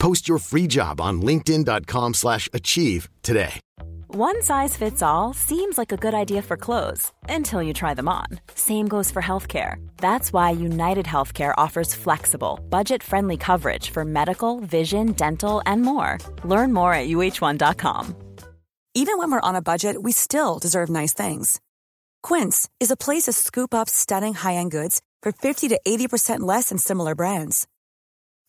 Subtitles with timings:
[0.00, 3.60] Post your free job on linkedin.com/achieve slash achieve today.
[4.14, 8.08] One size fits all seems like a good idea for clothes until you try them
[8.08, 8.26] on.
[8.56, 9.76] Same goes for healthcare.
[9.98, 16.18] That's why United Healthcare offers flexible, budget-friendly coverage for medical, vision, dental, and more.
[16.42, 18.16] Learn more at uh1.com.
[18.94, 21.60] Even when we're on a budget, we still deserve nice things.
[22.24, 26.70] Quince is a place to scoop up stunning high-end goods for 50 to 80% less
[26.70, 27.68] than similar brands.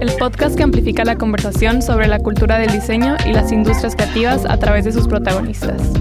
[0.00, 4.46] el podcast que amplifica la conversación sobre la cultura del diseño y las industrias creativas
[4.46, 5.92] a través de sus protagonistas.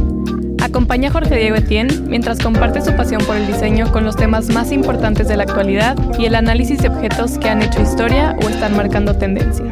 [0.62, 4.48] Acompaña a Jorge Diego Etienne mientras comparte su pasión por el diseño con los temas
[4.50, 8.48] más importantes de la actualidad y el análisis de objetos que han hecho historia o
[8.48, 9.70] están marcando tendencias.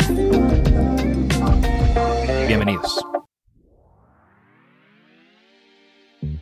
[2.47, 3.05] Bienvenidos.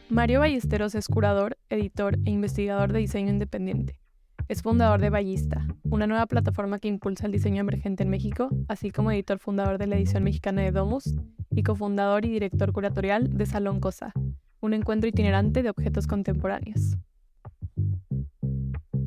[0.10, 3.96] Mario Ballesteros es curador, editor e investigador de diseño independiente.
[4.48, 8.92] Es fundador de Ballista, una nueva plataforma que impulsa el diseño emergente en México, así
[8.92, 11.16] como editor fundador de la edición mexicana de Domus
[11.50, 14.14] y cofundador y director curatorial de Salón Cosa,
[14.62, 16.96] un encuentro itinerante de objetos contemporáneos.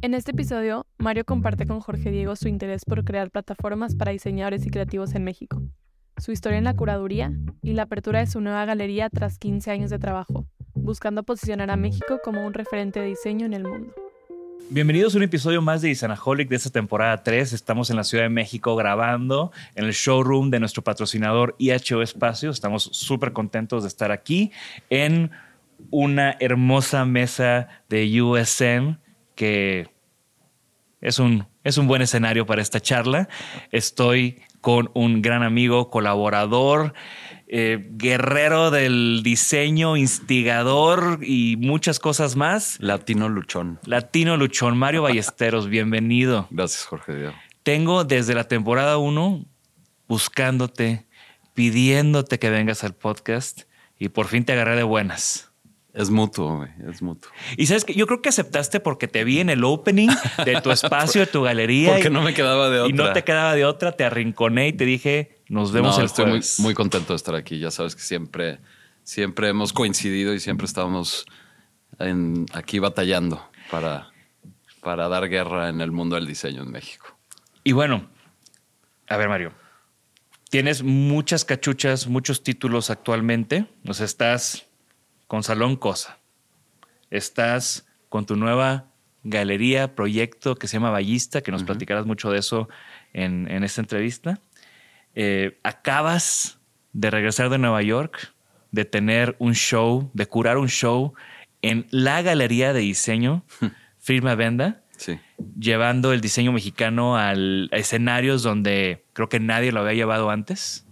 [0.03, 4.67] En este episodio, Mario comparte con Jorge Diego su interés por crear plataformas para diseñadores
[4.67, 5.63] y creativos en México,
[6.17, 9.91] su historia en la curaduría y la apertura de su nueva galería tras 15 años
[9.91, 14.08] de trabajo, buscando posicionar a México como un referente de diseño en el mundo.
[14.71, 17.55] Bienvenidos a un episodio más de Isanaholic de esta temporada 3.
[17.55, 22.51] Estamos en la Ciudad de México grabando en el showroom de nuestro patrocinador IHO Espacio.
[22.51, 24.53] Estamos súper contentos de estar aquí
[24.91, 25.31] en
[25.91, 28.99] una hermosa mesa de USM
[29.35, 29.89] que
[31.01, 33.27] es un, es un buen escenario para esta charla.
[33.73, 36.93] Estoy con un gran amigo, colaborador,
[37.51, 42.77] eh, guerrero del diseño, instigador y muchas cosas más.
[42.81, 43.79] Latino luchón.
[43.87, 46.47] Latino Luchón, Mario Ballesteros, bienvenido.
[46.51, 47.33] Gracias, Jorge Diego.
[47.63, 49.45] Tengo desde la temporada 1
[50.07, 51.07] buscándote,
[51.55, 53.63] pidiéndote que vengas al podcast
[53.99, 55.51] y por fin te agarré de buenas.
[55.95, 57.31] Es mutuo, güey, es mutuo.
[57.57, 60.09] Y sabes que yo creo que aceptaste porque te vi en el opening
[60.45, 61.93] de tu espacio, de tu galería.
[61.95, 62.91] Porque y- no me quedaba de otra.
[62.91, 66.07] Y no te quedaba de otra, te arrinconé y te dije, nos vemos No, el
[66.07, 66.61] estoy muy, jueves.
[66.61, 67.59] muy contento de estar aquí.
[67.59, 68.59] Ya sabes que siempre,
[69.03, 71.25] siempre hemos coincidido y siempre estamos
[71.99, 74.11] en- aquí batallando para,
[74.83, 77.17] para dar guerra en el mundo del diseño en México.
[77.65, 78.09] Y bueno,
[79.09, 79.53] a ver, Mario.
[80.51, 83.67] Tienes muchas cachuchas, muchos títulos actualmente.
[83.87, 84.67] O sea, estás
[85.27, 86.19] con Salón Cosa.
[87.11, 88.87] Estás con tu nueva
[89.25, 92.69] galería, proyecto que se llama Ballista, que nos platicarás mucho de eso
[93.13, 94.41] en, en esta entrevista.
[95.21, 96.61] Eh, acabas
[96.93, 98.33] de regresar de Nueva York,
[98.71, 101.15] de tener un show, de curar un show
[101.61, 103.45] en la galería de diseño
[103.99, 105.19] Firma Venda Sí.
[105.59, 110.87] llevando el diseño mexicano al, a escenarios donde creo que nadie lo había llevado antes.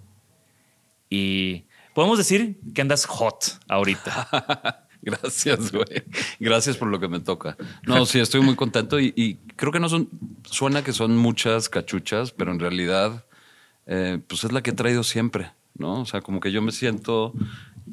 [1.11, 1.65] Y
[1.95, 4.89] podemos decir que andas hot ahorita.
[5.03, 6.03] Gracias, güey.
[6.41, 7.57] Gracias por lo que me toca.
[7.85, 10.09] No, sí, estoy muy contento y, y creo que no son,
[10.45, 13.25] suena que son muchas cachuchas, pero en realidad,
[13.87, 16.03] eh, pues es la que he traído siempre, ¿no?
[16.03, 17.33] O sea, como que yo me siento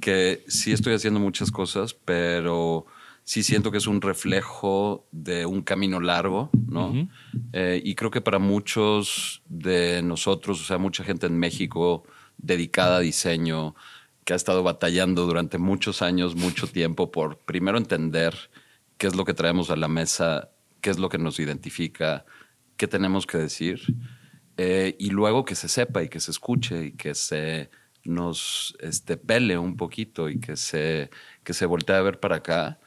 [0.01, 2.85] que sí estoy haciendo muchas cosas, pero
[3.23, 7.07] sí siento que es un reflejo de un camino largo, ¿no?
[7.53, 12.03] Eh, y creo que para muchos de nosotros, o sea, mucha gente en México
[12.37, 13.75] dedicada a diseño,
[14.25, 18.35] que ha estado batallando durante muchos años, mucho tiempo, por primero entender
[18.97, 20.49] qué es lo que traemos a la mesa,
[20.81, 22.25] qué es lo que nos identifica,
[22.77, 23.81] qué tenemos que decir,
[24.57, 27.69] eh, y luego que se sepa y que se escuche y que se
[28.03, 31.09] nos este, pele un poquito y que se,
[31.43, 32.79] que se voltee a ver para acá.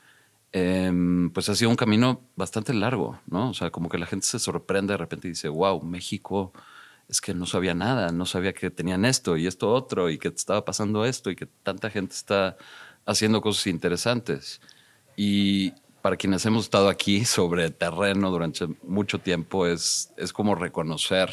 [0.52, 3.50] Em, pues ha sido un camino bastante largo, ¿no?
[3.50, 6.52] O sea, como que la gente se sorprende de repente y dice, wow, México
[7.08, 10.28] es que no sabía nada, no sabía que tenían esto y esto otro y que
[10.28, 12.56] estaba pasando esto y que tanta gente está
[13.06, 14.60] haciendo cosas interesantes.
[15.16, 15.72] Y
[16.02, 21.30] para quienes hemos estado aquí sobre terreno durante mucho tiempo, es, es como reconocer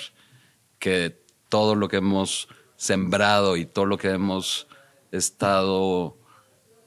[0.84, 4.68] que todo lo que hemos sembrado y todo lo que hemos
[5.14, 6.18] estado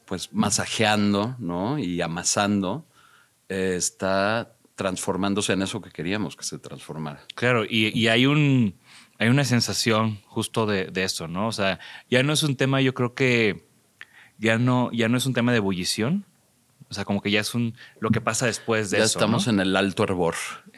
[0.05, 1.79] pues masajeando ¿no?
[1.79, 2.85] y amasando
[3.49, 7.25] eh, está transformándose en eso que queríamos que se transformara.
[7.35, 8.75] Claro, y, hay un
[9.19, 11.49] hay una sensación justo de, de, eso, ¿no?
[11.49, 13.67] O sea, ya no es un tema, yo creo que
[14.37, 16.27] ya no, ya no es un tema de ebullición.
[16.91, 19.15] O sea, como que ya es un lo que pasa después de ya eso.
[19.15, 20.35] Ya estamos en el alto hervor.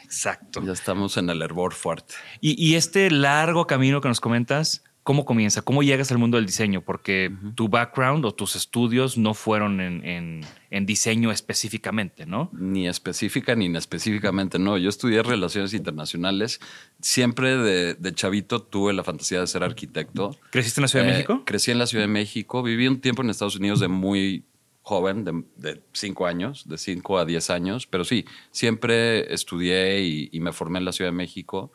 [0.09, 0.63] Exacto.
[0.65, 2.15] Ya estamos en el hervor fuerte.
[2.41, 5.63] Y, y este largo camino que nos comentas, ¿Cómo comienza?
[5.63, 6.83] ¿Cómo llegas al mundo del diseño?
[6.83, 10.45] Porque tu background o tus estudios no fueron en,
[10.85, 12.51] diseño específicamente, ¿no?
[12.53, 14.77] Ni específica ni específicamente, no.
[14.77, 16.61] Yo estudié relaciones internacionales.
[17.01, 20.37] Siempre de, chavito tuve la fantasía de ser arquitecto.
[20.51, 21.43] ¿Creciste en la Ciudad de eh, México?
[21.47, 22.63] Crecí en la Ciudad de México.
[22.63, 24.45] Viví un tiempo en Estados Unidos de muy
[24.89, 27.87] joven, de, cinco años, de cinco a diez años.
[27.87, 31.71] Pero sí, siempre estudié y, y me formé en la Ciudad de México.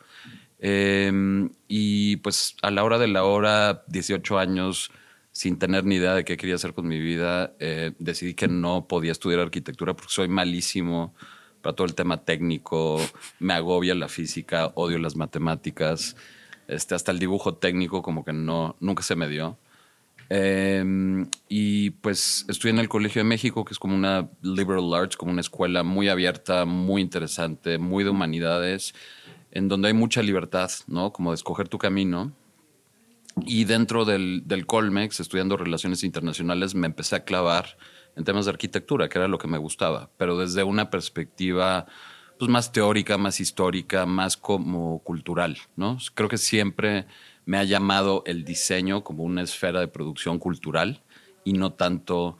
[0.66, 4.90] Em, y pues a la hora de la hora, 18 años,
[5.30, 8.88] sin tener ni idea de qué quería hacer con mi vida, eh, decidí que no
[8.88, 11.14] podía estudiar arquitectura porque soy malísimo
[11.60, 12.98] para todo el tema técnico,
[13.40, 16.16] me agobia la física, odio las matemáticas,
[16.68, 19.58] este, hasta el dibujo técnico como que no, nunca se me dio.
[20.28, 25.16] Em, y pues estudié en el Colegio de México, que es como una liberal arts,
[25.16, 28.94] como una escuela muy abierta, muy interesante, muy de humanidades
[29.54, 31.12] en donde hay mucha libertad, ¿no?
[31.12, 32.32] Como de escoger tu camino.
[33.46, 37.78] Y dentro del, del, Colmex, estudiando relaciones internacionales, me empecé a clavar
[38.16, 41.86] en temas de arquitectura, que era lo que me gustaba, pero desde una perspectiva
[42.38, 45.98] pues, más teórica, más histórica, más como cultural, ¿no?
[46.14, 47.06] Creo que siempre
[47.46, 51.02] me ha llamado el diseño como una esfera de producción cultural
[51.44, 52.38] y no tanto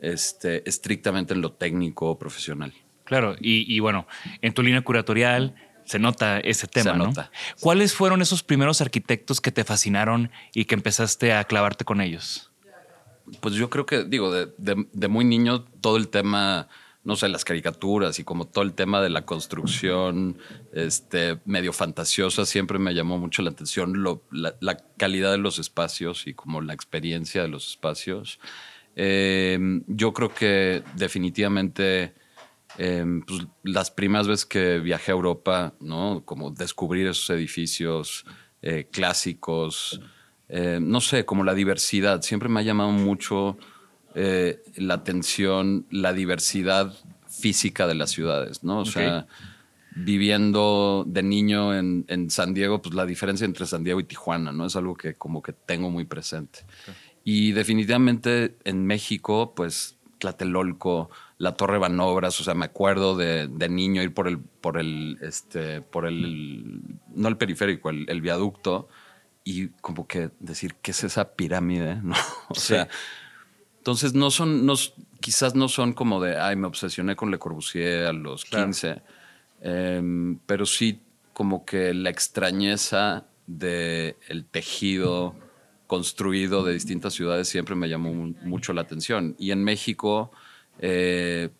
[0.00, 2.72] este, estrictamente en lo técnico o profesional.
[3.04, 4.06] Claro, y, y bueno,
[4.40, 5.54] en tu línea curatorial
[5.90, 7.12] se nota ese tema, ¿no?
[7.58, 12.52] ¿Cuáles fueron esos primeros arquitectos que te fascinaron y que empezaste a clavarte con ellos?
[13.40, 16.68] Pues yo creo que, digo, de, muy niño todo el tema,
[17.04, 20.38] no sé, las caricaturas y como todo el tema de la construcción
[20.72, 26.34] este, medio fantasiosa siempre me llamó mucho la atención, la, calidad de los espacios y
[26.34, 28.38] como la experiencia de los espacios.
[28.96, 32.14] Eh, yo creo que definitivamente
[32.78, 36.22] Em, pues, las primeras veces que viajé a Europa, ¿no?
[36.24, 38.24] Como descubrir esos edificios
[38.62, 40.00] eh, clásicos,
[40.48, 42.22] eh, no sé, como la diversidad.
[42.22, 43.58] Siempre me ha llamado mucho
[44.14, 46.94] eh, la atención, la diversidad
[47.28, 48.80] física de las ciudades, ¿no?
[48.80, 49.26] O sea,
[49.94, 54.66] viviendo de niño en, San Diego, pues la diferencia entre San Diego y Tijuana, ¿no?
[54.66, 56.60] Es algo que como que tengo muy presente.
[57.24, 64.02] Y definitivamente en México, pues Tlatelolco, la Torre Banobras, o sea, me acuerdo de, niño
[64.02, 66.80] ir por el, por el, este, por el,
[67.14, 68.88] no el periférico, el, viaducto,
[69.42, 71.96] y como que decir, ¿qué es esa pirámide?
[72.02, 72.14] ¿No?
[72.48, 72.88] O sea,
[73.80, 74.74] entonces no son, no,
[75.20, 79.02] quizás no son como de, ay, me obsesioné con Le Corbusier a los 15,
[79.62, 81.00] em, pero sí
[81.32, 85.34] como que la extrañeza del el tejido
[85.86, 88.12] construido de distintas ciudades siempre me llamó
[88.42, 89.34] mucho la atención.
[89.38, 90.30] Y en México
[90.78, 91.50] eh,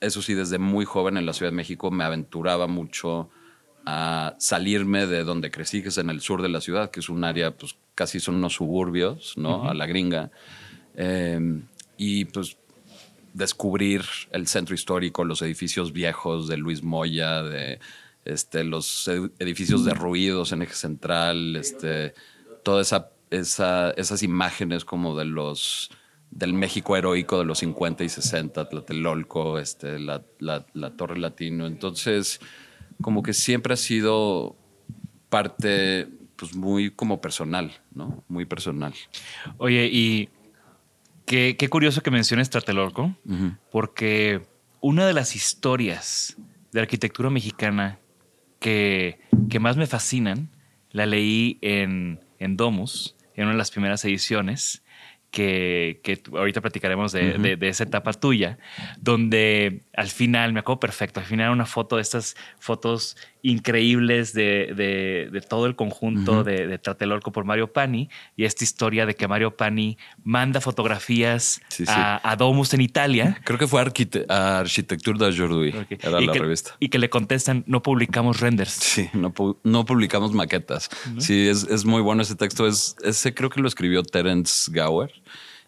[0.00, 3.28] eso sí, desde muy joven en la Ciudad de México me aventuraba mucho
[3.84, 7.08] a salirme de donde crecí, que es en el sur de la ciudad, que es
[7.08, 9.68] un área, pues casi son unos suburbios, ¿no?
[9.68, 10.30] A la gringa.
[11.02, 11.62] Em,
[11.96, 12.58] y pues
[13.32, 17.80] descubrir el centro histórico, los edificios viejos de Luis Moya, de
[18.26, 22.12] este, los edificios derruidos en eje central, este,
[22.62, 25.90] toda esa, esa, esas imágenes como de los
[26.30, 31.66] del México heroico de los 50 y 60, Tlatelolco, este, la, la, Torre Latino.
[31.66, 32.40] Entonces,
[33.00, 34.54] como que siempre ha sido
[35.30, 38.22] parte, pues muy como personal, ¿no?
[38.28, 38.92] Muy personal.
[39.56, 40.28] Oye, y
[41.30, 43.14] qué, qué curioso que menciones Tlatelolco,
[43.70, 44.42] porque
[44.80, 46.36] una de las historias
[46.72, 48.00] de arquitectura mexicana
[48.58, 50.50] que, que más me fascinan,
[50.90, 54.82] la leí en, en Domus, en una de las primeras ediciones,
[55.30, 58.58] que, que ahorita platicaremos de, de, esa etapa tuya,
[59.00, 65.28] donde al final, me acuerdo perfecto, al final una foto de estas fotos increíbles de,
[65.32, 69.56] de todo el conjunto de, Tratelorco por Mario Pani y esta historia de que Mario
[69.56, 73.38] Pani manda fotografías A, Domus en Italia.
[73.44, 76.76] Creo que fue a Arquitectura de Jordi, era la revista.
[76.80, 78.70] Y que le contestan, no publicamos renders.
[78.70, 79.32] Sí, no,
[79.62, 80.90] no publicamos maquetas.
[81.18, 82.66] Sí, es, es, muy bueno ese texto.
[82.66, 85.19] Es, ese creo que lo escribió Terence Gower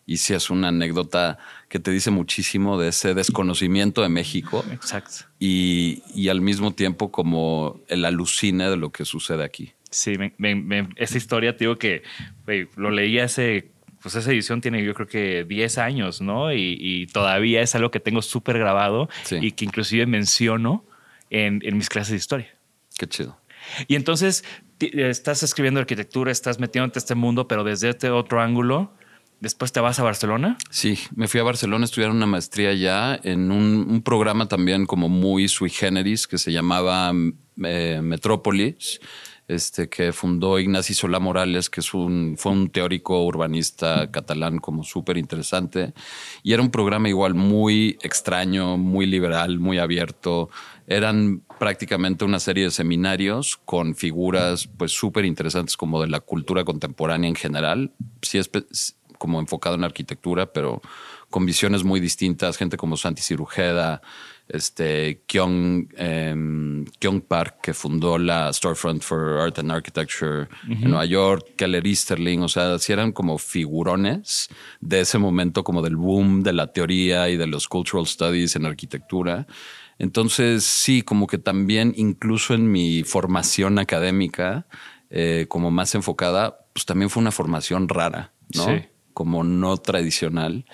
[0.07, 4.65] y sí es una anécdota que te dice muchísimo de ese desconocimiento de México.
[4.73, 5.27] Exacto.
[5.39, 9.73] Y, y al mismo tiempo como el alucine de lo que sucede aquí.
[9.91, 10.17] Sí,
[10.97, 12.03] esa historia, te digo que
[12.77, 16.53] lo leí hace, pues esa edición tiene yo creo que 10 años, ¿no?
[16.53, 20.87] Y, todavía es algo que tengo súper grabado y que inclusive menciono
[21.29, 22.57] en, en mis clases de historia.
[22.99, 23.39] Qué chido.
[23.87, 24.45] Y entonces
[24.81, 28.95] estás escribiendo arquitectura, estás metiéndote en este mundo, pero desde este otro ángulo.
[29.43, 30.57] ¿Después te vas a Barcelona?
[30.71, 35.09] Sí, me fui a Barcelona a estudiar una maestría ya en un, programa también como
[35.09, 37.13] muy sui generis que se llamaba
[37.65, 39.01] eh, Metrópolis,
[39.49, 44.85] este, que fundó Ignacio Solá Morales, que es un, fue un teórico urbanista catalán como
[44.85, 45.93] súper interesante.
[46.45, 50.51] Y era un programa igual muy extraño, muy liberal, muy abierto.
[50.87, 56.65] Eran prácticamente una serie de seminarios con figuras pues súper interesantes como de la cultura
[56.65, 57.93] contemporánea en general.
[58.21, 58.39] Sí,
[59.23, 60.83] como enfocado en arquitectura, pero
[61.31, 64.03] con visiones muy distintas, gente como Santi Cirujeda,
[64.49, 66.85] este, Kyung, em,
[67.29, 72.49] Park, que fundó la Storefront for Art and Architecture en Nueva York, Keller Easterling, o
[72.49, 74.49] sea, si eran como figurones
[74.81, 78.67] de ese momento, como del boom de la teoría y de los cultural studies en
[78.67, 79.47] arquitectura.
[80.01, 84.67] Entonces, sí, como que también, incluso en mi formación académica,
[85.11, 88.65] eh, como más enfocada, pues también fue una formación rara, ¿no?
[88.65, 90.65] Sí como no tradicional.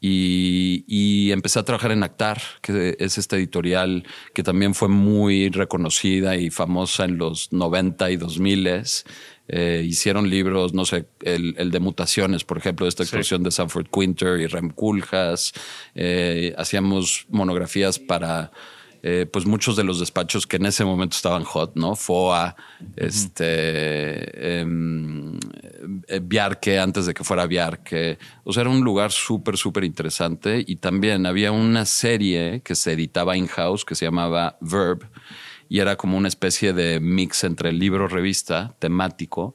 [0.00, 6.36] Y, empecé a trabajar en Actar, que es esta editorial que también fue muy reconocida
[6.36, 8.82] y famosa en los 90 y 2000.
[9.48, 13.86] Eh, hicieron libros, no sé, el, de mutaciones, por ejemplo, de esta explosión de Sanford
[13.88, 15.52] Quinter y Rem Koolhaas.
[15.94, 18.52] Eh, hacíamos monografías para
[19.08, 21.94] eh, pues muchos de los despachos que en ese momento estaban hot, ¿no?
[21.94, 22.56] FOA,
[22.96, 25.38] este, em,
[26.08, 28.18] eh, antes de que fuera Biarque.
[28.42, 30.64] O sea, era un lugar súper, súper interesante.
[30.66, 35.08] Y también había una serie que se editaba in-house que se llamaba Verb
[35.68, 39.54] y era como una especie de mix entre libro, revista, temático.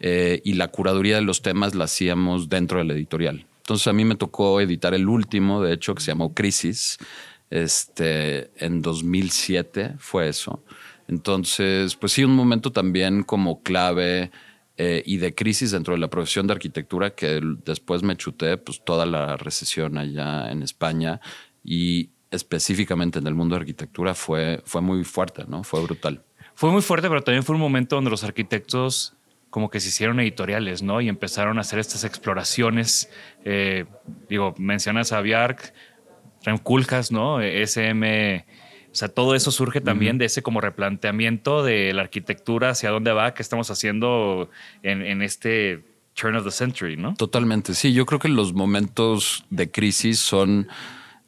[0.00, 3.46] Eh, y la curaduría de los temas la hacíamos dentro del editorial.
[3.68, 6.98] Entonces a mí me tocó editar el último, de hecho, que se llamó Crisis,
[7.50, 10.62] este, en 2007 fue eso.
[11.08, 14.30] Entonces, pues sí, un momento también como clave
[14.76, 18.84] eh, y de crisis dentro de la profesión de arquitectura que después me chuté pues
[18.84, 21.20] toda la recesión allá en España
[21.64, 25.64] y específicamente en el mundo de arquitectura fue, fue muy fuerte, ¿no?
[25.64, 26.22] Fue brutal.
[26.54, 29.14] Fue muy fuerte, pero también fue un momento donde los arquitectos
[29.50, 31.00] como que se hicieron editoriales, ¿no?
[31.00, 33.10] Y empezaron a hacer estas exploraciones.
[33.44, 33.86] Eh,
[34.28, 35.72] digo, mencionas a Bjark,
[36.56, 37.42] Kulkas, ¿no?
[37.42, 38.46] SM,
[38.90, 43.12] o sea, todo eso surge también de ese como replanteamiento de la arquitectura, hacia dónde
[43.12, 44.48] va, qué estamos haciendo
[44.82, 47.14] en, este turn of the century, ¿no?
[47.14, 50.68] Totalmente, sí, yo creo que los momentos de crisis son...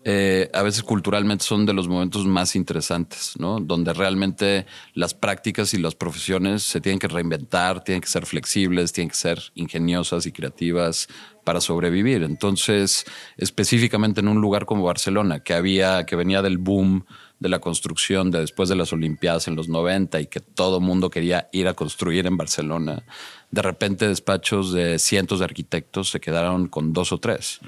[0.03, 3.61] Eh, a veces culturalmente son de los momentos más interesantes, ¿no?
[3.61, 4.65] Donde realmente
[4.95, 9.17] las prácticas y las profesiones se tienen que reinventar, tienen que ser flexibles, tienen que
[9.17, 11.07] ser ingeniosas y creativas
[11.45, 12.23] para sobrevivir.
[12.23, 13.05] Entonces,
[13.37, 17.05] específicamente en un lugar como Barcelona, que había, que venía del boom
[17.39, 21.11] de la construcción de después de las Olimpiadas en los 90 y que todo mundo
[21.11, 23.03] quería ir a construir en Barcelona,
[23.51, 27.61] de repente despachos de cientos de arquitectos se quedaron con dos o tres.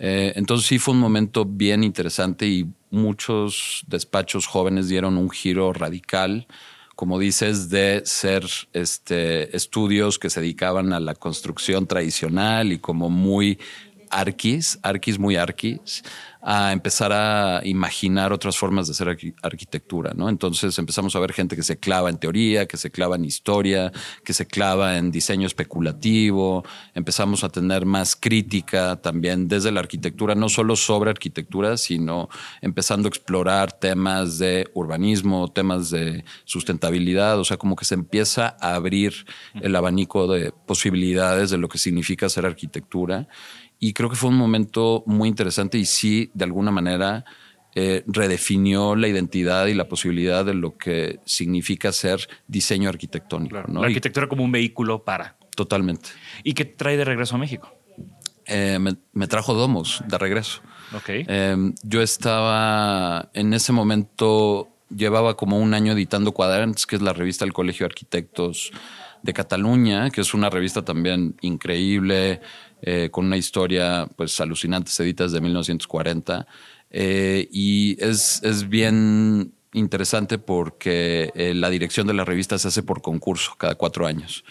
[0.00, 5.72] Eh, entonces sí fue un momento bien interesante y muchos despachos jóvenes dieron un giro
[5.72, 6.48] radical
[7.00, 13.08] como dices, de ser este, estudios que se dedicaban a la construcción tradicional y como
[13.08, 13.58] muy
[14.10, 16.02] arquis, arquis muy arquis,
[16.42, 20.28] a empezar a imaginar otras formas de hacer arquitectura, ¿no?
[20.28, 23.92] Entonces empezamos a ver gente que se clava en teoría, que se clava en historia,
[24.24, 26.64] que se clava en diseño especulativo,
[26.94, 32.30] empezamos a tener más crítica también desde la arquitectura, no solo sobre arquitectura, sino
[32.62, 38.56] empezando a explorar temas de urbanismo, temas de sustentabilidad, o sea, como que se empieza
[38.60, 39.26] a abrir
[39.60, 43.28] el abanico de posibilidades de lo que significa hacer arquitectura
[43.80, 47.24] y creo que fue un momento muy interesante y sí, de alguna manera,
[47.74, 53.56] eh, redefinió la identidad y la posibilidad de lo que significa ser diseño arquitectónico.
[53.56, 55.36] La arquitectura como un vehículo para.
[55.56, 56.10] Totalmente.
[56.44, 57.74] ¿Y qué trae de regreso a México?
[58.50, 60.60] eh, me, me trajo Domus de regreso.
[60.94, 61.08] Ok.
[61.08, 67.12] Eh, yo estaba en ese momento, llevaba como un año editando Quadrants, que es la
[67.12, 68.72] revista del Colegio de Arquitectos
[69.22, 72.40] de Cataluña, que es una revista también increíble,
[72.82, 76.46] eh, con una historia pues alucinante, se edita desde 1940.
[76.90, 82.82] Eh, y es, es bien interesante porque eh, la dirección de la revista se hace
[82.82, 84.44] por concurso cada cuatro años.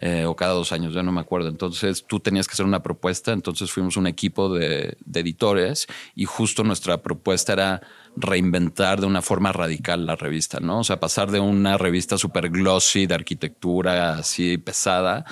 [0.00, 1.48] eh, o cada dos años, ya no me acuerdo.
[1.48, 6.24] Entonces tú tenías que hacer una propuesta, entonces fuimos un equipo de, de editores y
[6.24, 7.82] justo nuestra propuesta era
[8.16, 10.80] reinventar de una forma radical la revista, ¿no?
[10.80, 15.24] O sea, pasar de una revista super glossy de arquitectura así pesada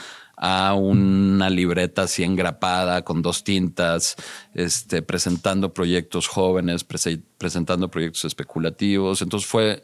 [0.43, 4.17] a una libreta así engrapada con dos tintas,
[4.55, 9.21] este, presentando proyectos jóvenes, prese- presentando proyectos especulativos.
[9.21, 9.83] Entonces fue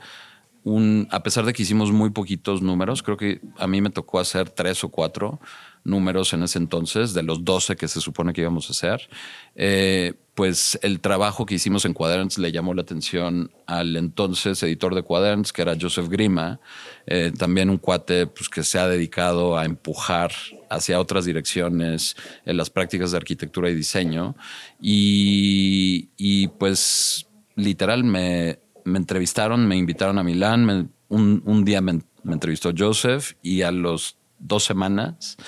[0.64, 4.18] un, a pesar de que hicimos muy poquitos números, creo que a mí me tocó
[4.18, 5.40] hacer tres o cuatro
[5.84, 9.08] números en ese entonces, de los 12 que se supone que íbamos a hacer,
[9.54, 14.94] eh, pues el trabajo que hicimos en Quaderns le llamó la atención al entonces editor
[14.94, 16.60] de Quaderns, que era Joseph Grima,
[17.06, 20.32] eh, también un cuate pues, que se ha dedicado a empujar
[20.68, 24.36] hacia otras direcciones en las prácticas de arquitectura y diseño.
[24.78, 32.02] Y, y pues literal me, me entrevistaron, me invitaron a Milán, un, un día me,
[32.24, 35.38] me entrevistó Joseph y a los dos semanas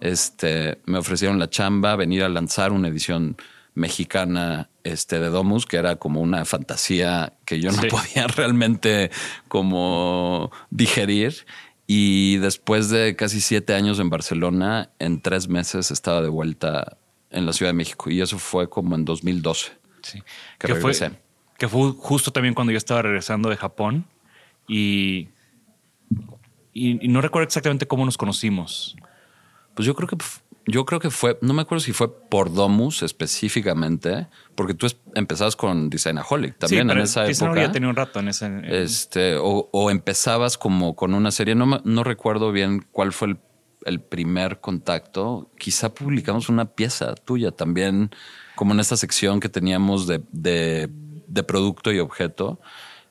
[0.00, 3.36] este, me ofrecieron la chamba, venir a lanzar una edición
[3.74, 7.88] mexicana este, de Domus, que era como una fantasía que yo no Sí.
[7.88, 9.10] podía realmente
[9.48, 11.46] como digerir.
[11.86, 16.96] Y después de casi siete años en Barcelona, en tres meses estaba de vuelta
[17.30, 18.10] en la Ciudad de México.
[18.10, 19.72] Y eso fue como en 2012.
[20.02, 20.22] Sí.
[20.58, 20.92] Que que, fue,
[21.58, 24.06] que fue justo también cuando yo estaba regresando de Japón
[24.68, 25.28] y,
[26.72, 28.96] y, y no recuerdo exactamente cómo nos conocimos.
[29.74, 30.16] Pues yo creo que
[30.66, 34.96] yo creo que fue, no me acuerdo si fue por Domus específicamente, porque tú es-
[35.14, 37.60] empezabas con Designaholic también sí, en esa época.
[37.62, 38.46] ya tenía un rato en ese.
[38.46, 43.28] en- Este, o, o empezabas como con una serie, no, no recuerdo bien cuál fue
[43.28, 43.38] el,
[43.84, 45.50] el primer contacto.
[45.58, 48.10] Quizá publicamos una pieza tuya también,
[48.56, 50.88] como en esta sección que teníamos de, de,
[51.26, 52.60] de producto y objeto.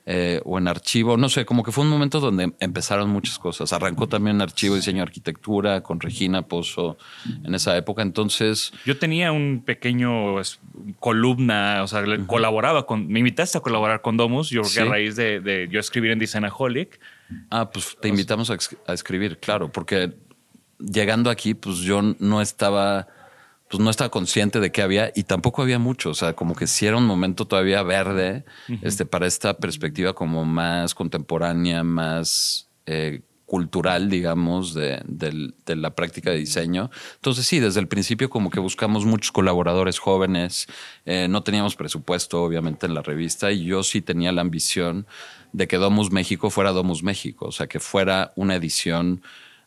[0.05, 3.71] Eh, o en archivo, no sé, como que fue un momento donde empezaron muchas cosas.
[3.71, 6.97] Arrancó también archivo, diseño, arquitectura con Regina Pozo
[7.43, 8.01] en esa época.
[8.01, 10.59] Entonces, Yo tenía un pequeño es,
[10.99, 13.07] columna, o sea, colaboraba con.
[13.07, 14.49] Me invitaste a colaborar con Domus.
[14.49, 16.99] Yo creo que a raíz de, de yo escribir en Designaholic.
[17.49, 20.13] Ah, pues te invitamos a escribir, claro, porque
[20.79, 23.07] llegando aquí, pues yo no estaba,
[23.73, 26.11] pues no estaba consciente de qué había y tampoco había mucho.
[26.11, 28.45] O sea, como que sí era un momento todavía verde,
[28.81, 36.31] este, para esta perspectiva como más contemporánea, más eh, cultural, digamos, de, de la práctica
[36.31, 36.89] de diseño.
[37.15, 40.67] Entonces sí, desde el principio como que buscamos muchos colaboradores jóvenes,
[41.05, 45.05] Eh, no teníamos presupuesto obviamente en la revista y yo sí tenía la ambición
[45.51, 49.21] de que Domus México fuera Domus México, o sea, que fuera una edición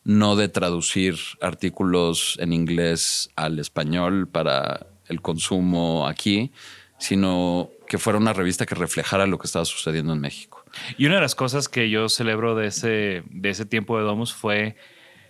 [0.07, 6.53] no de traducir artículos en inglés al español para el consumo aquí,
[6.97, 10.63] sino que fuera una revista que reflejara lo que estaba sucediendo en México.
[10.97, 14.33] Y una de las cosas que yo celebro de ese, de ese tiempo de Domus
[14.33, 14.77] fue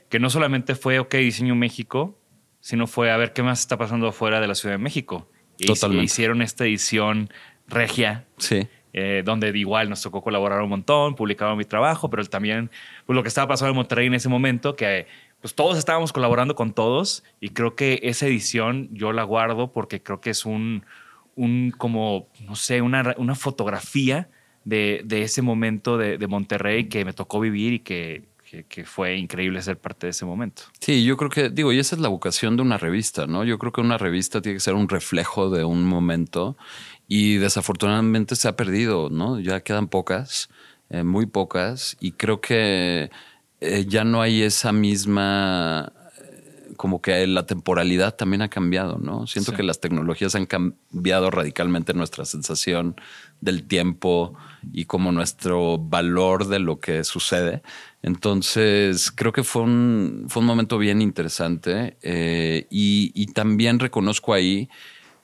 [0.09, 2.15] que no solamente fue, ok, diseño México,
[2.59, 5.27] sino fue a ver qué más está pasando afuera de la Ciudad de México.
[5.57, 6.05] Y Totalmente.
[6.05, 7.29] hicieron esta edición
[7.67, 8.67] regia, Sí.
[8.93, 12.71] Eh, donde igual nos tocó colaborar un montón, publicaba mi trabajo, pero también
[13.05, 15.07] pues, lo que estaba pasando en Monterrey en ese momento, que
[15.41, 20.01] pues todos estábamos colaborando con todos y creo que esa edición yo la guardo porque
[20.01, 20.83] creo que es un,
[21.35, 24.29] un como, no sé, una, una fotografía
[24.65, 28.83] de, de ese momento de, de Monterrey que me tocó vivir y que, que, que
[28.83, 30.63] fue increíble ser parte de ese momento.
[30.79, 33.43] Sí, yo creo que, digo, y esa es la vocación de una revista, ¿no?
[33.43, 36.57] Yo creo que una revista tiene que ser un reflejo de un momento
[37.07, 39.39] y desafortunadamente se ha perdido, ¿no?
[39.39, 40.49] Ya quedan pocas,
[40.89, 43.09] eh, muy pocas, y creo que
[43.61, 45.91] eh, ya no hay esa misma,
[46.21, 49.25] eh, como que la temporalidad también ha cambiado, ¿no?
[49.27, 49.57] Siento Sí.
[49.57, 52.95] que las tecnologías han cambiado radicalmente nuestra sensación
[53.41, 54.35] del tiempo
[54.73, 57.61] y como nuestro valor de lo que sucede.
[58.03, 64.33] Entonces, creo que fue un, fue un momento bien interesante eh, y, y también reconozco
[64.33, 64.69] ahí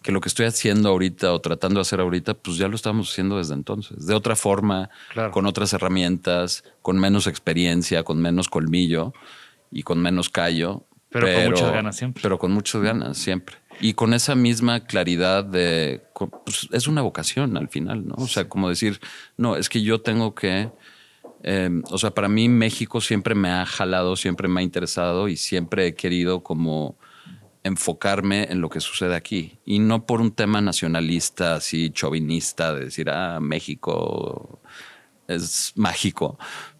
[0.04, 3.10] que lo que estoy haciendo ahorita o tratando de hacer ahorita, pues ya lo estábamos
[3.12, 5.32] haciendo desde entonces, de otra forma, Claro.
[5.32, 9.14] con otras herramientas, con menos experiencia, con menos colmillo
[9.72, 10.84] y con menos callo.
[11.10, 12.22] Pero con muchas ganas siempre.
[12.24, 13.56] Pero con muchas ganas siempre.
[13.80, 16.02] Y con esa misma claridad de,
[16.44, 18.16] pues, es una vocación al final, ¿no?
[18.18, 19.00] O sea, como decir,
[19.38, 20.70] no, es que yo tengo que,
[21.44, 25.38] eh, o sea, para mí México siempre me ha jalado, siempre me ha interesado y
[25.38, 26.98] siempre he querido como
[27.64, 32.86] enfocarme en lo que sucede aquí y no por un tema nacionalista, así chauvinista, de
[32.86, 34.60] decir, ah, México
[35.28, 36.38] es mágico,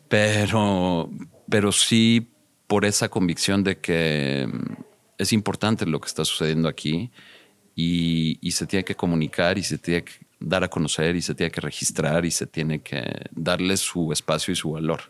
[0.10, 1.10] pero,
[1.50, 2.30] pero sí
[2.68, 4.74] por esa convicción de que mm,
[5.18, 7.12] es importante lo que está sucediendo aquí
[7.76, 11.34] y, y se tiene que comunicar y se tiene que dar a conocer y se
[11.34, 15.02] tiene que registrar y se tiene que darle su espacio y su valor.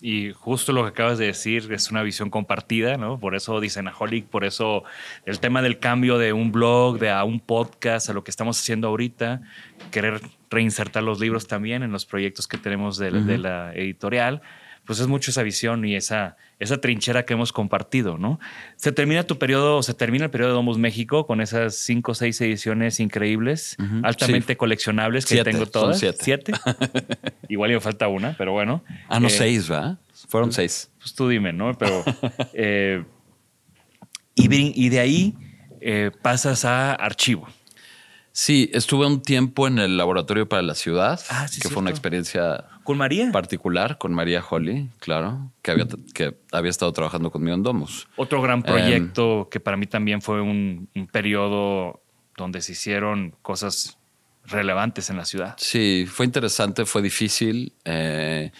[0.00, 3.18] Y justo lo que acabas de decir es una visión compartida, ¿no?
[3.18, 4.84] Por eso Dicenaholic, por eso
[5.26, 8.60] el tema del cambio de un blog, de a un podcast, a lo que estamos
[8.60, 9.42] haciendo ahorita,
[9.90, 14.40] querer reinsertar los libros también en los proyectos que tenemos de, de la editorial
[14.88, 18.40] pues es mucho esa visión y esa, esa trinchera que hemos compartido, ¿no?
[18.76, 22.14] Se termina tu periodo, se termina el periodo de Domus México con esas cinco o
[22.14, 26.02] seis ediciones increíbles, altamente coleccionables que tengo todas.
[26.18, 26.52] siete.
[27.50, 28.82] Igual me falta una, pero bueno.
[29.10, 29.98] Ah, no, eh, seis, ¿va?
[30.26, 30.90] Fueron seis.
[30.96, 31.76] Pues tú dime, ¿no?
[31.76, 32.02] Pero.
[32.54, 33.04] Eh,
[34.34, 35.34] y, de ahí
[35.82, 37.46] eh, pasas a archivo.
[38.32, 42.66] Sí, estuve un tiempo en el laboratorio para la ciudad, ah, que fue una experiencia
[42.88, 43.30] ¿Con María?
[43.32, 48.08] Particular, con María Holly, claro, que había, que había estado trabajando conmigo en Domus.
[48.16, 52.00] Otro gran proyecto em, que para mí también fue un, periodo
[52.34, 53.98] donde se hicieron cosas
[54.46, 55.54] relevantes en la ciudad.
[55.58, 57.74] Sí, fue interesante, fue difícil.
[57.84, 58.52] Eh,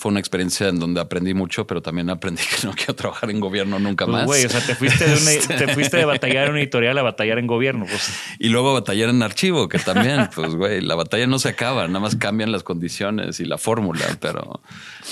[0.00, 3.38] fue una experiencia en donde aprendí mucho, pero también aprendí que no quiero trabajar en
[3.38, 4.24] gobierno nunca pues, más.
[4.24, 7.38] Güey, o sea, te fuiste, de te este fuiste de batallar en editorial a batallar
[7.38, 7.84] en gobierno.
[7.84, 8.10] Pues.
[8.38, 11.86] Y luego a batallar en archivo, que también, pues, güey, la batalla no se acaba,
[11.86, 14.62] nada más cambian las condiciones y la fórmula, pero...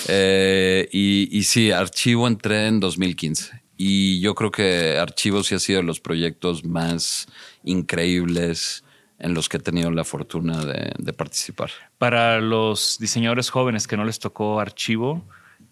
[0.09, 3.61] Eh, y, y sí, archivo entré en 2015.
[3.77, 7.27] Y yo creo que archivo sí ha sido de los proyectos más
[7.62, 8.85] increíbles
[9.19, 11.71] en los que he tenido la fortuna de, participar.
[11.99, 15.25] Para los diseñadores jóvenes que no les tocó archivo,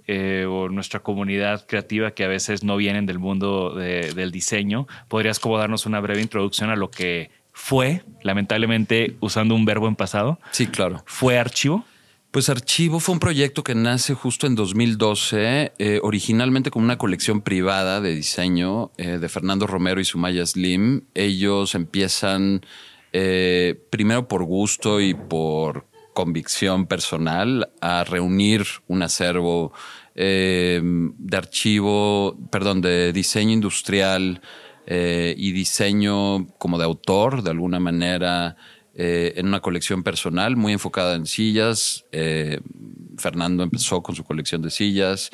[0.08, 5.38] eh, o nuestra comunidad creativa que a veces no vienen del mundo del diseño, ¿podrías
[5.40, 10.38] como darnos una breve introducción a lo que fue, lamentablemente usando un verbo en pasado?
[10.52, 11.02] Sí, claro.
[11.06, 11.84] ¿Fue archivo?
[12.36, 17.40] Pues Archivo fue un proyecto que nace justo en 2012, eh, originalmente como una colección
[17.40, 21.04] privada de diseño eh, de Fernando Romero y Sumaya Slim.
[21.14, 22.60] Ellos empiezan
[23.18, 29.72] eh, primero por gusto y por convicción personal, a reunir un acervo
[30.14, 34.42] eh, de archivo, perdón, de diseño industrial
[34.86, 38.56] eh, y diseño como de autor, de alguna manera,
[38.98, 42.06] en una colección personal muy enfocada en sillas.
[43.18, 45.30] Fernando empezó con su colección de sillas,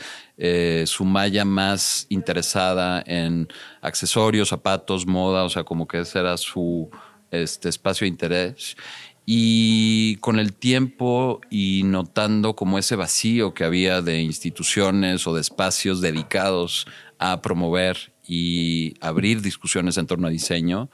[0.84, 3.46] su malla más interesada en
[3.80, 6.90] accesorios, zapatos, moda, o sea, como que ese era su
[7.32, 8.76] este espacio de interés.
[9.24, 15.40] Y con el tiempo y notando como ese vacío que había de instituciones o de
[15.40, 16.86] espacios dedicados
[17.18, 20.90] a promover y abrir discusiones en torno a diseño,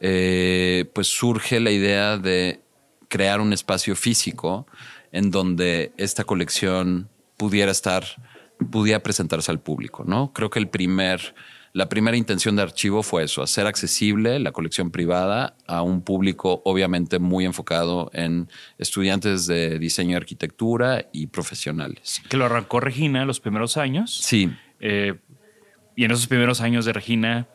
[0.00, 2.60] eh, pues surge la idea de
[3.08, 4.66] crear un espacio físico
[5.12, 8.04] en donde esta colección pudiera estar,
[8.70, 10.32] pudiera presentarse al público, ¿no?
[10.32, 11.34] Creo que el primer
[11.78, 16.60] la primera intención de archivo fue eso, hacer accesible la colección privada a un público
[16.64, 22.20] obviamente muy enfocado en estudiantes de diseño y arquitectura y profesionales.
[22.28, 24.12] Que lo arrancó Regina los primeros años.
[24.12, 24.50] Sí.
[24.80, 25.14] Eh,
[25.94, 27.46] y en esos primeros años de Regina,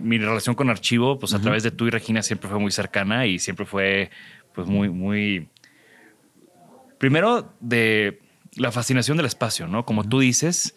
[0.00, 3.26] mi relación con archivo, pues a través de tú y Regina siempre fue muy cercana
[3.26, 4.10] y siempre fue
[4.54, 5.50] pues muy, muy...
[6.96, 8.22] Primero de
[8.56, 9.84] la fascinación del espacio, ¿no?
[9.84, 10.74] Como tú dices,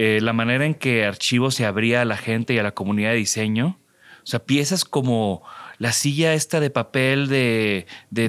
[0.00, 3.10] eh, la manera en que Archivo se abría a la gente y a la comunidad
[3.10, 3.80] de diseño.
[4.22, 5.42] O sea, piezas como
[5.78, 8.28] la silla esta de papel de, de,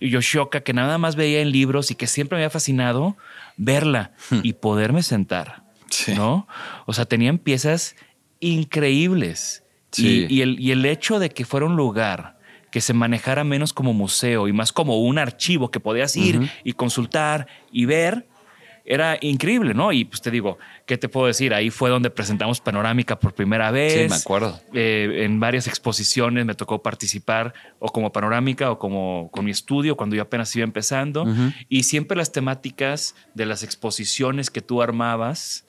[0.00, 3.16] Yoshioka que nada más veía en libros y que siempre me había fascinado
[3.56, 4.38] verla hmm.
[4.44, 5.64] y poderme sentar.
[6.14, 6.46] ¿No?
[6.86, 7.96] O sea, tenían piezas
[8.38, 9.64] increíbles.
[9.96, 12.38] Y, el, y el hecho de que fuera un lugar
[12.70, 16.74] que se manejara menos como museo y más como un archivo que podías ir y
[16.74, 18.28] consultar y ver,
[18.90, 19.92] era increíble, ¿no?
[19.92, 21.54] Y pues te digo, ¿qué te puedo decir?
[21.54, 23.92] Ahí fue donde presentamos Panorámica por primera vez.
[23.92, 24.60] Sí, me acuerdo.
[24.74, 29.96] Eh, en varias exposiciones me tocó participar o como Panorámica o como con mi estudio
[29.96, 31.24] cuando yo apenas iba empezando.
[31.68, 35.66] Y siempre las temáticas de las exposiciones que tú armabas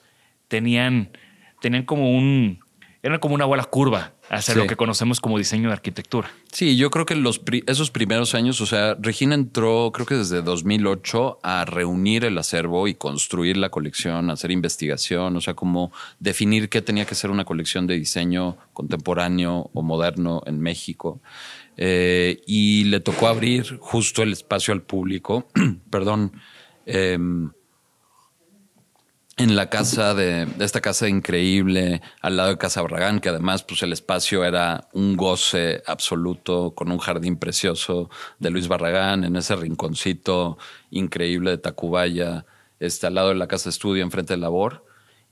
[0.48, 1.16] tenían,
[1.60, 2.58] tenían como un,
[3.04, 6.30] eran como una bola curva hacia lo que conocemos como diseño de arquitectura.
[6.50, 10.42] Sí, yo creo que los esos primeros años, o sea, Regina entró, creo que desde
[10.42, 16.68] 2008, a reunir el acervo y construir la colección, hacer investigación, o sea, como definir
[16.68, 21.20] qué tenía que ser una colección de diseño contemporáneo o moderno en México.
[21.76, 25.48] Eh, y le tocó abrir justo el espacio al público,
[25.90, 26.32] perdón,
[26.86, 27.50] em,
[29.38, 33.82] en la casa de, esta casa increíble al lado de Casa Barragán, que además pues
[33.82, 39.56] el espacio era un goce absoluto con un jardín precioso de Luis Barragán en ese
[39.56, 40.58] rinconcito
[40.90, 42.44] increíble de Tacubaya,
[42.78, 44.84] este, al lado de la casa estudio enfrente de Labor.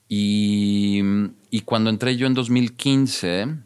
[0.09, 1.03] Y,
[1.51, 3.57] y cuando entré yo en 2015,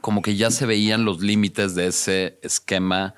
[0.00, 3.14] como que ya se veían los límites de ese esquema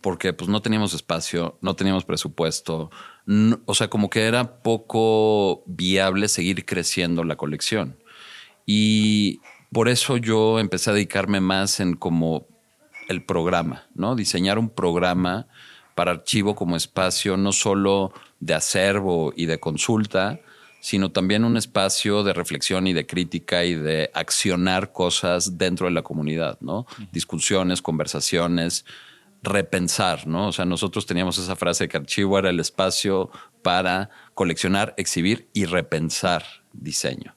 [0.00, 2.90] porque pues no teníamos espacio, no teníamos presupuesto,
[3.66, 7.96] o sea, como que era poco viable seguir creciendo la colección.
[8.66, 9.40] Y
[9.72, 12.46] por eso yo empecé a dedicarme más en como
[13.08, 14.14] el programa, ¿no?
[14.14, 15.46] Diseñar un programa
[15.94, 20.40] para archivo como espacio no solo de acervo y de consulta,
[20.80, 25.92] sino también un espacio de reflexión y de crítica y de accionar cosas dentro de
[25.92, 26.86] la comunidad, ¿no?
[27.10, 28.84] Discusiones, conversaciones,
[29.44, 30.48] repensar, ¿no?
[30.48, 33.30] O sea, nosotros teníamos esa frase que archivo era el espacio
[33.62, 37.36] para coleccionar, exhibir y repensar diseño.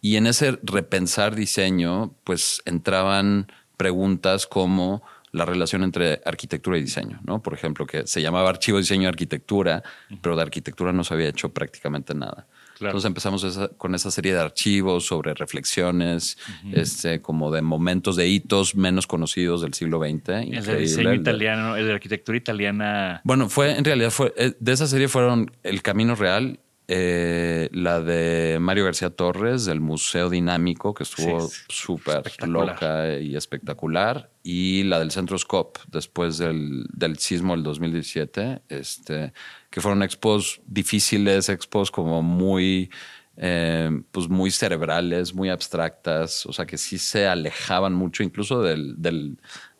[0.00, 7.20] Y en ese repensar diseño, pues entraban preguntas como la relación entre arquitectura y diseño,
[7.24, 7.42] ¿no?
[7.42, 9.82] Por ejemplo, que se llamaba archivo, diseño y arquitectura,
[10.20, 12.46] pero de arquitectura no se había hecho prácticamente nada.
[12.80, 16.36] Entonces empezamos con esa serie de archivos sobre reflexiones,
[16.72, 20.28] este, como de momentos de hitos menos conocidos del siglo XX.
[20.28, 23.20] El de diseño italiano, el de arquitectura italiana.
[23.24, 26.58] Bueno, fue en realidad fue eh, de esa serie fueron El Camino Real,
[26.94, 34.28] eh, la de Mario García Torres del Museo Dinámico, que estuvo súper loca y espectacular,
[34.42, 38.60] y la del Centro Scope después del, del sismo del 2017.
[38.68, 39.32] Este,
[39.70, 42.90] que fueron expos difíciles, expos como muy,
[43.38, 48.96] eh, pues muy cerebrales, muy abstractas, o sea, que sí se alejaban mucho incluso del,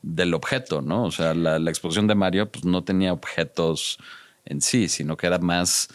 [0.00, 1.04] del, objeto, ¿no?
[1.04, 3.98] O sea, la, exposición de Mario pues no tenía objetos
[4.46, 5.90] en sí, sino que era más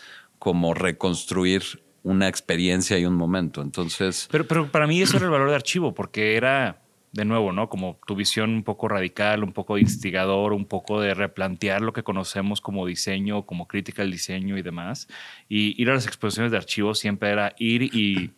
[0.47, 3.61] como reconstruir una experiencia y un momento.
[3.61, 4.29] Entonces.
[4.31, 6.79] Pero, pero para mí eso era el valor de archivo, porque era
[7.11, 7.67] de nuevo, ¿no?
[7.67, 12.01] Como tu visión un poco radical, un poco instigador, un poco de replantear lo que
[12.01, 15.09] conocemos como diseño, como crítica al diseño y demás.
[15.49, 18.31] Y ir a las exposiciones de archivos siempre era ir y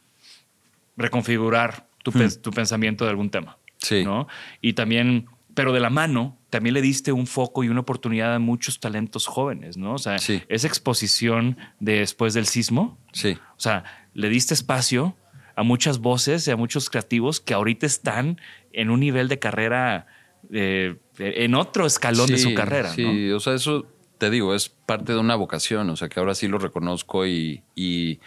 [0.98, 2.42] reconfigurar tu, hmm.
[2.42, 3.60] tu pensamiento de algún tema.
[3.78, 4.04] Sí.
[4.04, 4.28] ¿no?
[4.62, 8.40] Y también, pero de la mano, también le diste un foco y una oportunidad a
[8.40, 9.94] muchos talentos jóvenes, ¿no?
[9.94, 12.98] O sea, esa exposición después del sismo.
[13.14, 13.38] Sí.
[13.56, 13.84] O sea,
[14.14, 15.16] le diste espacio
[15.56, 18.40] a muchas voces y a muchos creativos que ahorita están
[18.72, 20.08] en un nivel de carrera,
[20.52, 22.94] eh, en otro escalón de su carrera.
[22.94, 23.86] Sí, o sea, eso
[24.18, 27.64] te digo, es parte de una vocación, o sea, que ahora sí lo reconozco y,
[27.76, 28.20] y,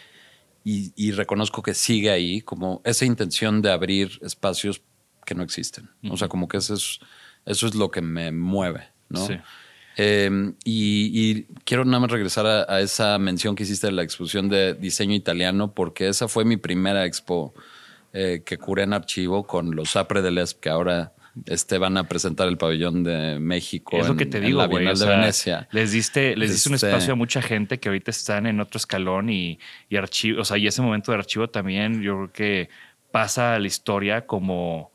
[1.12, 4.82] reconozco que sigue ahí, como esa intención de abrir espacios
[5.24, 5.90] que no existen.
[6.10, 7.00] O sea, como que eso es,
[7.46, 9.26] eso es lo que me mueve, ¿no?
[9.26, 9.34] Sí.
[9.96, 14.74] Em, y, quiero nada más regresar a, esa mención que hiciste de la exposición de
[14.74, 17.52] diseño italiano, porque esa fue mi primera expo
[18.12, 21.12] eh, que curé en archivo con los APRE de LESP, que ahora
[21.46, 23.98] este, van a presentar el pabellón de México.
[23.98, 25.68] Es lo que te digo, de Venecia.
[25.72, 28.78] Les diste, les diste un este espacio a mucha gente que ahorita están en otro
[28.78, 32.68] escalón y, y archivo, o sea, y ese momento de archivo también yo creo que
[33.10, 34.91] pasa a la historia como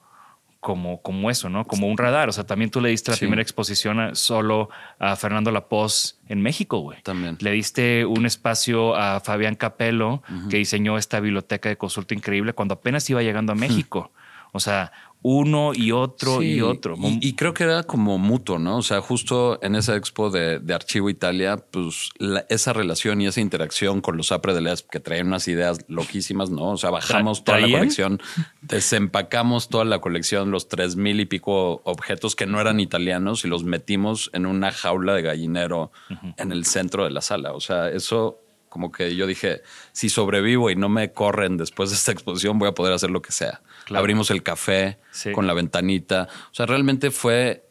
[0.68, 1.64] como, como eso, ¿no?
[1.64, 2.28] Como un radar.
[2.28, 6.80] O sea, también tú le diste la primera exposición solo a Fernando Lapoz en México,
[6.80, 7.02] güey.
[7.04, 7.38] También.
[7.40, 12.74] Le diste un espacio a Fabián Capello, que diseñó esta biblioteca de consulta increíble cuando
[12.74, 14.12] apenas iba llegando a México.
[14.52, 16.96] O sea, uno y otro y otro.
[17.02, 18.78] Y, creo que era como mutuo, ¿no?
[18.78, 22.12] O sea, justo en esa expo de, Archivo Italia, pues
[22.50, 26.50] esa relación y esa interacción con los APRE de LESP que traían unas ideas loquísimas,
[26.50, 26.72] ¿no?
[26.72, 28.22] O sea, bajamos toda la colección,
[28.62, 33.48] desempacamos toda la colección, los tres mil y pico objetos que no eran italianos y
[33.48, 35.92] los metimos en una jaula de gallinero
[36.38, 37.54] en el centro de la sala.
[37.54, 41.96] O sea, eso como que yo dije, si sobrevivo y no me corren después de
[41.96, 43.62] esta exposición, voy a poder hacer lo que sea.
[43.94, 45.00] Abrimos el café
[45.34, 46.28] con la ventanita.
[46.52, 47.68] O sea, realmente fue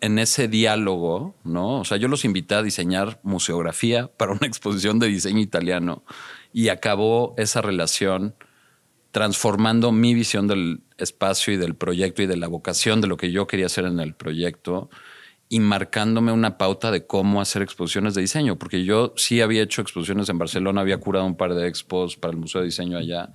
[0.00, 1.78] en ese diálogo, ¿no?
[1.78, 6.04] O sea, yo los invité a diseñar museografía para una exposición de diseño italiano
[6.52, 8.34] y acabó esa relación
[9.12, 13.30] transformando mi visión del espacio y del proyecto y de la vocación de lo que
[13.30, 14.90] yo quería hacer en el proyecto
[15.52, 19.82] y marcándome una pauta de cómo hacer exposiciones de diseño, porque yo sí había hecho
[19.82, 23.34] exposiciones en Barcelona, había curado un par de expos para el Museo de Diseño allá,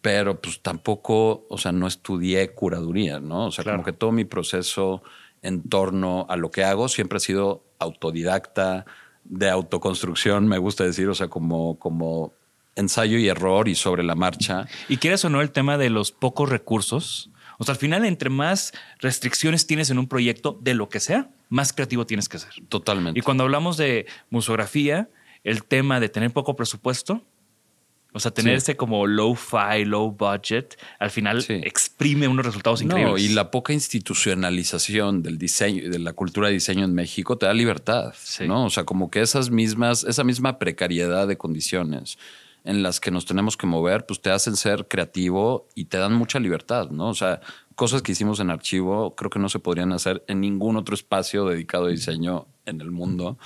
[0.00, 3.48] pero pues tampoco, o sea, no estudié curaduría, ¿no?
[3.48, 5.02] O sea, como que todo mi proceso
[5.42, 8.86] en torno a lo que hago siempre ha sido autodidacta,
[9.24, 12.32] de autoconstrucción, me gusta decir, o sea, como, como
[12.74, 14.66] ensayo y error y sobre la marcha.
[14.88, 17.28] Y quieres o no el tema de los pocos recursos,
[17.58, 21.30] o sea, al final, entre más restricciones tienes en un proyecto de lo que sea,
[21.48, 22.50] más creativo tienes que ser.
[22.68, 23.18] Totalmente.
[23.18, 25.08] Y cuando hablamos de museografía,
[25.44, 27.22] el tema de tener poco presupuesto
[28.16, 28.70] O sea, tener Sí.
[28.70, 31.54] ese como low-fi, low budget, al final Sí.
[31.64, 33.24] exprime unos resultados No, increíbles.
[33.24, 37.52] y la poca institucionalización del diseño, de la cultura de diseño en México te da
[37.52, 38.46] libertad, Sí.
[38.46, 38.66] ¿no?
[38.66, 42.16] O sea, como que esas mismas, esa misma precariedad de condiciones
[42.64, 46.14] en las que nos tenemos que mover, pues te hacen ser creativo y te dan
[46.14, 47.08] mucha libertad, ¿no?
[47.08, 47.40] O sea,
[47.74, 51.46] cosas que hicimos en archivo creo que no se podrían hacer en ningún otro espacio
[51.46, 53.36] dedicado a diseño en el mundo.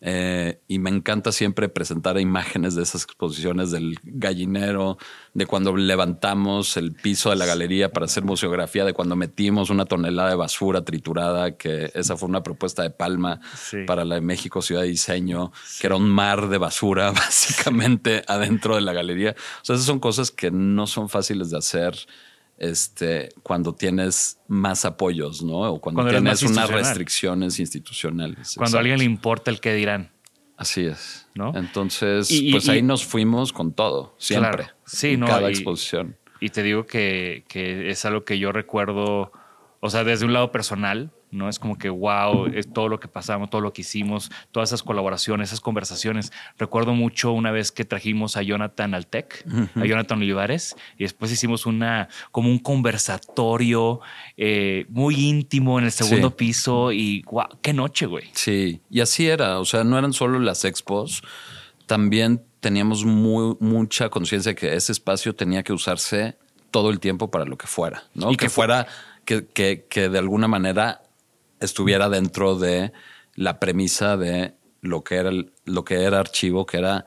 [0.00, 4.98] Eh, y me encanta siempre presentar imágenes de esas exposiciones del gallinero,
[5.32, 9.84] de cuando levantamos el piso de la galería para hacer museografía, de cuando metimos una
[9.84, 13.84] tonelada de basura triturada, que esa fue una propuesta de Palma Sí.
[13.86, 18.74] para la de México Ciudad de Diseño, que era un mar de basura básicamente adentro
[18.74, 19.36] de la galería.
[19.62, 21.94] O sea, esas son cosas que no son fáciles de hacer.
[22.70, 25.60] Este, cuando tienes más apoyos, ¿no?
[25.72, 28.54] O cuando, tienes unas restricciones institucionales.
[28.56, 30.10] Cuando a alguien le importa el qué dirán.
[30.56, 31.26] Así es.
[31.34, 31.52] ¿No?
[31.56, 34.64] Entonces, Y- y- pues y- ahí nos fuimos con todo, siempre.
[34.64, 34.72] Claro.
[34.86, 36.16] Sí, en no, Cada exposición.
[36.40, 39.32] Y te digo que, que es algo que yo recuerdo,
[39.80, 41.48] o sea, desde un lado personal, ¿no?
[41.48, 44.82] Es como que, wow, es todo lo que pasamos, todo lo que hicimos, todas esas
[44.82, 46.32] colaboraciones, esas conversaciones.
[46.58, 49.44] Recuerdo mucho una vez que trajimos a Jonathan al TEC,
[49.76, 54.00] a Jonathan Olivares, y después hicimos una, como un conversatorio
[54.36, 56.34] eh, muy íntimo en el segundo Sí.
[56.36, 58.24] piso y, wow, qué noche, güey.
[58.32, 59.58] Sí, y así era.
[59.58, 61.22] O sea, no eran solo las expos,
[61.86, 66.36] también teníamos muy, mucha conciencia de que ese espacio tenía que usarse
[66.70, 68.30] todo el tiempo para lo que fuera, ¿no?
[68.32, 68.86] Y que que fu- fuera,
[69.24, 71.02] que, que, que de alguna manera
[71.60, 72.92] estuviera dentro de
[73.34, 77.06] la premisa de lo que era, el- lo que era archivo, que era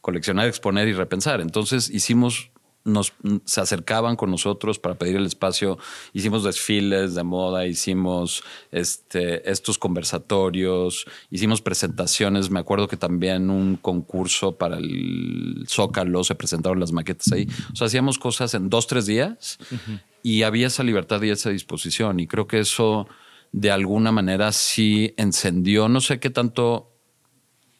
[0.00, 1.40] coleccionar, exponer y repensar.
[1.40, 2.50] Entonces hicimos,
[2.84, 3.14] nos,
[3.46, 5.78] se acercaban con nosotros para pedir el espacio,
[6.12, 12.50] hicimos desfiles de moda, hicimos este, estos conversatorios, hicimos presentaciones.
[12.50, 17.48] Me acuerdo que también un concurso para el Zócalo se presentaron las maquetas ahí.
[17.72, 19.58] O sea, hacíamos cosas en dos, tres días
[20.22, 22.20] y había esa libertad y esa disposición.
[22.20, 23.08] Y creo que eso
[23.54, 26.90] de alguna manera sí encendió, no sé qué tanto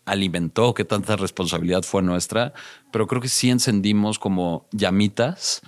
[0.05, 2.53] alimentó, qué tanta responsabilidad fue nuestra,
[2.93, 5.63] pero creo que sí encendimos como llamitas,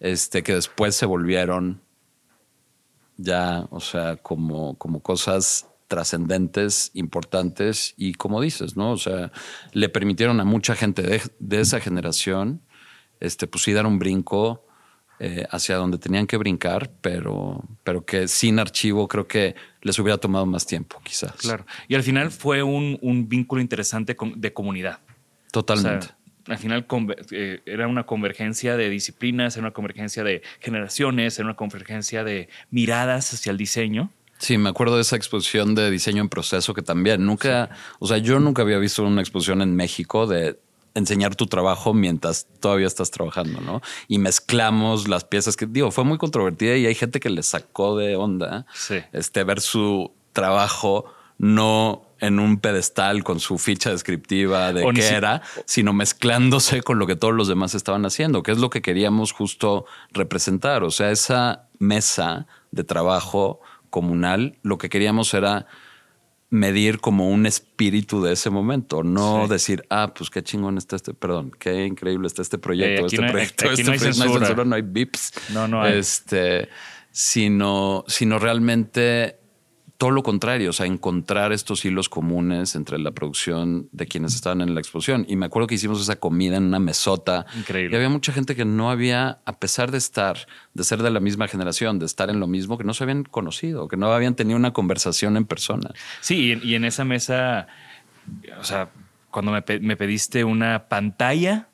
[0.00, 1.82] este, que después se volvieron
[3.16, 8.90] ya, o sea, como, como cosas trascendentes, importantes y como dices, ¿no?
[8.90, 9.30] O sea,
[9.72, 12.60] le permitieron a mucha gente de, de esa generación,
[13.20, 14.66] este, pues sí dar un brinco
[15.20, 20.18] eh, hacia donde tenían que brincar, pero, pero que sin archivo creo que les hubiera
[20.18, 21.34] tomado más tiempo, quizás.
[21.36, 21.64] Claro.
[21.88, 24.98] Y al final fue un, un vínculo interesante de comunidad.
[25.52, 26.06] Totalmente.
[26.06, 26.86] O sea, al final
[27.30, 32.48] eh, era una convergencia de disciplinas, era una convergencia de generaciones, era una convergencia de
[32.70, 34.10] miradas hacia el diseño.
[34.38, 38.18] Sí, me acuerdo de esa exposición de diseño en proceso que también nunca, o sea,
[38.18, 40.58] yo nunca había visto una exposición en México de
[40.94, 43.82] enseñar tu trabajo mientras todavía estás trabajando, ¿no?
[44.08, 47.96] Y mezclamos las piezas que, digo, fue muy controvertida y hay gente que le sacó
[47.96, 48.96] de onda Sí.
[49.12, 51.06] este, ver su trabajo
[51.38, 56.80] no en un pedestal con su ficha descriptiva de O qué si- era, sino mezclándose
[56.82, 60.84] con lo que todos los demás estaban haciendo, que es lo que queríamos justo representar.
[60.84, 65.66] O sea, esa mesa de trabajo comunal, lo que queríamos era
[66.54, 69.50] medir como un espíritu de ese momento, no Sí.
[69.50, 73.16] decir, ah, pues qué chingón está este, perdón, qué increíble está este proyecto, Eh, aquí
[73.16, 74.64] este no hay- proyecto, aquí este no hay proyecto, censura.
[74.64, 75.32] no hay bips.
[75.52, 75.98] No, no hay.
[75.98, 76.68] Este,
[77.10, 79.36] sino, sino realmente
[79.96, 84.60] todo lo contrario, o sea, encontrar estos hilos comunes entre la producción de quienes estaban
[84.60, 85.24] en la exposición.
[85.28, 87.46] Y me acuerdo que hicimos esa comida en una mesota.
[87.56, 87.94] Increíble.
[87.94, 91.20] Y había mucha gente que no había, a pesar de estar, de ser de la
[91.20, 94.34] misma generación, de estar en lo mismo, que no se habían conocido, que no habían
[94.34, 95.90] tenido una conversación en persona.
[96.20, 97.68] Sí, y en, esa mesa,
[98.58, 98.90] o sea,
[99.30, 101.68] cuando me, me pediste una pantalla,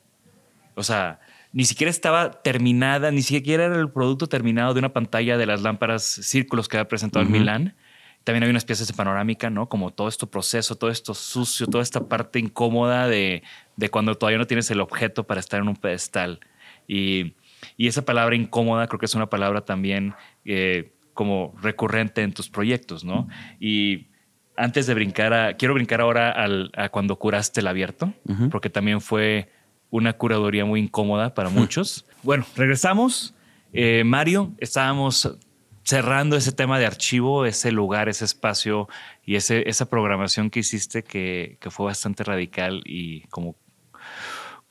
[0.75, 1.19] o sea,
[1.53, 5.61] ni siquiera estaba terminada, ni siquiera era el producto terminado de una pantalla de las
[5.61, 7.75] lámparas círculos que había presentado en Milán.
[8.23, 9.67] También había unas piezas de panorámica, ¿no?
[9.67, 13.41] Como todo este proceso, todo esto sucio, toda esta parte incómoda de,
[13.77, 16.39] de cuando todavía no tienes el objeto para estar en un pedestal.
[16.87, 17.33] Y,
[17.77, 20.13] y esa palabra incómoda creo que es una palabra también
[20.45, 23.27] eh, como recurrente en tus proyectos, ¿no?
[23.59, 24.07] Y
[24.55, 25.53] antes de brincar a.
[25.57, 28.13] Quiero brincar ahora al- a cuando curaste el abierto,
[28.51, 29.49] porque también fue
[29.89, 32.05] una curaduría muy incómoda para muchos.
[32.23, 33.33] bueno, regresamos.
[33.73, 35.37] Eh, Mario, estábamos
[35.83, 38.87] cerrando ese tema de archivo, ese lugar, ese espacio
[39.25, 43.55] y ese, esa programación que hiciste que, que fue bastante radical y como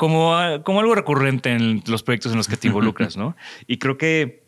[0.00, 3.36] como, ah, como algo recurrente en los proyectos en los que te involucras, ¿no?
[3.66, 4.46] Y creo que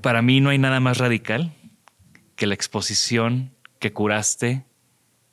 [0.00, 1.54] para mí no hay nada más radical
[2.34, 4.66] que la exposición que curaste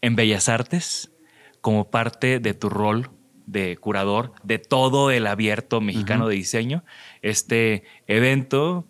[0.01, 1.11] en Bellas Artes
[1.61, 3.09] como parte de tu rol
[3.47, 6.83] de curador de todo el abierto mexicano de diseño.
[7.23, 8.87] Este evento,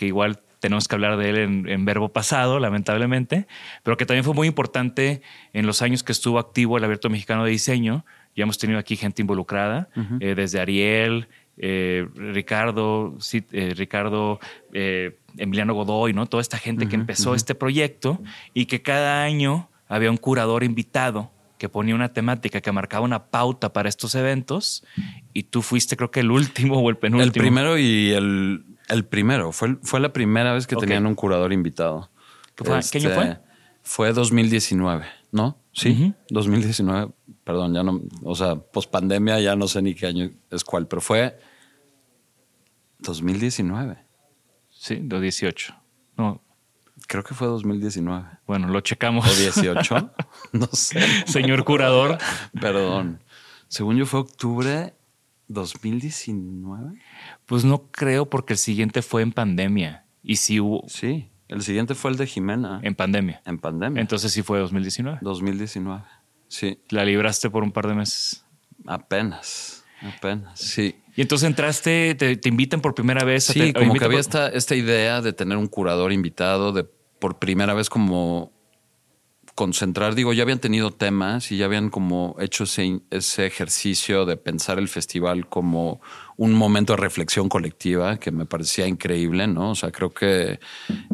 [0.00, 3.46] que igual tenemos que hablar de él en, verbo pasado, lamentablemente,
[3.82, 5.20] pero que también fue muy importante
[5.52, 8.06] en los años que estuvo activo el abierto mexicano de diseño.
[8.34, 9.90] Ya hemos tenido aquí gente involucrada,
[10.20, 11.28] eh, desde Ariel,
[11.58, 13.18] eh, Ricardo,
[13.52, 14.40] eh, Ricardo
[15.36, 16.24] Emiliano Godoy, ¿no?
[16.24, 18.22] Toda esta gente que empezó este proyecto
[18.54, 23.26] y que cada año había un curador invitado que ponía una temática que marcaba una
[23.26, 24.82] pauta para estos eventos
[25.34, 27.22] y tú fuiste creo que el último o el penúltimo.
[27.22, 29.52] El primero y el, el primero.
[29.52, 32.10] Fue, fue la primera vez que tenían un curador invitado.
[32.54, 32.82] ¿Qué, año
[33.14, 33.28] fue?
[33.30, 33.40] Este,
[33.82, 35.58] fue 2019, ¿no?
[35.72, 37.12] Sí, 2019.
[37.44, 40.86] Perdón, ya no, o sea, post pandemia ya no sé ni qué año es cuál,
[40.86, 41.38] pero fue
[42.98, 43.96] 2019.
[44.68, 45.74] Sí, 2018.
[46.16, 46.42] No,
[47.06, 48.24] Creo que fue 2019.
[48.46, 49.26] Bueno, lo checamos.
[49.26, 50.12] O 18.
[50.52, 51.00] no sé.
[51.26, 52.18] Señor curador.
[52.60, 53.20] Perdón.
[53.68, 54.94] Según yo fue octubre
[55.48, 57.00] 2019.
[57.46, 60.04] Pues no creo porque el siguiente fue en pandemia.
[60.22, 60.84] Y si hubo...
[60.88, 62.80] Sí, el siguiente fue el de Jimena.
[62.82, 63.42] En pandemia.
[63.44, 64.00] En pandemia.
[64.00, 65.18] Entonces sí fue 2019.
[65.20, 66.02] 2019.
[66.46, 66.78] Sí.
[66.90, 68.44] La libraste por un par de meses.
[68.86, 69.84] Apenas.
[70.00, 70.60] Apenas.
[70.60, 70.96] Sí.
[71.16, 73.50] Y entonces entraste, te, invitan por primera vez.
[73.50, 77.38] A sí, como que había esta, esta idea de tener un curador invitado, de por
[77.38, 78.52] primera vez como
[79.60, 84.78] concentrar, digo, ya habían tenido temas y ya habían como hecho ese, ejercicio de pensar
[84.78, 86.00] el festival como
[86.38, 89.72] un momento de reflexión colectiva que me parecía increíble, ¿no?
[89.72, 90.60] O sea, creo que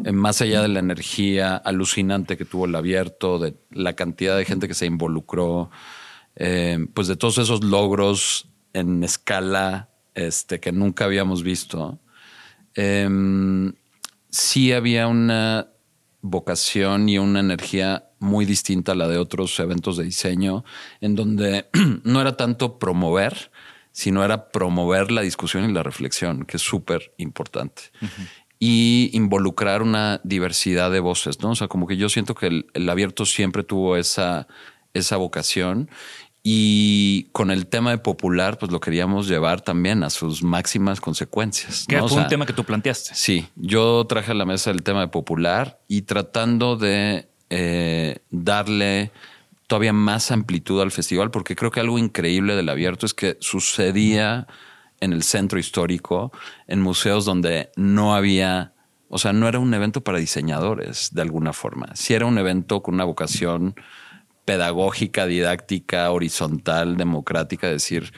[0.05, 4.45] eh, más allá de la energía alucinante que tuvo el abierto, de la cantidad de
[4.45, 5.69] gente que se involucró,
[6.37, 11.99] eh, pues de todos esos logros en escala este, que nunca habíamos visto,
[12.75, 13.73] em,
[14.29, 15.67] sí había una
[16.21, 20.63] vocación y una energía muy distinta a la de otros eventos de diseño,
[21.01, 21.67] en donde
[22.03, 23.51] no era tanto promover,
[23.91, 27.83] sino era promover la discusión y la reflexión, que es súper importante.
[28.59, 31.51] Y involucrar una diversidad de voces, ¿no?
[31.51, 34.47] O sea, como que yo siento que el, el abierto siempre tuvo esa,
[34.93, 35.89] esa vocación
[36.49, 41.85] y con el tema de popular, pues lo queríamos llevar también a sus máximas consecuencias.
[41.85, 43.15] Que fue un tema que tú planteaste.
[43.15, 49.11] Sí, yo traje a la mesa el tema de popular y tratando de eh, darle
[49.67, 54.47] todavía más amplitud al festival, porque creo que algo increíble del abierto es que sucedía
[54.99, 56.31] en el centro histórico,
[56.67, 58.73] en museos donde no había,
[59.09, 61.95] o sea, no era un evento para diseñadores de alguna forma.
[61.95, 63.75] Sí era un evento con una vocación
[64.45, 68.13] pedagógica, didáctica, horizontal, democrática, decir,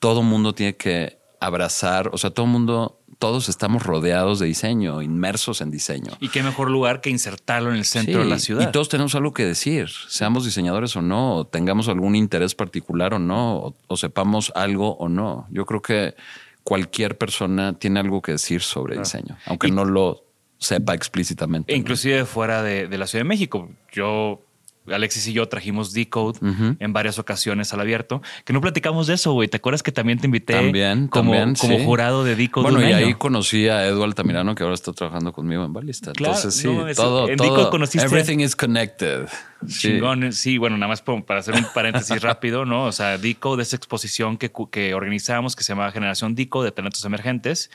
[0.00, 5.60] todo mundo tiene que abrazar, o sea, todo mundo, todos estamos rodeados de diseño, inmersos
[5.60, 6.10] en diseño.
[6.18, 8.68] Y qué mejor lugar que insertarlo en el centro de la ciudad.
[8.68, 13.20] Y todos tenemos algo que decir, seamos diseñadores o no, tengamos algún interés particular o
[13.20, 15.46] no, o, sepamos algo o no.
[15.52, 16.16] Yo creo que
[16.64, 20.24] cualquier persona tiene algo que decir sobre diseño, aunque no lo
[20.58, 21.76] sepa explícitamente.
[21.76, 23.68] inclusive fuera de, de la Ciudad de México.
[23.92, 24.40] Yo
[24.86, 26.38] Alexis y yo trajimos Decode
[26.78, 29.48] en varias ocasiones al abierto, que no platicamos de eso, güey.
[29.48, 32.70] ¿Te acuerdas que también te invité también, como, como jurado de Decode?
[32.70, 36.12] Bueno, y ahí conocí a Edu Altamirano, que ahora está trabajando conmigo en Balista.
[36.16, 37.70] Entonces, sí, todo, en todo.
[37.70, 38.06] conociste.
[38.06, 39.28] Everything is connected.
[39.66, 40.32] Chingón.
[40.32, 42.86] Sí, bueno, nada más para hacer un paréntesis rápido, ¿no?
[42.86, 47.04] O sea, Decode, esa exposición que, que organizamos que se llama Generación Decode de Talentos
[47.04, 47.70] Emergentes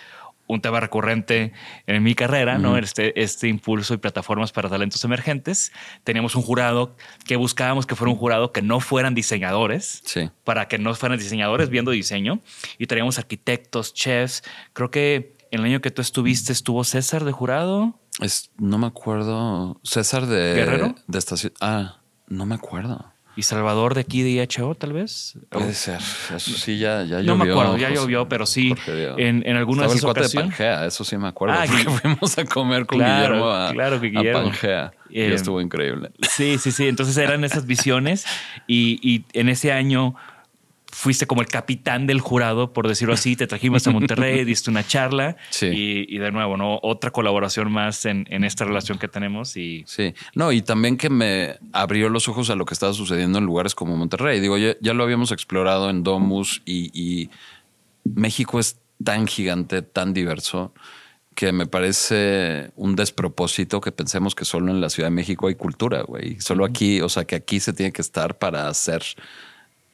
[0.47, 1.51] un tema recurrente
[1.85, 2.77] en mi carrera, ¿no?
[2.77, 5.71] Este, este impulso y plataformas para talentos emergentes.
[6.03, 6.95] Teníamos un jurado
[7.25, 10.03] que buscábamos que fuera un jurado que no fueran diseñadores,
[10.43, 12.41] para que no fueran diseñadores viendo diseño.
[12.77, 14.43] Y teníamos arquitectos, chefs.
[14.73, 17.99] Creo que en el año que tú estuviste estuvo César de jurado.
[18.19, 19.79] Es, no me acuerdo.
[19.83, 20.53] César de...
[20.53, 20.95] ¿Guerrero?
[21.07, 21.53] De estación.
[21.61, 23.13] Ah, no me acuerdo.
[23.37, 25.35] ¿Y Salvador de aquí de IHO, tal vez?
[25.49, 25.99] Puede ser.
[26.35, 27.35] Eso sí, ya, ya llovió.
[27.35, 28.73] No me acuerdo, ya llovió, pero sí.
[28.87, 31.55] En, en algunas Estaba el de Pangea, eso sí me acuerdo.
[31.55, 34.39] Ah, porque fuimos a comer con Guillermo a, claro que Guillermo.
[34.39, 34.91] a Pangea.
[35.11, 36.09] y eh, estuvo increíble.
[36.27, 36.87] Sí, sí, sí.
[36.87, 38.25] Entonces eran esas visiones.
[38.65, 40.15] Y, y en ese año
[40.97, 44.83] fuiste como el capitán del jurado, por decirlo así, te trajimos a Monterrey, diste una
[44.83, 46.79] charla y, de nuevo, ¿no?
[46.81, 49.83] Otra colaboración más en, esta relación que tenemos y...
[49.85, 53.45] Sí, no, y también que me abrió los ojos a lo que estaba sucediendo en
[53.45, 54.39] lugares como Monterrey.
[54.39, 57.29] Digo, ya, lo habíamos explorado en Domus y,
[58.03, 60.73] México es tan gigante, tan diverso
[61.35, 65.55] que me parece un despropósito que pensemos que solo en la Ciudad de México hay
[65.55, 66.39] cultura, güey.
[66.39, 69.03] Solo aquí, o sea, que aquí se tiene que estar para hacer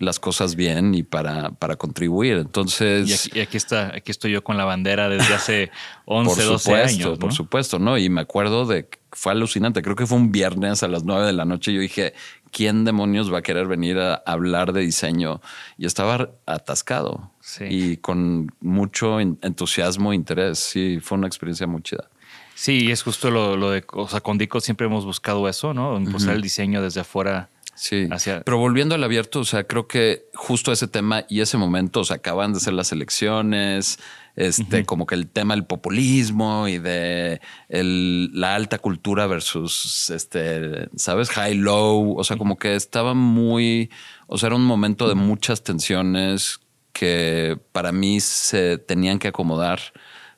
[0.04, 2.38] las cosas bien y para, para contribuir.
[2.38, 3.10] Entonces.
[3.10, 5.72] Y aquí, y aquí, está, aquí estoy yo con la bandera desde hace
[6.06, 7.12] 11, por 12 años.
[7.12, 7.18] ¿no?
[7.18, 7.98] Por supuesto, ¿no?
[7.98, 9.82] Y me acuerdo de que fue alucinante.
[9.82, 11.74] Creo que fue un viernes a las 9 de la noche.
[11.74, 12.14] Yo dije,
[12.52, 15.42] ¿quién demonios va a querer venir a hablar de diseño?
[15.78, 17.66] Y estaba atascado sí.
[17.70, 20.60] y con mucho entusiasmo e interés.
[20.60, 22.08] Sí, fue una experiencia muy chida.
[22.56, 25.98] Sí, es justo lo, lo de, o sea, con Dico siempre hemos buscado eso, ¿no?
[25.98, 26.36] Impulsar uh -huh.
[26.36, 27.50] el diseño desde afuera.
[27.76, 28.42] Sí, hacia...
[28.42, 32.04] pero volviendo al abierto, o sea, creo que justo ese tema y ese momento, o
[32.04, 34.00] sea, acaban de ser las elecciones,
[34.36, 34.86] este, uh -huh.
[34.86, 41.30] como que el tema del populismo y de el, la alta cultura versus, este, sabes,
[41.32, 43.90] high low, o sea, como que estaba muy,
[44.28, 46.60] o sea, era un momento de muchas tensiones
[46.94, 49.80] que para mí se tenían que acomodar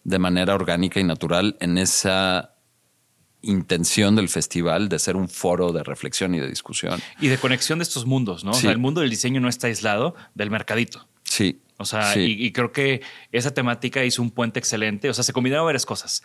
[0.06, 2.55] de manera orgánica y natural en esa
[3.46, 7.02] intención del festival de ser un foro de reflexión y de discusión.
[7.20, 8.54] Y de conexión de estos mundos, ¿no?
[8.54, 8.60] Sí.
[8.60, 11.08] O sea, el mundo del diseño no está aislado del mercadito.
[11.24, 11.60] Sí.
[11.78, 12.22] O sea, sí.
[12.22, 15.10] y, y, creo que esa temática hizo un puente excelente.
[15.10, 16.24] O sea, se combinaron varias cosas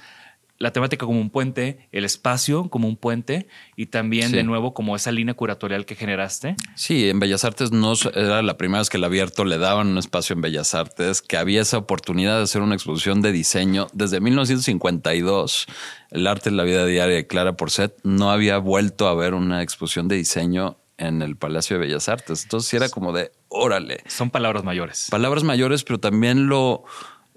[0.60, 4.36] la temática como un puente, el espacio como un puente y también sí.
[4.36, 6.54] de nuevo como esa línea curatorial que generaste.
[6.74, 9.96] Sí, en Bellas Artes no era la primera vez que el abierto le daban un
[9.96, 13.86] espacio en Bellas Artes, que había esa oportunidad de hacer una exposición de diseño.
[13.94, 15.66] Desde 1952,
[16.10, 19.62] el arte en la vida diaria de Clara Porcet no había vuelto a ver una
[19.62, 22.42] exposición de diseño en el Palacio de Bellas Artes.
[22.42, 24.02] Entonces era como de, órale.
[24.08, 25.08] Son palabras mayores.
[25.10, 26.84] Palabras mayores, pero también lo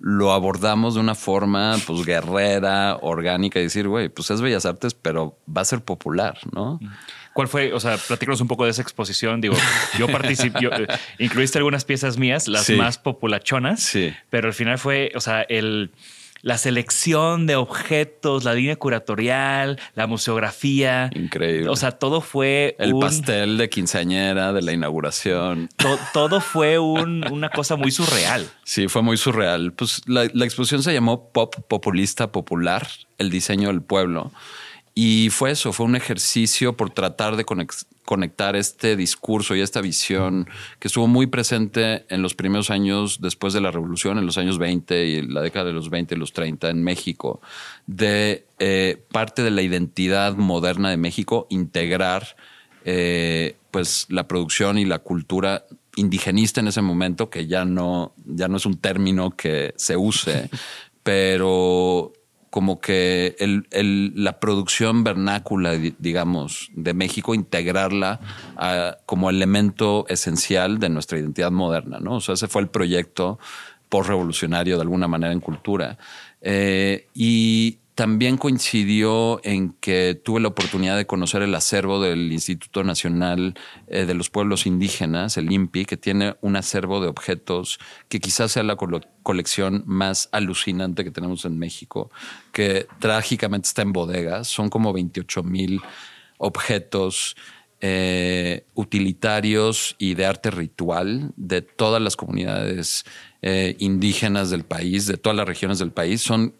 [0.05, 4.93] lo abordamos de una forma pues guerrera, orgánica y decir, güey, pues es Bellas Artes,
[4.93, 6.77] pero va a ser popular, ¿no?
[7.33, 7.71] ¿Cuál fue?
[7.71, 9.39] O sea, platícanos un poco de esa exposición.
[9.39, 9.55] Digo,
[9.97, 10.87] yo participé, eh,
[11.19, 12.75] incluiste algunas piezas mías, las sí.
[12.75, 14.13] más populachonas, sí.
[14.29, 15.91] pero al final fue, o sea, el
[16.43, 21.09] la selección de objetos, la línea curatorial, la museografía.
[21.15, 21.69] Increíble.
[21.69, 22.75] O sea, todo fue.
[22.79, 25.69] El un, pastel de quinceañera de la inauguración.
[25.77, 28.45] To, todo fue un, una cosa muy surreal.
[28.65, 29.71] Sí, fue muy surreal.
[29.71, 32.87] Pues la, la exposición se llamó Pop Populista Popular,
[33.17, 34.33] el diseño del pueblo.
[34.93, 37.45] Y fue eso, fue un ejercicio por tratar de
[38.05, 40.47] conectar este discurso y esta visión
[40.79, 44.57] que estuvo muy presente en los primeros años después de la revolución, en los años
[44.57, 47.41] 20 y la década de los 20 y los 30 en México,
[47.87, 52.35] de eh, parte de la identidad moderna de México, integrar
[52.85, 58.47] eh, pues la producción y la cultura indigenista en ese momento, que ya no, ya
[58.47, 60.49] no es un término que se use,
[61.03, 62.13] pero
[62.53, 63.35] como que
[64.13, 68.19] la producción vernácula, digamos, de México, integrarla
[69.07, 72.17] como elemento esencial de nuestra identidad moderna, ¿no?
[72.17, 73.39] O sea, ese fue el proyecto
[73.89, 75.97] postrevolucionario de alguna manera en cultura.
[76.41, 82.83] Eh, y también coincidió en que tuve la oportunidad de conocer el acervo del Instituto
[82.83, 83.53] Nacional
[83.87, 87.79] eh, de los Pueblos Indígenas, el INPI, que tiene un acervo de objetos
[88.09, 88.87] que quizás sea la co
[89.21, 92.09] colección más alucinante que tenemos en México,
[92.51, 94.47] que trágicamente está en bodegas.
[94.47, 95.81] Son como 28 mil
[96.37, 97.35] objetos
[97.79, 103.05] eh, utilitarios y de arte ritual de todas las comunidades
[103.41, 106.21] eh, indígenas del país, de todas las regiones del país.
[106.21, 106.55] Son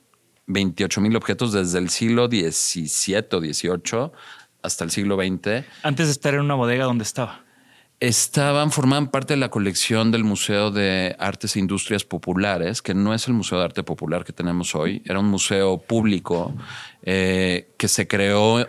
[0.47, 4.11] 28 mil objetos desde el siglo XVII o XVIII
[4.61, 5.65] hasta el siglo XX.
[5.83, 7.43] Antes de estar en una bodega, ¿dónde estaba?
[7.99, 13.13] Estaban, formaban parte de la colección del Museo de Artes e Industrias Populares, que no
[13.13, 16.53] es el Museo de Arte Popular que tenemos hoy, era un museo público
[17.03, 18.65] eh, que se creó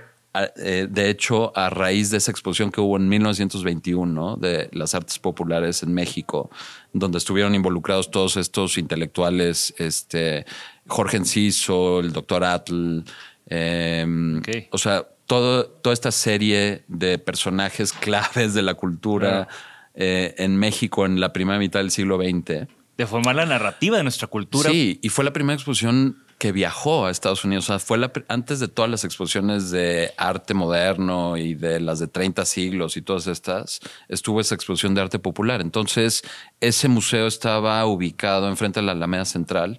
[0.57, 5.21] eh, de hecho, a raíz de esa exposición que hubo en 1921 de las artes
[5.21, 6.51] populares en México,
[6.93, 10.45] donde estuvieron involucrados todos estos intelectuales, este,
[10.87, 13.01] Jorge Enciso, el doctor Atl,
[13.47, 14.07] eh,
[14.39, 14.69] okay.
[14.71, 19.49] o sea, todo, toda esta serie de personajes claves de la cultura
[19.95, 22.69] eh, en México en la primera mitad del siglo XX.
[22.97, 24.71] De formar la narrativa de nuestra cultura.
[24.71, 27.65] Sí, y fue la primera exposición que viajó a Estados Unidos.
[27.65, 32.01] O sea, fue la, antes de todas las exposiciones de arte moderno y de las
[32.01, 35.61] de 30 siglos y todas estas, estuvo esa exposición de arte popular.
[35.61, 36.23] Entonces,
[36.61, 39.79] ese museo estaba ubicado enfrente de la Alameda Central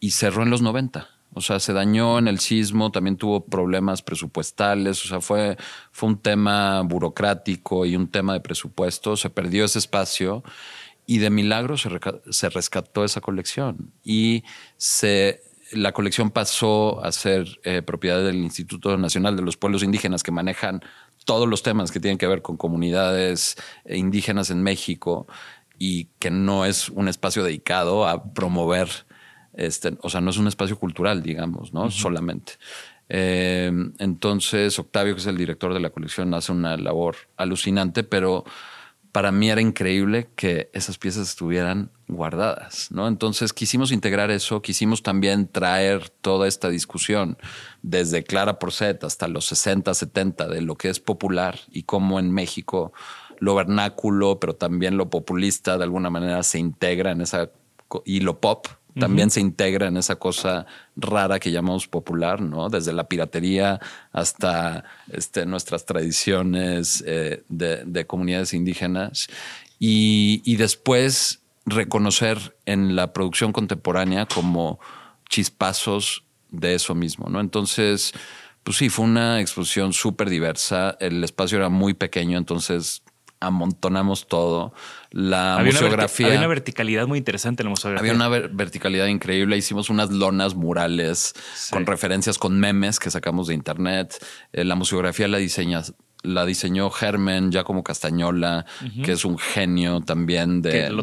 [0.00, 1.08] y cerró en los 90.
[1.34, 5.58] O sea, se dañó en el sismo, también tuvo problemas presupuestales, o sea, fue,
[5.92, 10.42] fue un tema burocrático y un tema de presupuesto, se perdió ese espacio
[11.04, 11.90] y de milagro se,
[12.30, 14.44] se rescató esa colección y
[14.76, 15.42] se
[15.72, 20.30] la colección pasó a ser eh, propiedad del Instituto Nacional de los Pueblos Indígenas que
[20.30, 20.80] manejan
[21.24, 25.26] todos los temas que tienen que ver con comunidades indígenas en México
[25.78, 28.88] y que no es un espacio dedicado a promover,
[29.56, 31.84] este, o sea, no es un espacio cultural, digamos, ¿no?
[31.84, 31.90] Uh -huh.
[31.90, 32.52] Solamente.
[33.08, 38.44] Eh, entonces, Octavio, que es el director de la colección, hace una labor alucinante, pero
[39.16, 43.08] para mí era increíble que esas piezas estuvieran guardadas, ¿no?
[43.08, 47.38] Entonces quisimos integrar eso, quisimos también traer toda esta discusión
[47.80, 52.30] desde Clara Porcet hasta los 60, 70 de lo que es popular y cómo en
[52.30, 52.92] México
[53.38, 57.50] lo vernáculo, pero también lo populista de alguna manera se integra en esa
[58.04, 58.66] y lo pop
[58.98, 60.66] también se integra en esa cosa
[60.96, 62.68] rara que llamamos popular, ¿no?
[62.68, 63.80] Desde la piratería
[64.12, 69.28] hasta este, nuestras tradiciones eh, de, comunidades indígenas.
[69.78, 74.80] Y, y, después reconocer en la producción contemporánea como
[75.28, 77.40] chispazos de eso mismo, ¿no?
[77.40, 78.12] Entonces,
[78.62, 80.96] pues sí, fue una exposición súper diversa.
[81.00, 83.02] El espacio era muy pequeño, entonces
[83.40, 84.72] amontonamos todo.
[85.16, 86.26] La museografía.
[86.26, 88.12] había una verticalidad muy interesante en la museografía.
[88.12, 89.56] Había una verticalidad increíble.
[89.56, 91.32] Hicimos unas lonas murales
[91.70, 94.14] con referencias, con memes que sacamos de internet.
[94.52, 95.80] Eh, la museografía la diseña,
[96.22, 98.66] la diseñó Germen como Castañola,
[99.02, 101.02] que es un genio también de lo,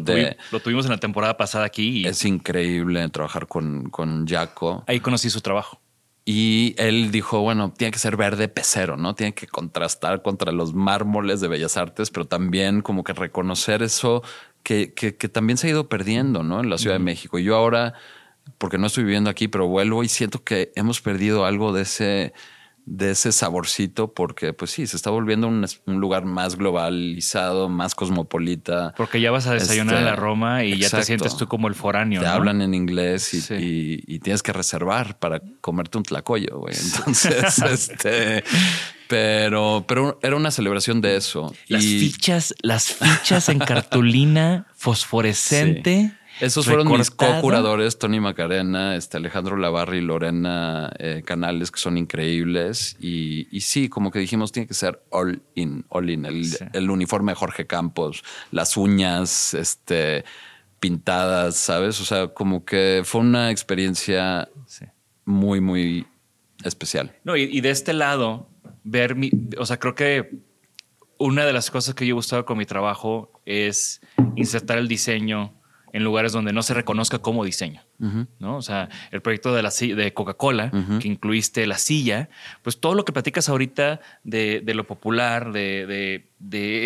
[0.60, 2.06] tuvimos en la temporada pasada aquí.
[2.06, 4.84] es increíble trabajar con, con Jaco.
[4.86, 5.80] Ahí conocí su trabajo.
[6.24, 9.14] Y él dijo, bueno, tiene que ser verde pecero, ¿no?
[9.14, 14.22] Tiene que contrastar contra los mármoles de Bellas Artes, pero también como que reconocer eso
[14.62, 16.60] que, que, también se ha ido perdiendo, ¿no?
[16.60, 17.38] En la Ciudad de México.
[17.38, 17.92] Y yo ahora,
[18.56, 22.32] porque no estoy viviendo aquí, pero vuelvo y siento que hemos perdido algo de ese
[22.86, 28.94] de ese saborcito porque pues sí, se está volviendo un, lugar más globalizado, más cosmopolita.
[28.96, 31.68] Porque ya vas a desayunar en la este, Roma y ya te sientes tú como
[31.68, 32.20] el foráneo.
[32.20, 36.74] Te hablan en inglés y, tienes que reservar para comerte un tlacoyo, güey.
[36.76, 38.44] Entonces, este...
[39.06, 41.54] Pero, pero era una celebración de eso.
[41.68, 46.12] Las fichas, las fichas en cartulina fosforescente.
[46.40, 51.96] Esos fueron mis co-curadores, Tony Macarena, este Alejandro Lavarri y Lorena eh, Canales, que son
[51.96, 52.96] increíbles.
[53.00, 56.26] Y, sí, como que dijimos, tiene que ser all in, all in.
[56.72, 60.24] El, uniforme de Jorge Campos, las uñas, este,
[60.80, 62.00] pintadas, ¿sabes?
[62.00, 64.48] O sea, como que fue una experiencia
[65.24, 66.06] muy, muy
[66.64, 67.16] especial.
[67.24, 68.48] No, y, de este lado,
[68.82, 70.30] ver mi, o sea, creo que
[71.18, 74.00] una de las cosas que yo he gustado con mi trabajo es
[74.34, 75.54] insertar el diseño
[75.94, 77.80] en lugares donde no se reconozca como diseño.
[78.40, 78.56] ¿no?
[78.56, 82.28] O sea, el proyecto de, la, de Coca-Cola, que incluiste la silla,
[82.62, 86.24] pues todo lo que platicas ahorita de, lo popular, de,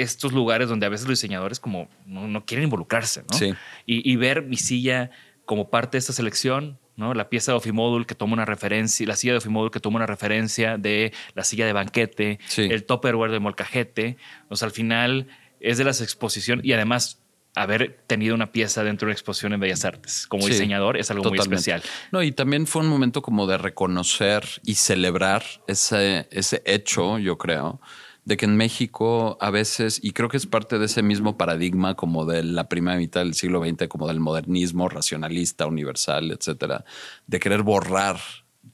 [0.03, 3.37] estos lugares donde a veces los diseñadores como no, quieren involucrarse, ¿no?
[3.37, 3.55] Sí.
[3.87, 5.11] Y, ver mi silla
[5.47, 7.15] como parte de esta selección, ¿no?
[7.15, 10.07] La pieza de Ofimodul que toma una referencia, la silla de Ofimodul que toma una
[10.07, 14.19] referencia de la silla de banquete, el Topperware de Molcajete.
[14.51, 15.29] O sea, al final
[15.61, 17.23] es de las exposiciones y además
[17.55, 21.29] haber tenido una pieza dentro de una exposición en Bellas Artes como diseñador es algo
[21.29, 21.83] muy especial.
[22.13, 27.39] No, y también fue un momento como de reconocer y celebrar ese, ese hecho, yo
[27.39, 27.81] creo,
[28.25, 31.95] de que en México a veces, y creo que es parte de ese mismo paradigma
[31.95, 36.85] como de la primera mitad del siglo XX, como del modernismo racionalista, universal, etcétera,
[37.27, 38.19] de querer borrar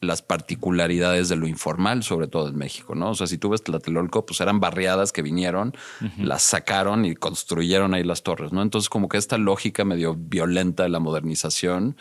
[0.00, 3.10] las particularidades de lo informal, sobre todo en México, ¿no?
[3.10, 5.74] O sea, si tú ves Tlatelolco, pues eran barriadas que vinieron,
[6.18, 8.62] las sacaron y construyeron ahí las torres, ¿no?
[8.62, 11.96] Entonces, como que esta lógica medio violenta de la modernización,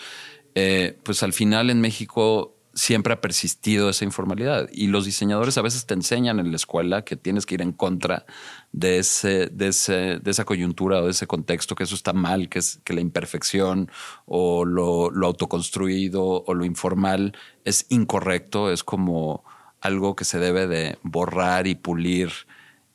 [0.55, 5.61] eh, pues al final en México siempre ha persistido esa informalidad y los diseñadores a
[5.61, 8.25] veces te enseñan en la escuela que tienes que ir en contra
[8.71, 12.49] de, ese, de, ese, de esa coyuntura o de ese contexto, que eso está mal,
[12.49, 13.91] que, es, que la imperfección
[14.25, 19.43] o lo, lo autoconstruido o lo informal es incorrecto, es como
[19.79, 22.31] algo que se debe de borrar y pulir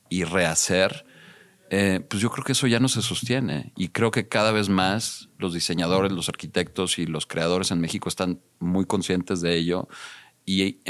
[0.08, 1.04] y rehacer.
[1.70, 4.70] Eh, pues yo creo que eso ya no se sostiene y creo que cada vez
[4.70, 9.86] más los diseñadores, los arquitectos y los creadores en México están muy conscientes de ello
[10.46, 10.80] y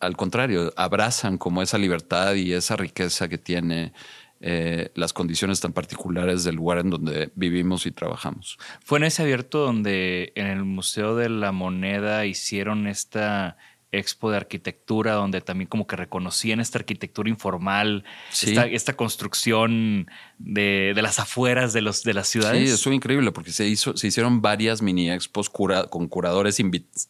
[0.00, 3.92] al contrario, abrazan como esa libertad y esa riqueza que tiene
[4.40, 8.56] eh, las condiciones tan particulares del lugar en donde vivimos y trabajamos.
[8.84, 13.56] Fue en ese abierto donde en el Museo de la Moneda hicieron esta
[13.90, 18.04] expo de arquitectura donde también como que reconocían esta arquitectura informal,
[18.42, 22.68] esta, construcción de, las afueras de, los, de las ciudades.
[22.68, 26.62] Sí, eso increíble porque se, hizo, se hicieron varias mini expos con curadores,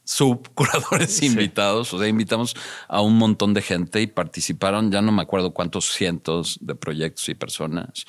[0.04, 1.92] subcuradores invitados.
[1.92, 2.54] O sea, invitamos
[2.86, 7.28] a un montón de gente y participaron, ya no me acuerdo cuántos cientos de proyectos
[7.28, 8.04] y personas,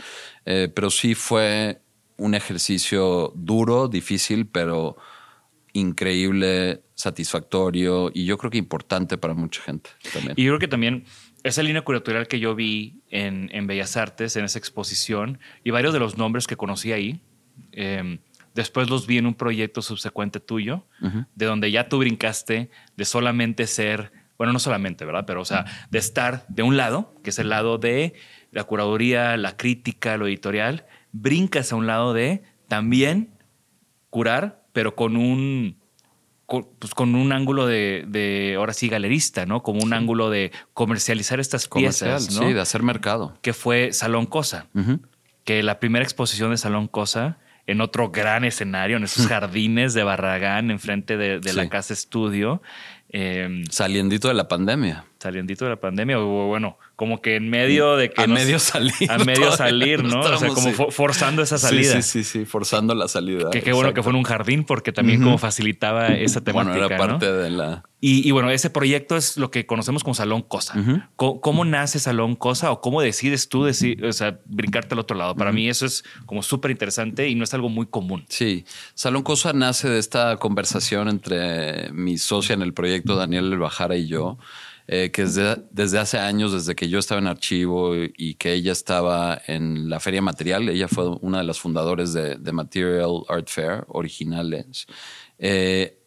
[0.46, 1.82] eh, pero sí fue
[2.18, 4.98] un ejercicio duro, difícil, pero
[5.80, 10.34] increíble, satisfactorio y yo creo que importante para mucha gente también.
[10.38, 11.06] Y yo creo que también
[11.44, 16.00] esa línea curatorial que yo vi en, Bellas Artes, en esa exposición, y varios de
[16.00, 17.22] los nombres que conocí ahí,
[17.72, 18.20] em,
[18.54, 20.86] después los vi en un proyecto subsecuente tuyo,
[21.36, 25.26] de donde ya tú brincaste de solamente ser bueno, no solamente, ¿verdad?
[25.28, 28.14] Pero, o sea, de estar de un lado, que es el lado de
[28.52, 33.34] la curaduría, la crítica, lo editorial, brincas a un lado de también
[34.10, 35.78] curar, pero con un
[36.80, 39.62] pues con un ángulo de, ahora sí, galerista, ¿no?
[39.62, 42.48] Como un ángulo de comercializar estas piezas, ¿no?
[42.48, 43.38] Sí, de hacer mercado.
[43.42, 44.68] Que fue Salón Cosa.
[45.44, 50.04] Que la primera exposición de Salón Cosa en otro gran escenario, en esos jardines de
[50.04, 52.64] Barragán, enfrente de, de la casa estudio.
[53.10, 55.06] Eh, Saliendito de la pandemia.
[55.20, 58.22] Saliendito de la pandemia, o bueno, como que en medio de que.
[58.22, 59.12] A medio salir.
[59.12, 60.22] A medio salir, ¿no?
[60.22, 62.02] o sea, como forzando esa salida.
[62.02, 63.50] Sí, sí, sí, forzando la salida.
[63.50, 66.78] Que qué bueno que fue en un jardín, porque también como facilitaba esa temática.
[66.78, 67.84] Bueno, era parte de la.
[68.02, 70.74] Y, bueno, ese proyecto es lo que conocemos como Salón Cosa.
[71.18, 75.36] ¿Cómo, nace Salón Cosa o cómo decides tú decir, o sea, brincarte al otro lado?
[75.36, 78.26] Para mí eso es como súper interesante y no es algo muy común.
[78.30, 78.64] Sí,
[78.94, 84.08] Salón Cosa nace de esta conversación entre mi socia en el proyecto, Daniel Bajara y
[84.08, 84.38] yo.
[84.92, 88.72] Eh, que desde, desde, hace años, desde que yo estaba en archivo y que ella
[88.72, 93.48] estaba en la Feria Material, ella fue una de las fundadoras de, de Material Art
[93.50, 94.88] Fair originales.
[95.38, 96.00] Eh,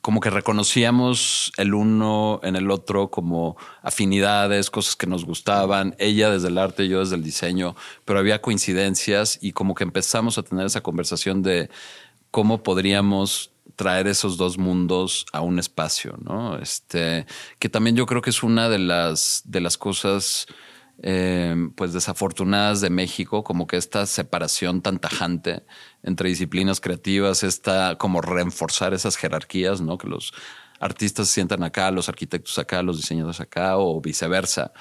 [0.00, 6.30] como que reconocíamos el uno en el otro como afinidades, cosas que nos gustaban, ella
[6.30, 7.74] desde el arte, yo desde el diseño,
[8.04, 11.68] pero había coincidencias y como que empezamos a tener esa conversación de
[12.30, 16.58] cómo podríamos traer esos dos mundos a un espacio, ¿no?
[16.58, 17.26] Este,
[17.60, 20.48] que también yo creo que es una de las, de las cosas
[21.00, 25.62] eh, pues desafortunadas de México, como que esta separación tan tajante
[26.02, 29.96] entre disciplinas creativas, esta como reforzar esas jerarquías, ¿no?
[29.96, 30.32] Que los
[30.80, 34.72] artistas se sientan acá, los arquitectos acá, los diseñadores acá o viceversa.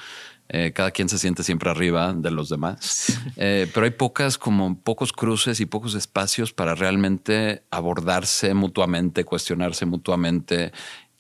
[0.50, 3.20] Eh, cada quien se siente siempre arriba de los demás.
[3.39, 9.86] Eh, pero hay pocas, como pocos cruces y pocos espacios para realmente abordarse mutuamente, cuestionarse
[9.86, 10.72] mutuamente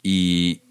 [0.01, 0.61] y,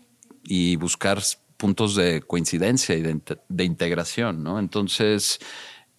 [0.79, 1.23] buscar
[1.57, 4.45] puntos de coincidencia y de, integración.
[4.59, 5.39] Entonces,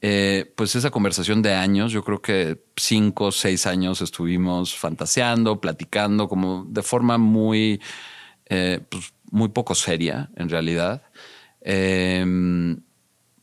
[0.02, 6.28] eh, pues esa conversación de años, yo creo que cinco seis años estuvimos fantaseando, platicando,
[6.28, 7.82] como de forma muy,
[8.48, 11.04] pues muy poco seria, en realidad.
[11.70, 12.80] Em,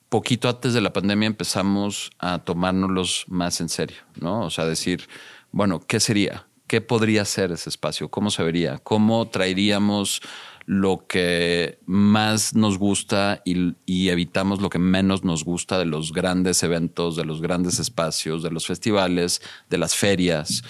[0.08, 4.46] poquito antes de la pandemia empezamos a tomárnoslos más en serio, ¿no?
[4.46, 5.06] O sea, decir,
[5.52, 6.46] bueno, ¿qué sería?
[6.66, 8.08] ¿Qué podría ser ese espacio?
[8.08, 8.78] ¿Cómo se vería?
[8.78, 10.22] ¿Cómo traeríamos
[10.64, 16.62] lo que más nos gusta y, evitamos lo que menos nos gusta de los grandes
[16.62, 20.64] eventos, de los grandes espacios, de los festivales, de las ferias?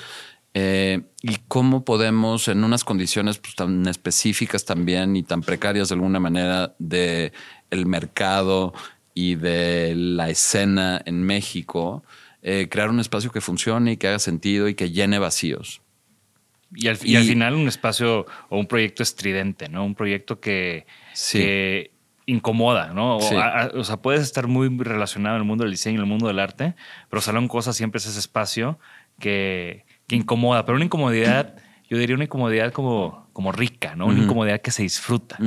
[0.57, 5.97] Eh, y cómo podemos, en unas condiciones pues, tan específicas también y tan precarias de
[5.97, 7.33] alguna manera de
[7.71, 8.73] el mercado
[9.15, 12.05] y de la escena en México,
[12.43, 15.81] eh, crear un espacio que funcione y que haga sentido y que llene vacíos.
[16.77, 19.85] Y al, final un espacio o un proyecto estridente, ¿no?
[19.85, 20.87] Un proyecto que,
[22.27, 23.17] incomoda, ¿no?
[23.17, 26.39] O, sea, puedes estar muy relacionado en el mundo del diseño, en el mundo del
[26.39, 26.75] arte,
[27.11, 28.79] pero Salón Cosas siempre es ese espacio
[29.21, 29.85] que,
[30.15, 31.55] que incomoda, pero una incomodidad,
[31.89, 34.07] yo diría una incomodidad como, como rica, ¿no?
[34.07, 35.39] Una incomodidad que se disfruta.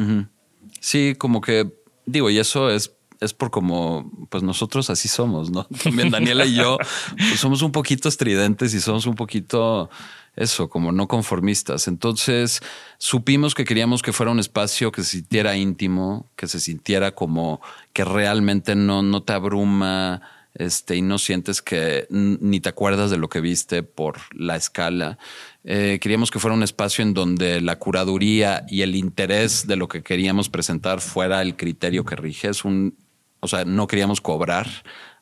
[0.80, 1.72] Sí, como que,
[2.06, 5.64] digo, y eso es es por como, pues nosotros así somos, ¿no?
[5.84, 6.78] También Daniela y yo
[7.18, 9.90] pues somos un poquito estridentes y somos un poquito
[10.36, 11.88] eso, como no conformistas.
[11.88, 12.62] Entonces
[12.98, 17.60] supimos que queríamos que fuera un espacio que se sintiera íntimo, que se sintiera como
[17.92, 20.22] que realmente no, no te abruma
[20.58, 25.20] este, y no sientes que ni te acuerdas de lo que viste por la escala.
[25.64, 29.88] Eh, queríamos que fuera un espacio en donde la curaduría y el interés de lo
[29.88, 32.50] que queríamos presentar fuera el criterio que rige.
[32.50, 32.98] Es un,
[33.40, 34.68] o sea, no queríamos cobrar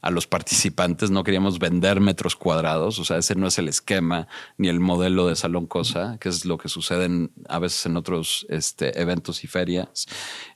[0.02, 4.28] a los participantes, no queríamos vender metros cuadrados, o sea, ese no es el esquema
[4.56, 8.46] ni el modelo de Salón Cosa, que es lo que sucede a veces en otros
[8.50, 10.06] este, eventos y ferias.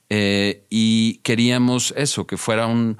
[0.08, 2.96] Eh, y queríamos eso, que fuera un,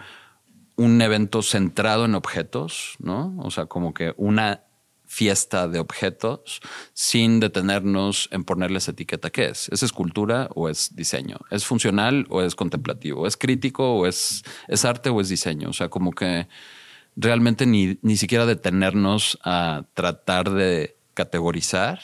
[0.81, 3.35] un evento centrado en objetos, ¿no?
[3.39, 4.65] O sea, como que una
[5.05, 6.61] fiesta de objetos
[6.95, 9.29] sin detenernos en ponerles etiqueta.
[9.29, 9.69] ¿Qué es?
[9.69, 11.37] ¿Es escultura o es diseño?
[11.51, 13.27] ¿Es funcional o es contemplativo?
[13.27, 15.69] ¿Es crítico o es, es arte o es diseño?
[15.69, 16.49] O sea, como que
[17.15, 22.01] realmente ni, ni siquiera detenernos a tratar de categorizar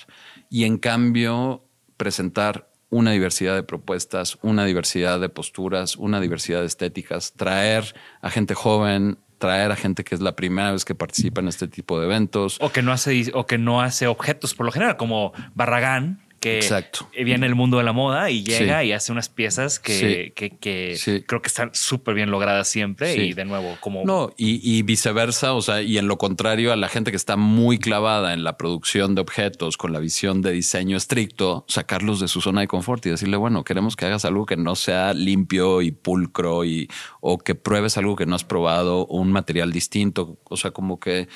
[0.51, 1.65] y en cambio
[1.97, 8.31] presentar una diversidad de propuestas, una diversidad de posturas, una diversidad de estéticas, traer a
[8.31, 12.01] gente joven, traer a gente que es la primera vez que participa en este tipo
[12.01, 12.57] de eventos.
[12.63, 16.57] O que no hace, o que no hace objetos por lo general, como Barragán, que
[16.59, 17.09] Exacto.
[17.13, 18.87] viene el mundo de la moda y llega Sí.
[18.89, 19.93] y hace unas piezas que,
[20.27, 20.33] Sí.
[20.37, 21.23] que, que Sí.
[21.27, 25.55] creo que están súper bien logradas siempre y de nuevo como No, y, y viceversa,
[25.55, 28.57] o sea, y en lo contrario a la gente que está muy clavada en la
[28.57, 33.05] producción de objetos con la visión de diseño estricto, sacarlos de su zona de confort
[33.07, 36.89] y decirle, bueno, queremos que hagas algo que no sea limpio y pulcro y
[37.21, 41.29] o que pruebes algo que no has probado un material distinto, o sea, como que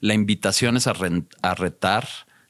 [0.00, 2.06] la invitación es a retar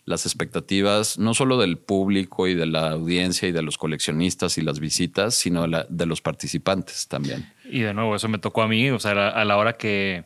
[0.09, 4.63] las expectativas no solo del público y de la audiencia y de los coleccionistas y
[4.63, 7.47] las visitas, sino de, la- de los participantes también.
[7.71, 10.25] Y de nuevo, eso me tocó a mí, o sea, a la hora que,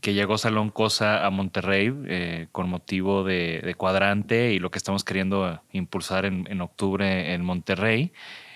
[0.00, 4.78] que llegó Salón Cosa a Monterrey eh, con motivo de, de cuadrante y lo que
[4.78, 8.12] estamos queriendo impulsar en, en octubre en Monterrey,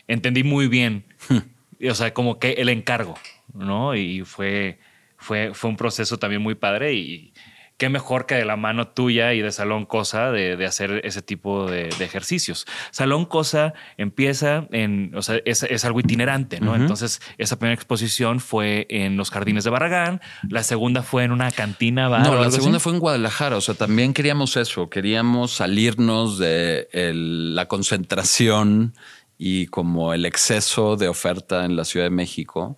[0.06, 1.04] entendí muy bien,
[1.90, 3.16] o sea, como que el encargo,
[3.54, 3.94] ¿no?
[3.96, 4.78] Y fue,
[5.16, 7.32] fue, fue un proceso también muy padre y
[7.80, 11.22] qué mejor que de la mano tuya y de Salón Cosa de, de hacer ese
[11.22, 12.66] tipo de, de ejercicios.
[12.90, 16.76] Salón Cosa empieza en, o sea, es, es algo itinerante, ¿no?
[16.76, 21.50] Entonces, esa primera exposición fue en los jardines de Barragán, la segunda fue en una
[21.50, 22.20] cantina bar.
[22.26, 22.56] No, la así.
[22.58, 23.56] segunda fue en Guadalajara.
[23.56, 24.90] O sea, también queríamos eso.
[24.90, 28.92] Queríamos salirnos de el- la concentración
[29.38, 32.76] y como el exceso de oferta en la Ciudad de México.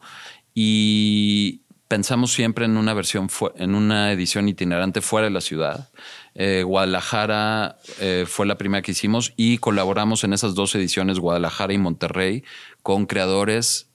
[0.55, 1.62] Y
[1.93, 5.91] pensamos siempre en una versión, en una edición itinerante fuera de la ciudad.
[6.35, 11.75] Eh, Guadalajara eh, fue la primera que hicimos y colaboramos en esas dos ediciones, Guadalajara
[11.75, 12.45] y Monterrey,
[12.83, 13.91] con creadores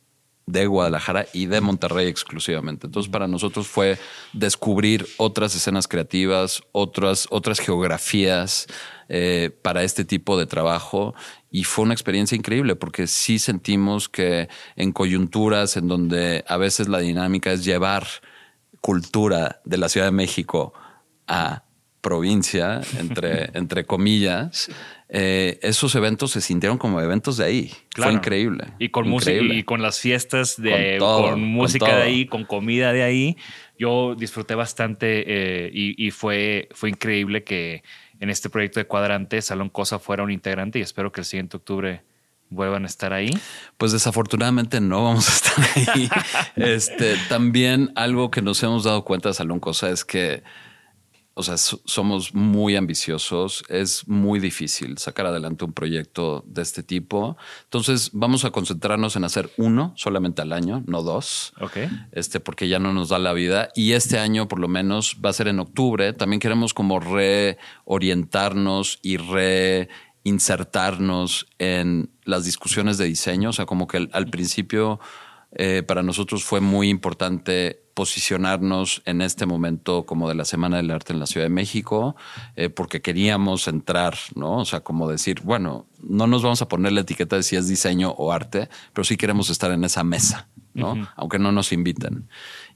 [0.46, 2.86] de Guadalajara y de Monterrey exclusivamente.
[2.86, 3.98] Entonces, para nosotros fue
[4.32, 8.68] descubrir otras escenas creativas, otras, otras geografías
[9.10, 11.16] eh, para este tipo de trabajo.
[11.50, 16.88] Y fue una experiencia increíble porque sí sentimos que en coyunturas en donde a veces
[16.88, 18.08] la dinámica es llevar
[18.82, 20.74] cultura de la Ciudad de México
[21.28, 21.64] a
[22.02, 24.70] provincia, entre, entre comillas,
[25.10, 27.72] eh, esos eventos se sintieron como eventos de ahí.
[27.90, 28.12] Claro.
[28.12, 28.66] Fue increíble.
[28.80, 32.26] Y con música y con las fiestas de Con todo, con con música de ahí,
[32.26, 33.38] con comida de ahí.
[33.78, 37.84] Yo disfruté bastante eh, y, y fue, fue increíble que
[38.20, 41.58] en este proyecto de Cuadrante Salón Cosa fuera un integrante y espero que el siguiente
[41.58, 42.04] octubre
[42.50, 43.30] vuelvan a estar ahí.
[43.78, 46.10] Pues desafortunadamente no vamos a estar ahí.
[46.56, 50.44] este, también algo que nos hemos dado cuenta de Salón Cosa es que,
[51.38, 53.64] o sea, so- somos muy ambiciosos.
[53.70, 57.38] Es muy difícil sacar adelante un proyecto de este tipo.
[57.66, 61.54] Entonces vamos a concentrarnos en hacer uno solamente al año, no dos.
[61.62, 61.78] Ok.
[62.12, 63.70] Este, porque ya no nos da la vida.
[63.76, 66.12] Y este año, por lo menos, va a ser en octubre.
[66.14, 69.18] También queremos como reorientarnos y
[70.24, 73.50] reinsertarnos en las discusiones de diseño.
[73.50, 75.00] O sea, como que al, al principio
[75.52, 80.92] eh, para nosotros fue muy importante posicionarnos en este momento como de la Semana del
[80.92, 82.16] Arte en la Ciudad de México,
[82.56, 84.58] eh, porque queríamos entrar, ¿no?
[84.60, 87.68] O sea, como decir, bueno, no nos vamos a poner la etiqueta de si es
[87.68, 91.08] diseño o arte, pero sí queremos estar en esa mesa, ¿no?
[91.16, 92.30] Aunque no nos inviten.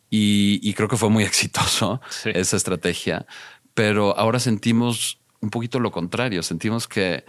[0.10, 2.32] Y, y creo que fue muy exitoso Sí.
[2.34, 3.28] esa estrategia,
[3.76, 7.26] pero ahora sentimos un poquito lo contrario, sentimos que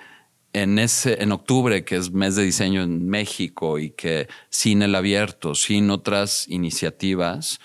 [0.54, 4.94] en ese en octubre que es mes de diseño en México y que sin el
[4.94, 7.58] abierto, sin otras iniciativas,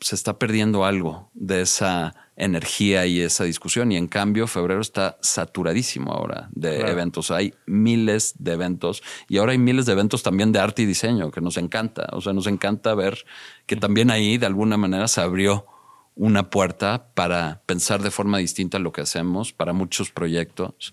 [0.00, 5.18] se está perdiendo algo de esa energía y esa discusión y en cambio febrero está
[5.20, 6.92] saturadísimo ahora de Claro.
[6.92, 10.86] eventos, hay miles de eventos y ahora hay miles de eventos también de arte y
[10.86, 13.24] diseño que nos encanta, o sea, nos encanta ver
[13.66, 15.66] que también ahí de alguna manera se abrió
[16.14, 20.92] una puerta para pensar de forma distinta lo que hacemos para muchos proyectos.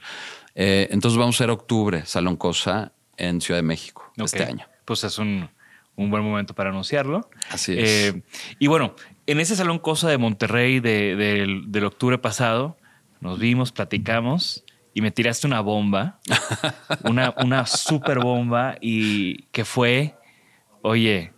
[0.53, 4.65] Eh, entonces vamos a hacer octubre, Salón Cosa, en Ciudad de México este año.
[4.85, 5.49] Pues es un,
[5.95, 7.29] un buen momento para anunciarlo.
[7.49, 8.13] Así es.
[8.15, 8.21] Eh,
[8.59, 8.95] y bueno,
[9.27, 12.77] en ese Salón Cosa de Monterrey de- del, del octubre pasado,
[13.21, 16.19] nos vimos, platicamos y me tiraste una bomba,
[17.03, 20.15] una, una super bomba y que fue,
[20.81, 21.31] oye,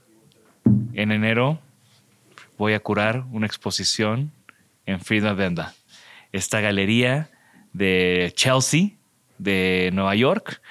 [0.93, 1.59] en enero
[2.57, 4.31] voy a curar una exposición
[4.85, 5.73] en Frida Venda.
[6.31, 7.29] Esta galería
[7.73, 8.89] de Chelsea,
[9.37, 10.61] de Nueva York,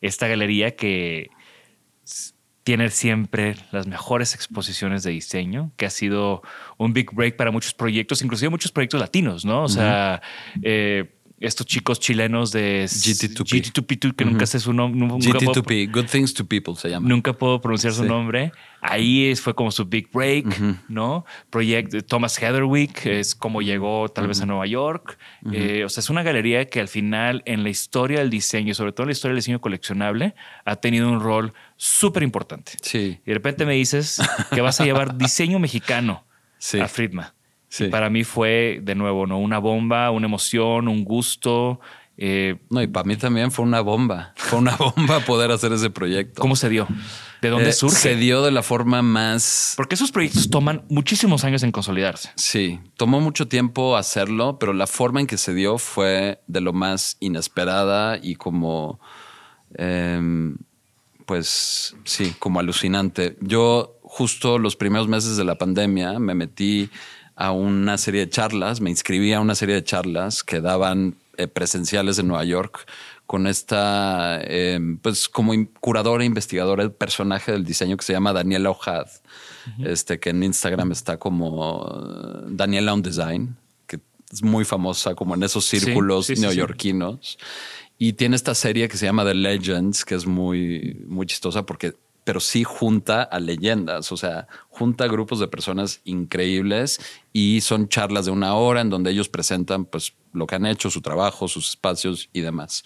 [0.00, 1.30] esta galería que
[2.66, 6.42] tiene siempre las mejores exposiciones de diseño, que ha sido
[6.78, 9.62] un big break para muchos proyectos, inclusive muchos proyectos latinos, ¿no?
[9.62, 10.20] O sea,
[10.64, 13.72] eh, estos chicos chilenos de s- GT2P.
[13.72, 14.98] GT2P, que nunca sé su nombre.
[14.98, 17.08] nunca puedo- GT2P, Good Things to People se llama.
[17.08, 18.52] Nunca puedo pronunciar su nombre.
[18.80, 20.46] Ahí es- fue como su big break,
[20.88, 21.24] ¿no?
[21.50, 25.18] Proyecto Thomas Heatherwick es como llegó tal vez a Nueva York.
[25.52, 28.92] Eh, o sea, es una galería que al final en la historia del diseño, sobre
[28.92, 30.34] todo en la historia del diseño coleccionable,
[30.64, 32.72] ha tenido un rol súper importante.
[32.80, 33.20] Sí.
[33.24, 34.22] Y de repente me dices
[34.54, 36.24] que vas a llevar diseño mexicano
[36.58, 36.80] Sí.
[36.80, 37.34] a Friedma.
[37.68, 37.84] Sí.
[37.84, 39.38] Y para mí fue, de nuevo, ¿no?
[39.38, 41.80] Una bomba, una emoción, un gusto.
[42.18, 44.32] Eh, no, y para mí también fue una bomba.
[44.36, 46.40] Fue una bomba poder hacer ese proyecto.
[46.40, 46.86] ¿Cómo se dio?
[47.42, 47.96] ¿De dónde Eh, surge?
[47.96, 52.30] Se dio de la forma más Porque esos proyectos toman muchísimos años en consolidarse.
[52.36, 56.72] Sí, tomó mucho tiempo hacerlo, pero la forma en que se dio fue de lo
[56.72, 58.98] más inesperada y como,
[59.74, 60.56] em,
[61.26, 63.36] pues sí, como alucinante.
[63.40, 66.88] Yo justo los primeros meses de la pandemia me metí
[67.36, 71.46] a una serie de charlas, me inscribí a una serie de charlas que daban eh,
[71.46, 72.86] presenciales en Nueva York
[73.26, 78.32] con esta, em, pues como curadora e investigadora, el personaje del diseño que se llama
[78.32, 79.06] Daniela Ojad,
[79.84, 83.56] este, que en Instagram está como eh, Daniela on Design,
[83.86, 84.00] que
[84.32, 86.46] es muy famosa como en esos círculos sí, sí, sí.
[86.46, 87.38] neoyorquinos.
[87.98, 91.94] Y tiene esta serie que se llama The Legends, que es muy, muy chistosa porque,
[92.26, 97.00] pero sí junta a leyendas, o sea, junta grupos de personas increíbles
[97.32, 100.90] y son charlas de una hora en donde ellos presentan pues lo que han hecho,
[100.90, 102.82] su trabajo, sus espacios y demás.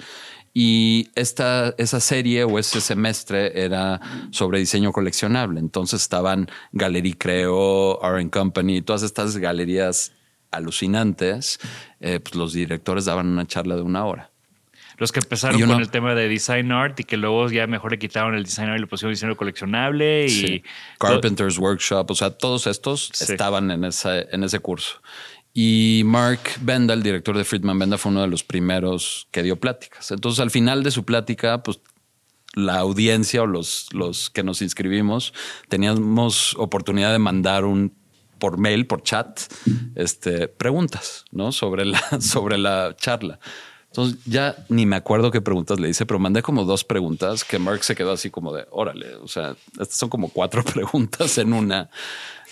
[0.53, 5.59] Y esta, esa serie o ese semestre era sobre diseño coleccionable.
[5.59, 10.13] Entonces estaban Galería Creo, Art Company, todas estas galerías
[10.51, 11.59] alucinantes.
[12.01, 14.33] Eh, pues los directores daban una charla de una hora.
[15.01, 17.99] Los que empezaron con el tema de design art y que luego ya mejor le
[17.99, 20.63] quitaron el design art y le pusieron diseño coleccionable y Sí.
[20.99, 23.33] Carpenter's Workshop, o sea, todos estos Sí.
[23.33, 25.01] estaban en ese, en ese curso.
[25.53, 29.59] Y Mark Benda, el director de Friedman Benda, fue uno de los primeros que dio
[29.59, 30.11] pláticas.
[30.13, 31.81] Entonces, al final de su plática, pues
[32.55, 35.33] la audiencia o los, los que nos inscribimos
[35.69, 37.95] teníamos oportunidad de mandar un
[38.39, 39.41] por mail, por chat,
[39.97, 41.53] este, preguntas, ¿no?
[41.53, 43.39] Sobre la, sobre la charla.
[43.91, 47.59] Entonces ya ni me acuerdo qué preguntas le hice, pero mandé como dos preguntas que
[47.59, 49.57] Mark se quedó así como de, órale, o sea,
[49.89, 51.91] son como cuatro preguntas en una.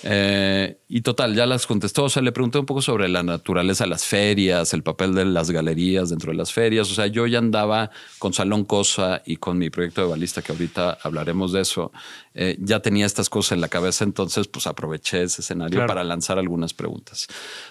[0.04, 2.04] Eh, y total, ya las contestó.
[2.04, 5.24] O sea, le pregunté un poco sobre la naturaleza de las ferias, el papel de
[5.24, 6.90] las galerías dentro de las ferias.
[6.90, 10.52] O sea, yo ya andaba con Salón Cosa y con mi proyecto de balista, que
[10.52, 11.92] ahorita hablaremos de eso.
[12.34, 15.88] Eh, ya tenía estas cosas en la cabeza, entonces pues aproveché ese escenario Claro.
[15.88, 17.26] para lanzar algunas preguntas.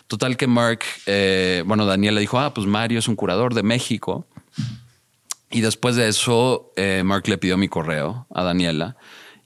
[0.08, 3.64] Total que Mark, eh, bueno, Daniel le dijo, ah, pues Mario es un curador de
[3.64, 4.26] México.
[5.50, 8.98] Y después de eso, eh, Mark le pidió mi correo a Daniela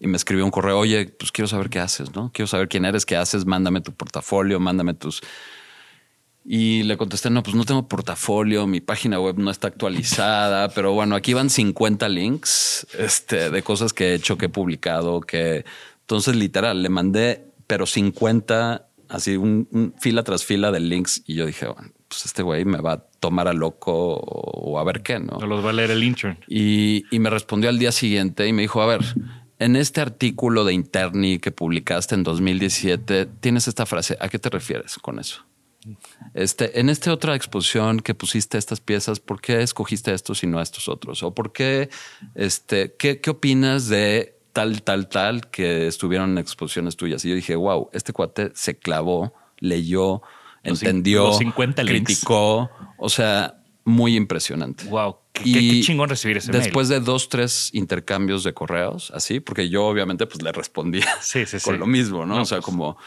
[0.01, 2.31] y me escribió un correo, oye, pues quiero saber qué haces, ¿no?
[2.33, 5.21] Quiero saber quién eres, qué haces, mándame tu portafolio, mándame tus...
[6.43, 10.93] Y le contesté, no, pues no tengo portafolio, mi página web no está actualizada, pero
[10.93, 15.65] bueno, aquí van 50 links este, de cosas que he hecho, que he publicado, que...
[15.99, 21.35] Entonces, literal, le mandé, pero 50, así, un, un fila tras fila de links y
[21.35, 24.83] yo dije, bueno, pues este güey me va a tomar a loco o, o a
[24.83, 25.37] ver qué, ¿no?
[25.39, 26.39] no los va a leer el intern.
[26.47, 29.01] Y, y me respondió al día siguiente y me dijo, a ver,
[29.61, 34.49] en este artículo de Interni que publicaste en 2017, tienes esta frase, ¿a qué te
[34.49, 35.45] refieres con eso?
[36.33, 40.59] Este, en esta otra exposición que pusiste estas piezas, ¿por qué escogiste estos y no
[40.59, 41.21] estos otros?
[41.21, 41.91] ¿O por qué,
[42.33, 47.23] este, qué, qué opinas de tal, tal, tal que estuvieron en exposiciones tuyas?
[47.23, 50.23] Y yo dije, wow, este cuate se clavó, leyó,
[50.63, 52.03] Los entendió, los 50 links.
[52.03, 54.83] criticó, o sea, muy impresionante.
[54.85, 59.11] Wow, qué, Y qué- qué chingón recibir ese Después de dos, tres intercambios de correos,
[59.15, 61.79] así, porque yo obviamente pues le respondía Sí, sí, con sí.
[61.79, 62.35] lo mismo, ¿no?
[62.35, 62.65] No, o sea, pues.
[62.65, 62.97] como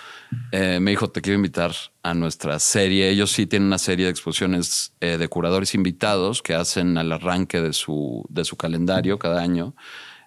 [0.52, 1.72] eh, me dijo, te quiero invitar
[2.02, 3.08] a nuestra serie.
[3.08, 7.60] Ellos sí tienen una serie de exposiciones eh, de curadores invitados que hacen al arranque
[7.60, 9.74] de su, de su calendario cada año,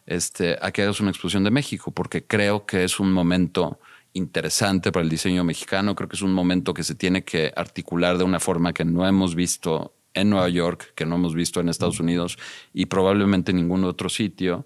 [0.05, 3.79] este, a que hagas una exposición de México, porque creo que es un momento
[4.13, 5.93] interesante para el diseño mexicano.
[5.93, 9.05] Creo que es un momento que se tiene que articular de una forma que no
[9.07, 12.37] hemos visto en Nueva York, que no hemos visto en Estados Unidos
[12.73, 14.65] y probablemente en ningún otro sitio.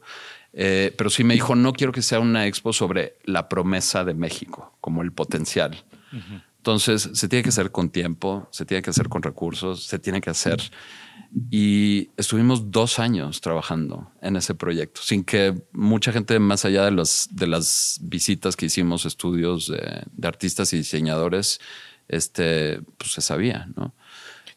[0.53, 4.13] Eh, pero sí me dijo, no quiero que sea una expo sobre la promesa de
[4.13, 5.83] México, como el potencial.
[6.57, 10.19] Entonces, se tiene que hacer con tiempo, se tiene que hacer con recursos, se tiene
[10.19, 10.61] que hacer.
[11.49, 16.91] Y estuvimos dos años trabajando en ese proyecto, sin que mucha gente, más allá de,
[16.91, 21.61] los, de las visitas que hicimos, estudios de, de artistas y diseñadores,
[22.09, 23.93] este, pues se sabía, ¿no?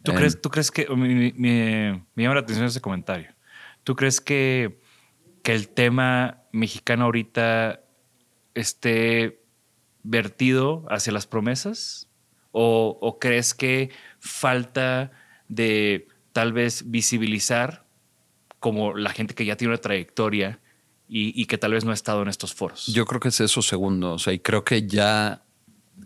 [0.05, 3.35] ¿Tú, crees, ¿Tú crees que me, me- me llama la atención ese comentario?
[3.83, 4.81] ¿Tú crees que,
[5.43, 7.81] que el tema mexicano ahorita
[8.55, 9.43] esté
[10.03, 12.09] vertido hacia las promesas?
[12.53, 13.91] ¿O, o crees que
[14.21, 15.11] falta
[15.49, 17.85] de tal vez visibilizar
[18.61, 20.61] como la gente que ya tiene una trayectoria
[21.09, 22.87] y, y que tal vez no ha estado en estos foros?
[22.87, 24.13] Yo creo que es eso segundo.
[24.13, 25.44] O sea, y creo que ya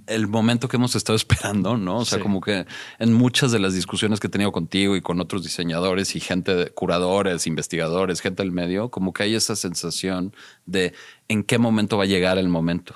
[0.07, 1.99] el momento que hemos estado esperando, ¿no?
[1.99, 2.23] O sea, Sí.
[2.23, 2.67] como que
[2.99, 6.55] en muchas de las discusiones que he tenido contigo y con otros diseñadores y gente,
[6.55, 10.35] de, curadores, investigadores, gente del medio, como que hay esa sensación
[10.67, 10.95] de
[11.29, 12.95] en qué momento va a llegar el momento.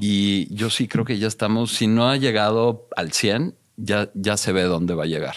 [0.00, 4.36] Y yo sí creo que ya estamos, si no ha llegado al 100, ya, ya
[4.36, 5.34] se ve dónde va a llegar.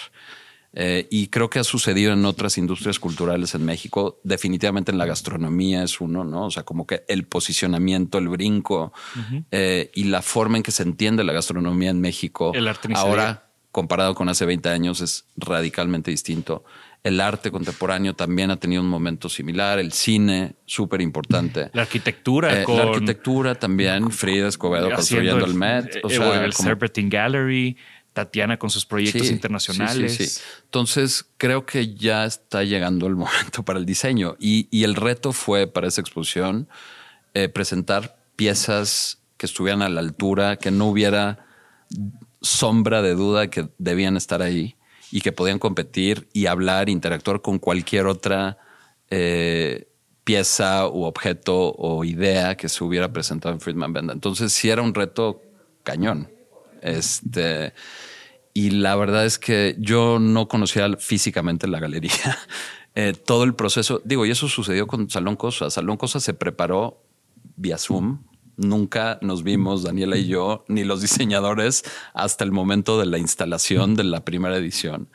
[0.78, 4.20] Eh, y creo que ha sucedido en otras industrias culturales en México.
[4.24, 6.48] Definitivamente en la gastronomía es uno, ¿no?
[6.48, 8.92] O sea, como que el posicionamiento, el brinco
[9.52, 12.52] eh, y la forma en que se entiende la gastronomía en México.
[12.54, 16.66] El arte ahora, comparado con hace 20 años, es radicalmente distinto.
[17.04, 19.78] El arte contemporáneo también ha tenido un momento similar.
[19.78, 21.70] El cine, súper importante.
[21.74, 22.78] La arquitectura Eh, con...
[22.78, 24.10] La arquitectura también.
[24.10, 26.00] Frida Escobedo construyendo el, Met.
[26.04, 27.78] O eh, sea, el como- Serpentine Gallery,
[28.16, 30.16] Tatiana con sus proyectos Sí, internacionales.
[30.16, 30.42] sí, sí.
[30.64, 34.36] Entonces, creo que ya está llegando el momento para el diseño.
[34.40, 36.68] Y, y el reto fue para esa exposición
[37.36, 41.46] eh, presentar piezas que estuvieran a la altura, que no hubiera
[42.42, 44.76] sombra de duda que debían estar ahí
[45.12, 48.58] y que podían competir y hablar, interactuar con cualquier otra
[49.10, 49.88] eh,
[50.24, 54.14] pieza u objeto o idea que se hubiera presentado en Friedman Benda.
[54.14, 55.42] Entonces, sí era un reto
[55.84, 56.32] cañón.
[56.82, 57.74] Este,
[58.58, 62.12] y la verdad es que yo no conocía físicamente la galería.
[62.98, 65.70] Eh, todo el proceso, digo, y eso sucedió con Salón Cosa.
[65.70, 67.04] Salón Cosa se preparó
[67.58, 68.24] vía Zoom.
[68.56, 71.84] Nunca nos vimos, Daniela y yo, ni los diseñadores,
[72.14, 75.10] hasta el momento de la instalación de la primera edición.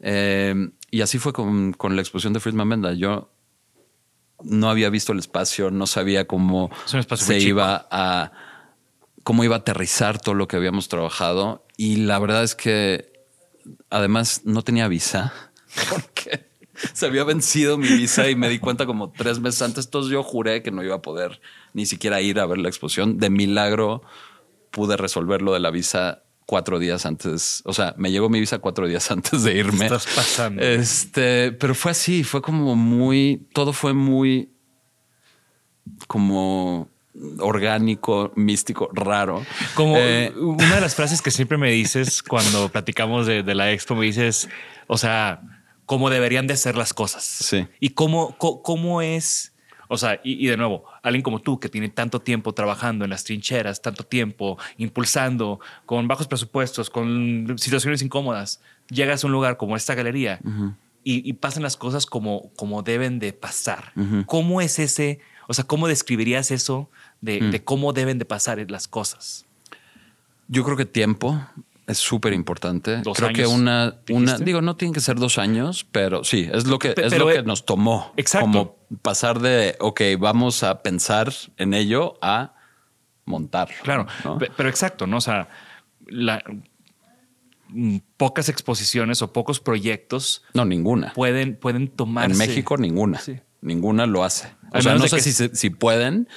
[0.00, 2.94] Eh, y así fue con, con la exposición de Friedman Menda.
[2.94, 3.30] Yo
[4.42, 8.32] no había visto el espacio, no sabía cómo Es se iba a
[9.22, 11.66] cómo iba a aterrizar todo lo que habíamos trabajado.
[11.76, 13.12] Y la verdad es que
[13.90, 15.32] además no tenía visa
[15.90, 16.48] porque
[16.92, 19.86] se había vencido mi visa y me di cuenta como tres meses antes.
[19.86, 21.40] Entonces yo juré que no iba a poder
[21.72, 23.18] ni siquiera ir a ver la exposición.
[23.18, 24.02] De milagro
[24.70, 27.62] pude resolver lo de la visa cuatro días antes.
[27.64, 29.84] O sea, me llegó mi visa cuatro días antes de irme.
[29.84, 30.62] Estás pasando.
[30.62, 34.50] Este, pero fue así, fue como muy, todo fue muy
[36.06, 36.88] como
[37.38, 39.44] orgánico, místico, raro.
[39.74, 43.72] Como Eh, una de las frases que siempre me dices cuando platicamos de, de la
[43.72, 44.48] expo, me dices,
[44.86, 45.40] o sea,
[45.86, 47.24] cómo deberían de ser las cosas.
[47.24, 47.66] Sí.
[47.80, 49.52] Y cómo, co- cómo es,
[49.88, 53.10] o sea, y, y de nuevo, alguien como tú que tiene tanto tiempo trabajando en
[53.10, 59.56] las trincheras, tanto tiempo impulsando, con bajos presupuestos, con situaciones incómodas, llegas a un lugar
[59.56, 60.38] como esta galería
[61.02, 63.92] y, y pasan las cosas como, como deben de pasar.
[64.26, 65.18] ¿Cómo es ese,
[65.50, 66.88] o sea, cómo describirías eso
[67.20, 67.50] de, Mm.
[67.50, 69.44] de cómo deben de pasar las cosas?
[70.46, 71.44] Yo creo que tiempo
[71.88, 73.02] es súper importante.
[73.02, 74.44] Creo que años, una, una, dijiste.
[74.44, 77.26] digo, no tiene que ser dos años, pero sí, es lo que, Pe- es lo
[77.26, 78.12] que nos tomó.
[78.16, 78.46] exacto.
[78.46, 82.54] Como pasar de, ok, vamos a pensar en ello a
[83.24, 83.70] montar.
[83.82, 84.06] Claro,
[84.56, 85.16] pero exacto, ¿no?
[85.16, 85.48] O sea,
[86.06, 86.42] la-
[87.68, 91.12] mm, pocas exposiciones o pocos proyectos No, ninguna.
[91.12, 92.30] pueden, pueden tomarse.
[92.32, 93.18] En México, ninguna.
[93.18, 93.36] Sí.
[93.62, 94.48] Ninguna lo hace.
[94.72, 96.28] O Al sea, no sé que- si, si pueden,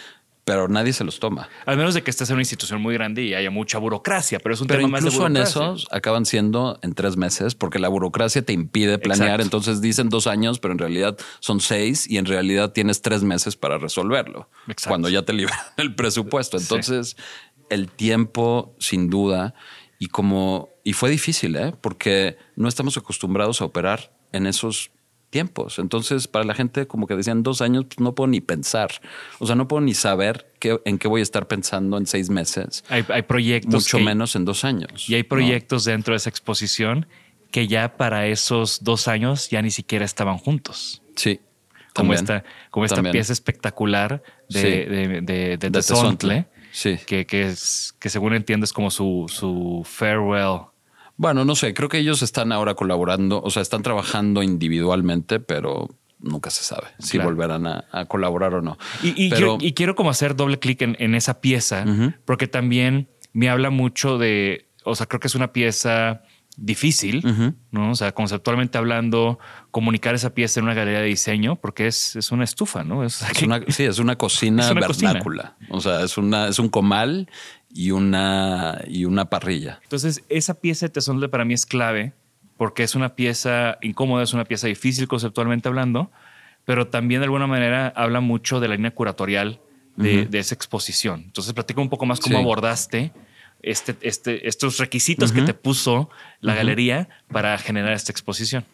[0.45, 1.47] pero nadie se los toma.
[1.65, 4.53] Al menos de que estés en una institución muy grande y haya mucha burocracia, pero
[4.55, 5.61] es un Pero tema más de incluso en burocracia.
[5.61, 9.39] esos acaban siendo en tres meses porque la burocracia te impide planear.
[9.39, 9.43] Exacto.
[9.43, 13.55] Entonces dicen dos años, pero en realidad son seis y en realidad tienes tres meses
[13.55, 14.89] para resolverlo Exacto.
[14.89, 16.57] cuando ya te liberan el presupuesto.
[16.59, 16.65] Sí.
[16.65, 17.15] Entonces
[17.69, 19.53] el tiempo, sin duda,
[19.97, 21.73] y como y fue difícil, ¿eh?
[21.79, 24.91] porque no estamos acostumbrados a operar en esos
[25.33, 25.79] tiempos.
[25.79, 28.89] Entonces, para la gente, como que decían dos años, pues no puedo ni pensar.
[29.39, 32.29] O sea, no puedo ni saber qué, en qué voy a estar pensando en seis
[32.29, 33.73] meses, Hay, hay proyectos.
[33.83, 35.09] mucho que- menos en dos años.
[35.09, 35.27] Y hay ¿no?
[35.27, 37.07] proyectos dentro de esa exposición
[37.51, 41.01] que ya para esos dos años ya ni siquiera estaban juntos.
[41.17, 41.39] Sí.
[41.93, 43.11] Como también, esta, como esta también.
[43.11, 44.67] pieza espectacular de, Sí.
[44.67, 46.47] de, de, de De Tezontle, Tezontle.
[46.71, 46.97] Sí.
[47.05, 50.61] que, que, es, que según entiendo es como su, su farewell.
[51.17, 55.89] Bueno, no sé, creo que ellos están ahora colaborando, o sea, están trabajando individualmente, pero
[56.19, 57.29] nunca se sabe si Claro.
[57.29, 58.77] volverán a, a colaborar o no.
[59.03, 61.85] Y, y pero, yo- y quiero como hacer doble clic en, en esa pieza,
[62.25, 66.23] porque también me habla mucho de, o sea, creo que es una pieza
[66.55, 67.23] difícil,
[67.71, 67.91] ¿no?
[67.91, 69.39] O sea, conceptualmente hablando,
[69.71, 73.03] comunicar esa pieza en una galería de diseño, porque es, es una estufa, ¿no?
[73.03, 75.13] Es, es una, sí, es una cocina Es una cocina.
[75.13, 75.57] vernácula.
[75.69, 77.27] O sea, es una, es un comal
[77.73, 79.79] y una, y una parrilla.
[79.83, 82.13] Entonces, esa pieza de Tezontle para mí es clave
[82.57, 86.11] porque es una pieza incómoda, es una pieza difícil conceptualmente hablando,
[86.65, 89.59] pero también de alguna manera habla mucho de la línea curatorial
[89.95, 91.23] de, de esa exposición.
[91.25, 92.41] Entonces, platica un poco más cómo Sí.
[92.41, 93.11] abordaste
[93.61, 96.09] este, este, estos requisitos que te puso
[96.41, 98.65] la galería para generar esta exposición.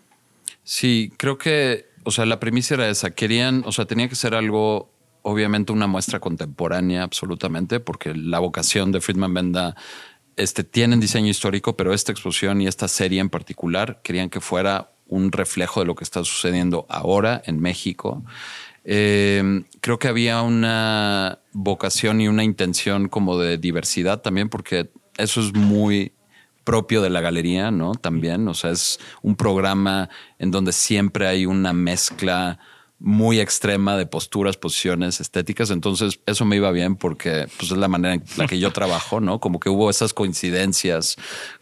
[0.63, 3.11] Sí, creo que, o sea, la premisa era esa.
[3.11, 4.91] Querían, o sea, tenía que ser algo,
[5.21, 9.75] obviamente, una muestra contemporánea, absolutamente, porque la vocación de Friedman Benda
[10.35, 14.91] este, tienen diseño histórico, pero esta exposición y esta serie en particular querían que fuera
[15.07, 18.23] un reflejo de lo que está sucediendo ahora en México.
[18.85, 25.41] Eh, creo que había una vocación y una intención como de diversidad también, porque eso
[25.41, 26.13] es muy
[26.63, 27.95] propio de la galería, ¿no?
[27.95, 32.59] También, o sea, es un programa en donde siempre hay una mezcla
[32.99, 35.69] muy extrema de posturas, posiciones estéticas.
[35.69, 39.21] Entonces, eso me iba bien porque pues, es la manera en la que yo trabajo,
[39.21, 39.39] ¿no?
[39.39, 41.15] Como que hubo esas coincidencias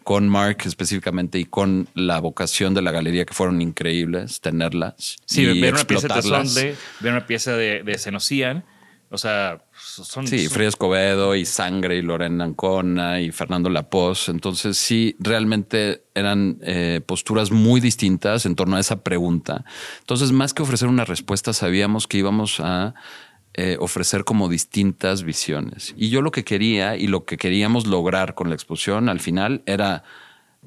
[0.04, 5.18] con Mark específicamente y con la vocación de la galería que fueron increíbles tenerlas.
[5.26, 8.66] Sí, y ver una pieza de ver una pieza de, de Senocian,
[9.10, 10.28] o sea, son...
[10.28, 14.30] Sí, son- Frida Escobedo y Sangre y Lorena Ancona y Fernando Lapoz.
[14.30, 19.64] Entonces sí, realmente eran eh, posturas muy distintas en torno a esa pregunta.
[20.00, 22.96] Entonces, más que ofrecer una respuesta, sabíamos que íbamos a
[23.54, 25.94] eh, ofrecer como distintas visiones.
[25.98, 29.64] Y yo lo que quería y lo que queríamos lograr con la exposición al final
[29.66, 30.04] era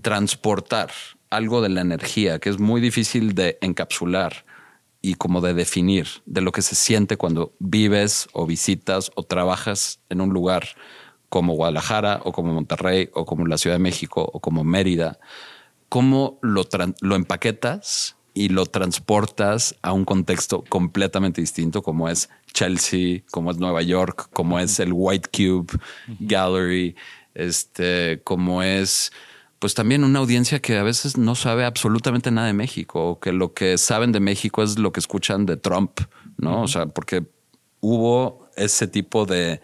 [0.02, 0.90] transportar
[1.30, 4.44] algo de la energía que es muy difícil de encapsular
[5.02, 10.00] y como de definir de lo que se siente cuando vives o visitas o trabajas
[10.08, 10.68] en un lugar
[11.28, 15.18] como Guadalajara o como Monterrey o como la Ciudad de México o como Mérida,
[15.88, 16.68] cómo lo,
[17.00, 23.58] lo empaquetas y lo transportas a un contexto completamente distinto como es Chelsea, como es
[23.58, 25.78] Nueva York, como es el White Cube
[26.20, 26.96] Gallery,
[27.34, 29.12] este, como es
[29.60, 33.32] pues también una audiencia que a veces no sabe absolutamente nada de México, o que
[33.32, 36.00] lo que saben de México es lo que escuchan de Trump,
[36.38, 36.62] ¿no?
[36.62, 37.24] O sea, porque
[37.80, 39.60] hubo ese tipo de,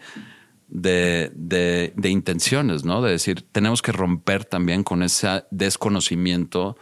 [0.67, 3.01] de, de- de intenciones, ¿no?
[3.01, 6.77] De decir, tenemos que romper también con ese desconocimiento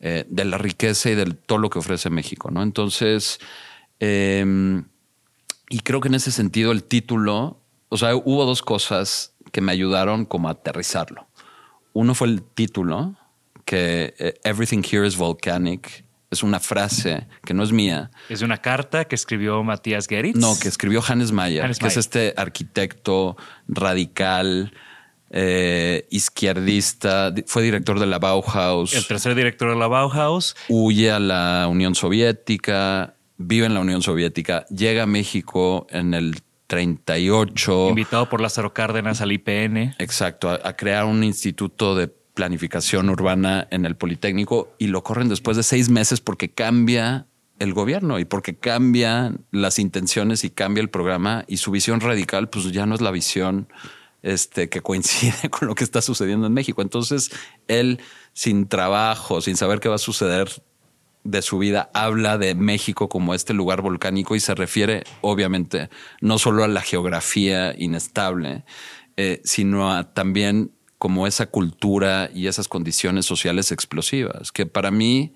[0.00, 2.62] eh, de la riqueza y de todo lo que ofrece México, ¿no?
[2.62, 3.38] Entonces,
[3.98, 4.84] em,
[5.68, 9.72] y creo que en ese sentido el título, o sea, hubo dos cosas que me
[9.72, 11.26] ayudaron como a aterrizarlo.
[11.92, 13.16] Uno fue el título,
[13.64, 16.04] que eh, Everything Here is Volcanic.
[16.30, 20.36] Es una frase que no es mía, Es una carta que escribió Matías Geritz.
[20.38, 23.36] no, que escribió Hannes Mayer, Hannes que es este arquitecto
[23.66, 24.72] radical,
[25.30, 30.54] eh, izquierdista, di- fue director de la Bauhaus, El tercer director de la Bauhaus.
[30.68, 36.36] huye a la Unión Soviética, vive en la Unión Soviética, llega a México en el
[36.70, 37.88] 38.
[37.88, 39.96] Invitado por Lázaro Cárdenas al IPN.
[39.98, 45.28] Exacto, a, a crear un instituto de planificación urbana en el Politécnico y lo corren
[45.28, 47.26] después de seis meses porque cambia
[47.58, 52.48] el gobierno y porque cambian las intenciones y cambia el programa y su visión radical
[52.48, 53.68] pues ya no es la visión
[54.22, 56.82] este, que coincide con lo que está sucediendo en México.
[56.82, 57.32] Entonces
[57.66, 57.98] él
[58.32, 60.62] sin trabajo, sin saber qué va a suceder
[61.24, 65.90] de su vida habla de México como este lugar volcánico y se refiere obviamente
[66.20, 68.64] no solo a la geografía inestable,
[69.16, 75.34] eh, sino también como esa cultura y esas condiciones sociales explosivas, que para mí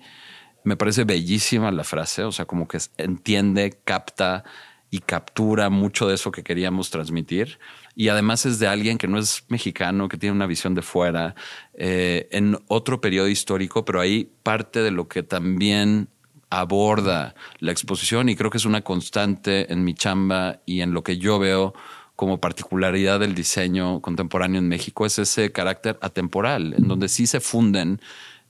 [0.63, 4.43] me parece bellísima la frase, o sea, como que entiende, capta
[4.91, 7.59] y captura mucho de eso que queríamos transmitir.
[7.95, 11.35] Y además es de alguien que no es mexicano, que tiene una visión de fuera,
[11.73, 16.09] eh, en otro periodo histórico, pero ahí parte de lo que también
[16.49, 21.03] aborda la exposición y creo que es una constante en mi chamba y en lo
[21.03, 21.73] que yo veo
[22.15, 27.41] como particularidad del diseño contemporáneo en México es ese carácter atemporal, en donde sí se
[27.41, 27.99] funden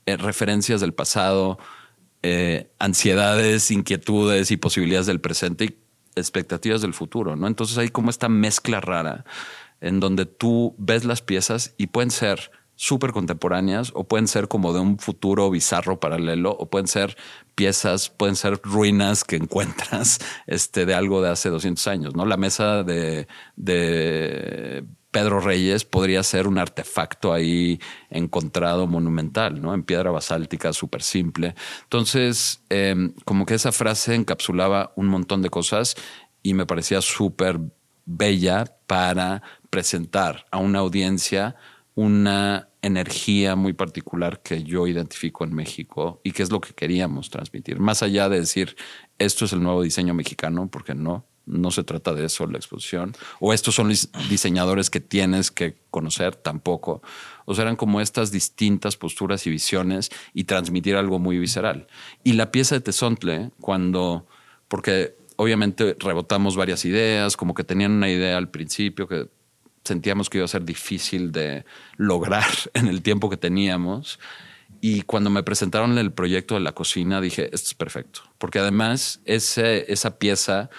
[0.04, 1.58] eh, referencias del pasado,
[2.22, 5.76] eh, ansiedades, inquietudes y posibilidades del presente y
[6.16, 7.46] expectativas del futuro, ¿no?
[7.46, 9.24] Entonces hay como esta mezcla rara
[9.80, 14.72] en donde tú ves las piezas y pueden ser súper contemporáneas o pueden ser como
[14.72, 17.16] de un futuro bizarro paralelo o pueden ser
[17.54, 22.26] piezas, pueden ser ruinas que encuentras este, de algo de hace 200 años, ¿no?
[22.26, 24.84] La mesa de, de
[25.16, 27.80] Pedro Reyes podría ser un artefacto ahí
[28.10, 29.72] encontrado monumental, ¿no?
[29.72, 31.54] En piedra basáltica, súper simple.
[31.84, 35.96] Entonces, eh, como que esa frase encapsulaba un montón de cosas
[36.42, 37.58] y me parecía súper
[38.04, 39.40] bella para
[39.70, 41.56] presentar a una audiencia
[41.94, 47.30] una energía muy particular que yo identifico en México y que es lo que queríamos
[47.30, 47.80] transmitir.
[47.80, 48.76] Más allá de decir,
[49.18, 53.16] esto es el nuevo diseño mexicano, porque no, no se trata de eso la exposición,
[53.40, 53.92] o estos son
[54.28, 57.02] diseñadores que tienes que conocer, tampoco.
[57.44, 61.86] O sea, eran como estas distintas posturas y visiones y transmitir algo muy visceral.
[62.24, 64.26] Y la pieza de Tezontle, cuando,
[64.68, 69.28] porque obviamente rebotamos varias ideas, como que tenían una idea al principio que
[69.84, 71.64] sentíamos que iba a ser difícil de
[71.96, 74.18] lograr en el tiempo que teníamos.
[74.80, 78.20] Y cuando me presentaron el proyecto de la cocina, dije, esto es perfecto.
[78.38, 80.70] Porque además ese, esa pieza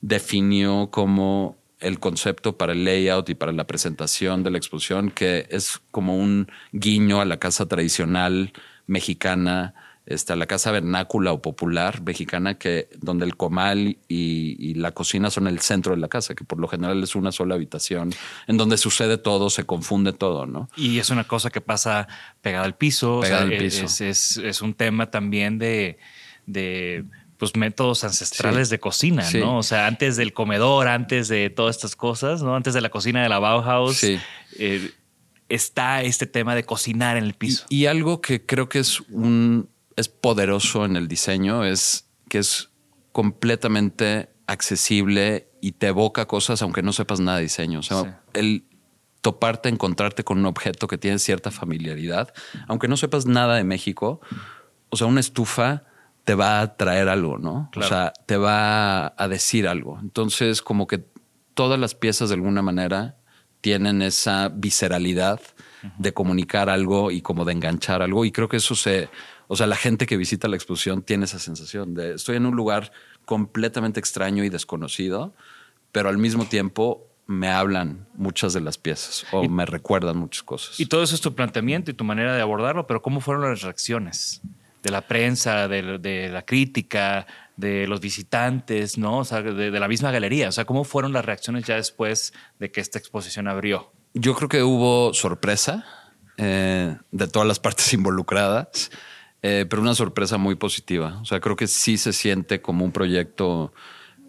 [0.00, 5.46] definió como el concepto para el layout y para la presentación de la exposición, que
[5.50, 8.52] es como un guiño a la casa tradicional
[8.86, 9.74] mexicana,
[10.28, 15.46] a la casa vernácula o popular mexicana, que donde el comal y, la cocina son
[15.46, 18.12] el centro de la casa, que por lo general es una sola habitación,
[18.46, 20.68] en donde sucede todo, se confunde todo, ¿no?
[20.76, 22.08] Y es una cosa que pasa
[22.42, 23.20] pegada al piso.
[23.20, 23.86] Pegada al piso.
[24.04, 25.98] Es, un tema también de,
[26.46, 27.04] de
[27.40, 29.56] pues métodos ancestrales de cocina, ¿no?
[29.56, 32.54] O sea, antes del comedor, antes de todas estas cosas, ¿no?
[32.54, 34.04] Antes de la cocina de la Bauhaus.
[34.04, 34.92] Eh,
[35.48, 37.64] está este tema de cocinar en el piso.
[37.70, 42.68] y, algo que creo que es un es poderoso en el diseño es que es
[43.12, 47.80] completamente accesible y te evoca cosas aunque no sepas nada de diseño.
[47.80, 48.64] O sea, el
[49.22, 52.34] toparte, encontrarte con un objeto que tiene cierta familiaridad,
[52.68, 54.20] aunque no sepas nada de México,
[54.90, 55.84] o sea, una estufa
[56.30, 57.72] te va a traer algo, ¿no?
[57.74, 59.98] O sea, te va a decir algo.
[60.00, 61.02] Entonces, como que
[61.54, 63.16] todas las piezas de alguna manera
[63.60, 65.40] tienen esa visceralidad
[65.98, 68.24] de comunicar algo y como de enganchar algo.
[68.24, 69.08] Y creo que eso se,
[69.48, 72.54] o sea, la gente que visita la exposición tiene esa sensación de estoy en un
[72.54, 72.92] lugar
[73.24, 75.34] completamente extraño y desconocido,
[75.90, 80.78] pero al mismo tiempo me hablan muchas de las piezas o me recuerdan muchas cosas.
[80.78, 83.62] Y todo eso es tu planteamiento y tu manera de abordarlo, pero ¿cómo fueron las
[83.62, 84.42] reacciones
[84.82, 87.26] de la prensa, de, la crítica,
[87.56, 89.18] de los visitantes, ¿no?
[89.18, 90.48] O sea, de, la misma galería.
[90.48, 93.92] O sea, ¿cómo fueron las reacciones ya después de que esta exposición abrió?
[94.14, 95.84] Yo creo que hubo sorpresa
[96.36, 98.90] eh, de todas las partes involucradas.
[99.42, 101.18] Eh, pero una sorpresa muy positiva.
[101.22, 103.72] O sea, creo que sí se siente como un proyecto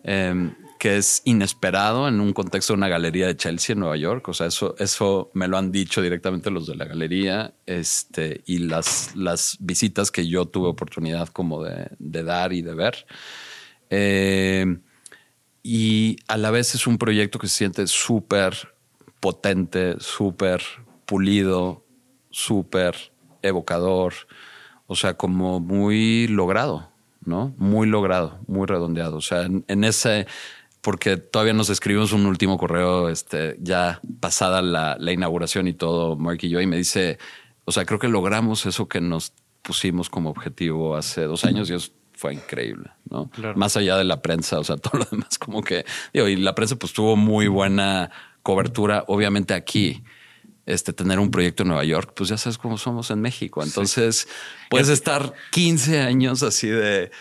[0.04, 4.28] em, que es inesperado en un contexto de una galería de Chelsea en Nueva York.
[4.30, 8.58] O sea, eso, eso me lo han dicho directamente los de la galería este, y
[8.58, 13.06] las, las visitas que yo tuve oportunidad como de, dar y de ver.
[13.92, 14.82] Em,
[15.62, 18.74] y a la vez es un proyecto que se siente súper
[19.20, 20.64] potente, súper
[21.06, 21.86] pulido,
[22.32, 22.96] súper
[23.44, 24.16] evocador.
[24.88, 26.90] O sea, como muy logrado,
[27.24, 27.54] ¿no?
[27.58, 29.18] Muy logrado, muy redondeado.
[29.18, 30.26] O sea, en, ese,
[30.82, 36.40] porque todavía nos escribimos un último correo, este, ya pasada la, inauguración y todo, Mark
[36.42, 37.20] y yo, y me dice,
[37.66, 41.76] o sea, creo que logramos eso que nos pusimos como objetivo hace dos años y
[41.76, 43.30] eso fue increíble, ¿no?
[43.56, 46.56] Más allá de la prensa, o sea, todo lo demás como que, digo, y la
[46.56, 48.10] prensa pues tuvo muy buena
[48.42, 50.04] cobertura, obviamente aquí
[50.66, 53.64] este, tener un proyecto en Nueva York, pues ya sabes cómo somos en México.
[53.64, 54.28] Entonces
[54.70, 57.12] puedes estar 15 años así de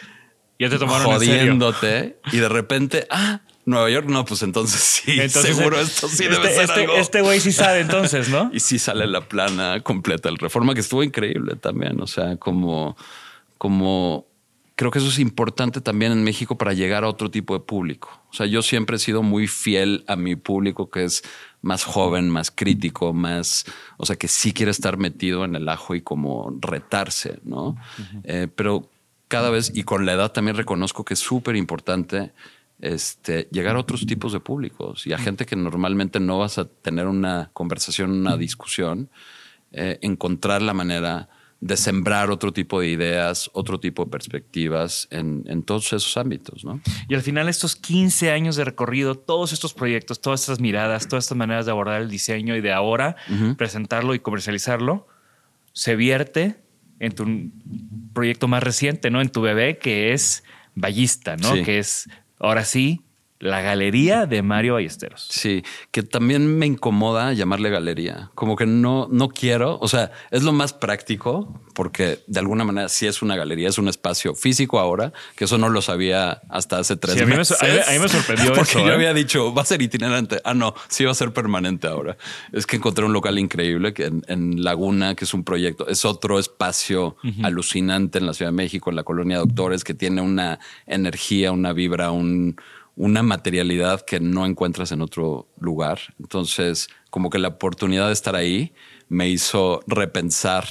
[0.61, 5.81] ya te tomaron jodiéndote y de repente, ah, Nueva York, no, pues entonces sí, seguro
[5.81, 6.97] esto sí debe este, ser este, algo.
[6.97, 8.51] Este güey sí sabe entonces, ¿no?
[8.55, 11.99] y sí sale la plana completa el Reforma, que estuvo increíble también.
[12.03, 12.95] O sea, como,
[13.57, 14.27] como
[14.77, 18.11] creo que eso es importante también en México para llegar a otro tipo de público.
[18.31, 21.23] O sea, yo siempre he sido muy fiel a mi público que es
[21.62, 23.65] más joven, más crítico, más,
[23.97, 27.77] o sea, que sí quiere estar metido en el ajo y como retarse, ¿no?
[28.24, 28.91] Eh, pero
[29.31, 32.32] cada vez, y con la edad también reconozco que es súper importante
[32.81, 36.65] este, llegar a otros tipos de públicos y a gente que normalmente no vas a
[36.65, 39.09] tener una conversación, una discusión,
[39.70, 41.28] eh, encontrar la manera
[41.61, 46.65] de sembrar otro tipo de ideas, otro tipo de perspectivas en, todos esos ámbitos.
[46.65, 46.81] ¿no?
[47.09, 51.27] Y al final estos 15 años de recorrido, todos estos proyectos, todas estas miradas, todas
[51.27, 53.15] estas maneras de abordar el diseño y de ahora
[53.57, 55.07] presentarlo y comercializarlo,
[55.73, 56.57] se vierte
[57.01, 57.51] en tu
[58.13, 59.21] proyecto más reciente, ¿no?
[59.21, 60.45] En tu bebé, que es
[60.75, 61.55] Ballista, ¿no?
[61.65, 62.09] Que es
[62.39, 63.03] ahora sí
[63.41, 65.27] la galería de Mario Ballesteros.
[65.31, 68.31] Sí, que también me incomoda llamarle galería.
[68.35, 69.79] Como que no, no quiero.
[69.81, 73.79] O sea, es lo más práctico porque de alguna manera sí es una galería, es
[73.79, 77.35] un espacio físico ahora, que eso no lo sabía hasta hace tres sí, a mí
[77.35, 77.57] meses.
[77.62, 78.95] Me, a, mí, me sorprendió porque yo ¿eh?
[78.95, 80.43] había dicho va a ser itinerante.
[80.45, 82.19] Ah, no, sí va a ser permanente ahora.
[82.53, 86.39] Es que encontré un local increíble que en, Laguna, que es un proyecto, es otro
[86.39, 91.53] espacio alucinante en la Ciudad de México, en la colonia Doctores, que tiene una energía,
[91.53, 92.57] una vibra, un
[92.97, 95.99] una materialidad que no encuentras en otro lugar.
[96.19, 98.73] Entonces, como que la oportunidad de estar ahí
[99.09, 100.65] me hizo repensar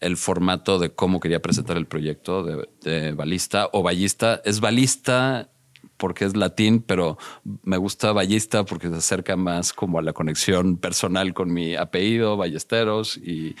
[0.00, 4.42] el formato de cómo quería presentar el proyecto de, balista o ballista.
[4.44, 5.50] Es balista
[5.96, 7.16] porque es latín, pero
[7.62, 12.36] me gusta ballista porque se acerca más como a la conexión personal con mi apellido,
[12.36, 13.54] Ballesteros, y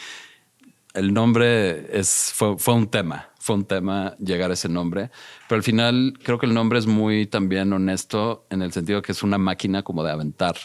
[0.94, 5.10] el nombre es, fue un tema fue un tema llegar a ese nombre.
[5.46, 9.12] Pero al final creo que el nombre es muy también honesto en el sentido que
[9.12, 10.56] es una máquina como de aventar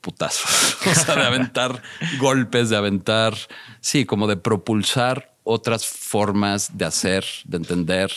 [0.00, 0.76] putazos,
[1.06, 1.80] de aventar
[2.18, 3.34] golpes, de aventar,
[3.80, 8.10] sí, como de propulsar otras formas de hacer, de entender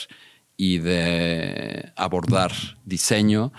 [0.57, 2.51] y de abordar
[2.85, 3.53] diseño.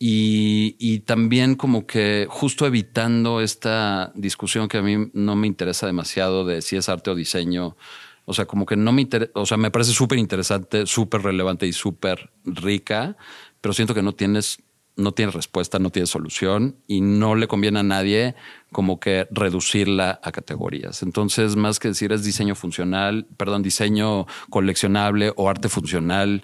[0.00, 6.44] Y, también como que justo evitando esta discusión que a mí no me interesa demasiado
[6.44, 7.76] de si es arte o diseño,
[8.24, 11.66] O sea, como que no me interesa, o sea, me parece súper interesante, súper relevante
[11.66, 13.16] y súper rica,
[13.60, 14.58] pero siento que no tienes,
[14.96, 18.34] no tienes respuesta, no tienes solución y no le conviene a nadie
[18.70, 21.02] como que reducirla a categorías.
[21.02, 26.42] Entonces, más que decir es diseño funcional, perdón, diseño coleccionable o arte funcional,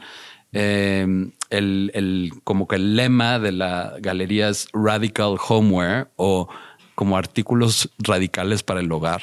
[0.55, 1.07] eh,
[1.51, 6.49] el, el, como que el lema de la galería es Radical Homeware o
[6.95, 9.23] como artículos radicales para el hogar.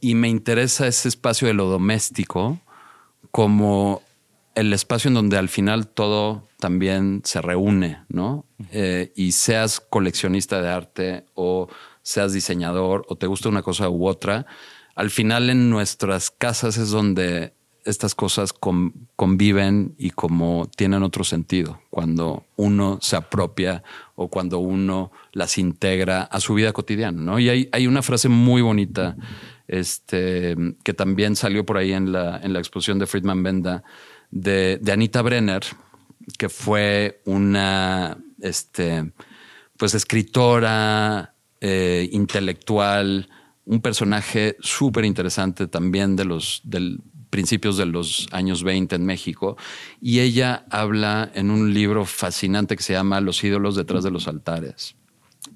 [0.00, 2.60] Y me interesa ese espacio de lo doméstico
[3.30, 4.02] como
[4.54, 8.44] el espacio en donde al final todo también se reúne, ¿no?
[8.72, 11.68] Eh, y seas coleccionista de arte o
[12.02, 14.46] seas diseñador o te gusta una cosa u otra,
[14.96, 17.54] al final en nuestras casas es donde
[17.84, 23.82] estas cosas conviven y como tienen otro sentido cuando uno se apropia
[24.14, 27.38] o cuando uno las integra a su vida cotidiana, ¿no?
[27.38, 29.16] Y hay, hay una frase muy bonita
[29.68, 33.84] este, que también salió por ahí en la, en la exposición de Friedman Benda
[34.30, 35.62] de, Anita Brenner,
[36.38, 39.12] que fue una este,
[39.76, 43.28] pues escritora, eh, intelectual,
[43.64, 47.00] un personaje súper interesante también de los, del,
[47.30, 49.56] principios de los años 20 en México,
[50.00, 54.28] y ella habla en un libro fascinante que se llama Los ídolos detrás de los
[54.28, 54.96] altares,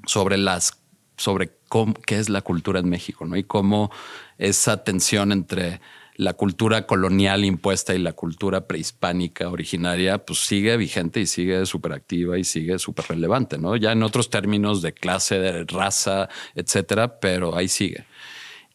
[0.06, 0.78] sobre las
[1.16, 3.36] sobre cómo, qué es la cultura en México, ¿no?
[3.36, 3.90] Y cómo
[4.38, 5.80] esa tensión entre
[6.16, 11.92] la cultura colonial impuesta y la cultura prehispánica originaria, pues sigue vigente y sigue súper
[11.92, 13.76] activa y sigue súper relevante, ¿no?
[13.76, 18.04] Ya en otros términos de clase, de raza, etcétera, pero ahí sigue.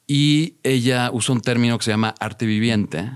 [0.08, 3.12] Y ella usa un término que se llama arte viviente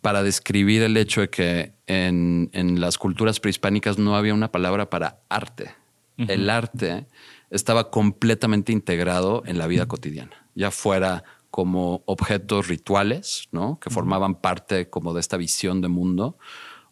[0.00, 2.50] para describir el hecho de que en,
[2.80, 5.74] las culturas prehispánicas no había una palabra para arte.
[6.16, 7.06] El arte
[7.48, 13.78] estaba completamente integrado en la vida cotidiana, ya fuera como objetos rituales, ¿no?
[13.78, 16.36] Que formaban parte como de esta visión de mundo,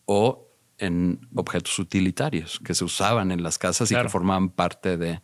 [0.04, 0.48] o
[0.78, 5.20] en objetos utilitarios que se usaban en las casas y que formaban parte de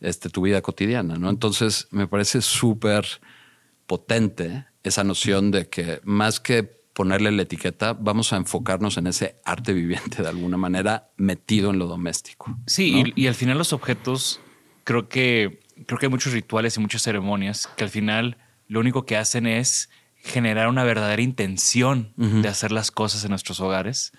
[0.00, 1.30] este, tu vida cotidiana, ¿no?
[1.30, 3.06] Entonces me parece súper
[3.86, 9.36] potente esa noción de que más que ponerle la etiqueta, vamos a enfocarnos en ese
[9.44, 12.56] arte viviente de alguna manera metido en lo doméstico.
[12.66, 14.40] Sí, y, al final los objetos,
[14.84, 19.04] creo que, creo que hay muchos rituales y muchas ceremonias que al final lo único
[19.04, 24.12] que hacen es generar una verdadera intención de hacer las cosas en nuestros hogares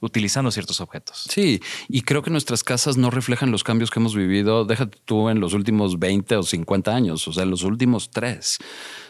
[0.00, 1.26] utilizando ciertos objetos.
[1.28, 5.28] Sí, y creo que nuestras casas no reflejan los cambios que hemos vivido, déjate tú
[5.28, 8.58] en los últimos 20 o 50 años, o sea, los últimos tres.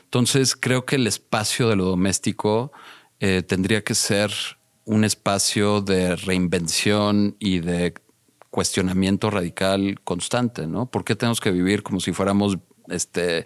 [0.09, 2.73] Entonces, creo que el espacio de lo doméstico
[3.21, 4.33] eh, tendría que ser
[4.87, 7.93] un espacio de reinvención y de
[8.49, 10.91] cuestionamiento radical constante, ¿no?
[10.91, 12.57] ¿Por qué tenemos que vivir como si fuéramos
[12.89, 13.45] este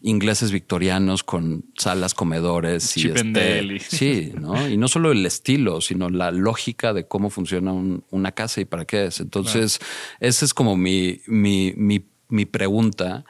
[0.00, 4.68] ingleses victorianos con salas, comedores y este, sí, ¿no?
[4.68, 7.74] Y no solo el estilo, sino la lógica de cómo funciona
[8.10, 9.20] una casa y para qué es.
[9.20, 9.80] Entonces,
[10.20, 13.26] esa es como mi, mi, mi, mi pregunta.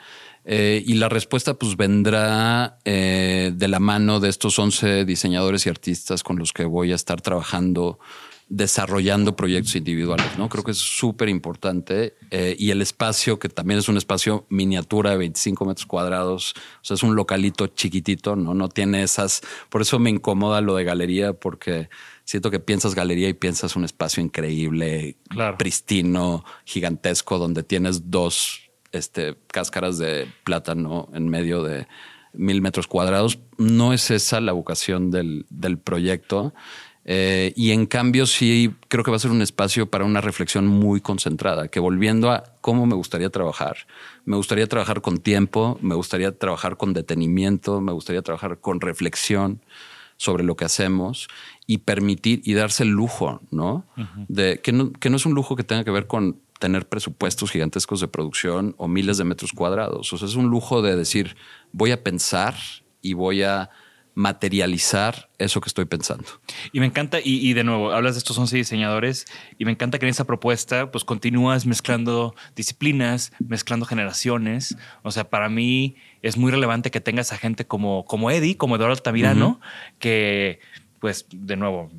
[0.52, 5.68] Eh, y la respuesta pues vendrá eh, de la mano de estos 11 diseñadores y
[5.68, 8.00] artistas con los que voy a estar trabajando
[8.48, 10.48] desarrollando proyectos individuales, ¿no?
[10.48, 12.16] Creo que es súper importante.
[12.32, 16.84] Eh, y el espacio, que también es un espacio miniatura de 25 metros cuadrados, o
[16.84, 18.52] sea, es un localito chiquitito, ¿no?
[18.52, 19.42] No tiene esas...
[19.68, 21.90] Por eso me incomoda lo de galería, porque
[22.24, 25.16] siento que piensas galería y piensas un espacio increíble,
[25.56, 31.86] pristino, gigantesco, donde tienes dos este, cáscaras de plátano en medio de
[32.32, 33.38] mil metros cuadrados.
[33.58, 36.52] No es esa la vocación del, del proyecto.
[37.04, 40.66] Eh, y en cambio sí creo que va a ser un espacio para una reflexión
[40.66, 43.78] muy concentrada, que volviendo a cómo me gustaría trabajar,
[44.26, 49.62] me gustaría trabajar con tiempo, me gustaría trabajar con detenimiento, me gustaría trabajar con reflexión
[50.18, 51.28] sobre lo que hacemos
[51.66, 53.86] y permitir y darse el lujo, ¿no?
[54.28, 57.50] De que no, que no es un lujo que tenga que ver con tener presupuestos
[57.50, 60.12] gigantescos de producción o miles de metros cuadrados.
[60.12, 61.36] O sea, es un lujo de decir,
[61.72, 62.54] voy a pensar
[63.02, 63.70] y voy a
[64.14, 66.26] materializar eso que estoy pensando.
[66.72, 69.24] Y me encanta, y, de nuevo, hablas de estos 11 diseñadores,
[69.56, 74.76] y me encanta que en esa propuesta, pues continúas mezclando disciplinas, mezclando generaciones.
[75.02, 78.76] O sea, para mí es muy relevante que tengas a gente como, como Eddie, como
[78.76, 79.60] Eduardo Altamirano,
[79.98, 80.60] que
[81.00, 81.90] pues de nuevo,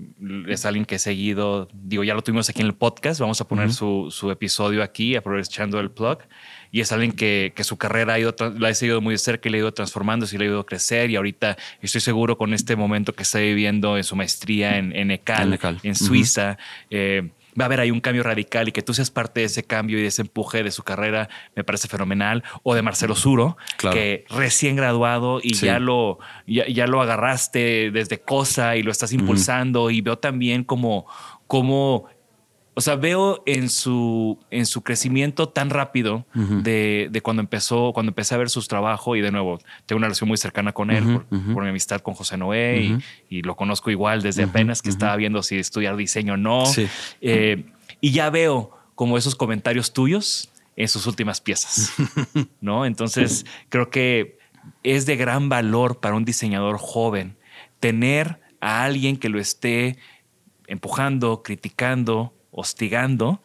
[0.47, 3.47] es alguien que he seguido, digo, ya lo tuvimos aquí en el podcast, vamos a
[3.47, 6.19] poner su, su, episodio aquí, aprovechando el plug
[6.71, 9.49] y es alguien que, que su carrera ha ido, la ha seguido muy de cerca
[9.49, 12.37] y le ha ido transformando, y le ha ido a crecer y ahorita estoy seguro
[12.37, 16.59] con este momento que está viviendo en su maestría en, en ECAL, en, Suiza.
[16.91, 19.63] Eh, va a haber ahí un cambio radical y que tú seas parte de ese
[19.63, 22.43] cambio y de ese empuje de su carrera, me parece fenomenal.
[22.63, 28.75] O de Marcelo Zuro, que recién graduado y ya, lo, ya, lo agarraste desde cosa
[28.75, 29.89] y lo estás impulsando.
[29.89, 31.05] Y veo también como,
[31.47, 32.07] como
[32.73, 38.11] o sea, veo en su, en su crecimiento tan rápido de, de, cuando empezó, cuando
[38.11, 41.21] empecé a ver sus trabajos y de nuevo, tengo una relación muy cercana con él
[41.29, 42.97] por, mi amistad con José Noé
[43.29, 46.63] y, lo conozco igual desde apenas que estaba viendo si estudiar diseño o no.
[47.19, 47.65] Eh,
[47.99, 51.93] y ya veo como esos comentarios tuyos en sus últimas piezas,
[52.61, 52.85] ¿no?
[52.85, 54.39] Entonces, creo que
[54.83, 57.35] es de gran valor para un diseñador joven
[57.79, 59.97] tener a alguien que lo esté
[60.67, 63.41] empujando, criticando, hostigando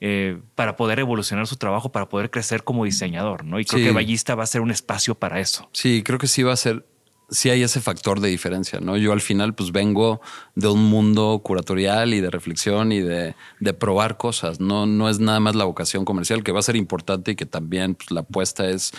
[0.00, 3.58] eh, para poder evolucionar su trabajo, para poder crecer como diseñador, ¿no?
[3.58, 5.68] Y creo que Ballista va a ser un espacio para eso.
[5.72, 6.86] Sí, creo que sí va a ser,
[7.30, 8.96] sí hay ese factor de diferencia, ¿no?
[8.96, 10.20] Yo al final pues vengo
[10.54, 13.34] de un mundo curatorial y de reflexión y de,
[13.78, 17.32] probar cosas, no, no es nada más la vocación comercial, que va a ser importante
[17.32, 18.92] y que también pues, la apuesta es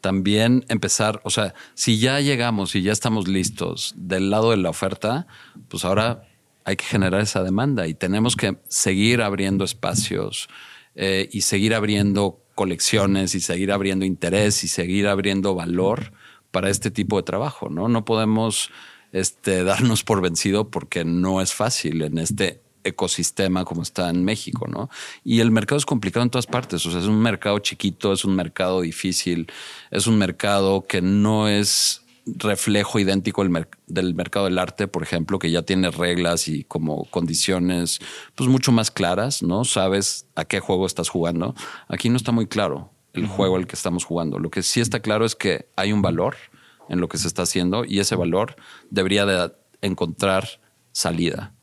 [0.00, 4.68] también empezar, o sea, si ya llegamos y ya estamos listos del lado de la
[4.68, 5.28] oferta,
[5.68, 6.24] pues ahora
[6.64, 10.48] hay que generar esa demanda y tenemos que seguir abriendo espacios
[10.94, 16.12] eh, y seguir abriendo colecciones y seguir abriendo interés y seguir abriendo valor
[16.50, 17.88] para este tipo de trabajo, ¿no?
[17.88, 18.70] No podemos
[19.12, 24.66] este, darnos por vencido porque no es fácil en este ecosistema como está en México,
[24.68, 24.90] ¿no?
[25.24, 28.24] Y el mercado es complicado en todas partes, o sea, es un mercado chiquito, es
[28.24, 29.50] un mercado difícil,
[29.90, 33.44] es un mercado que no es reflejo idéntico
[33.86, 38.00] del, mercado del arte, por ejemplo, que ya tiene reglas y como condiciones
[38.34, 39.64] pues mucho más claras, ¿no?
[39.64, 41.54] Sabes a qué juego estás jugando.
[41.88, 44.38] Aquí no está muy claro el juego al que estamos jugando.
[44.38, 46.36] Lo que sí está claro es que hay un valor
[46.88, 48.56] en lo que se está haciendo y ese valor
[48.90, 50.60] debería de encontrar
[50.92, 51.54] salida.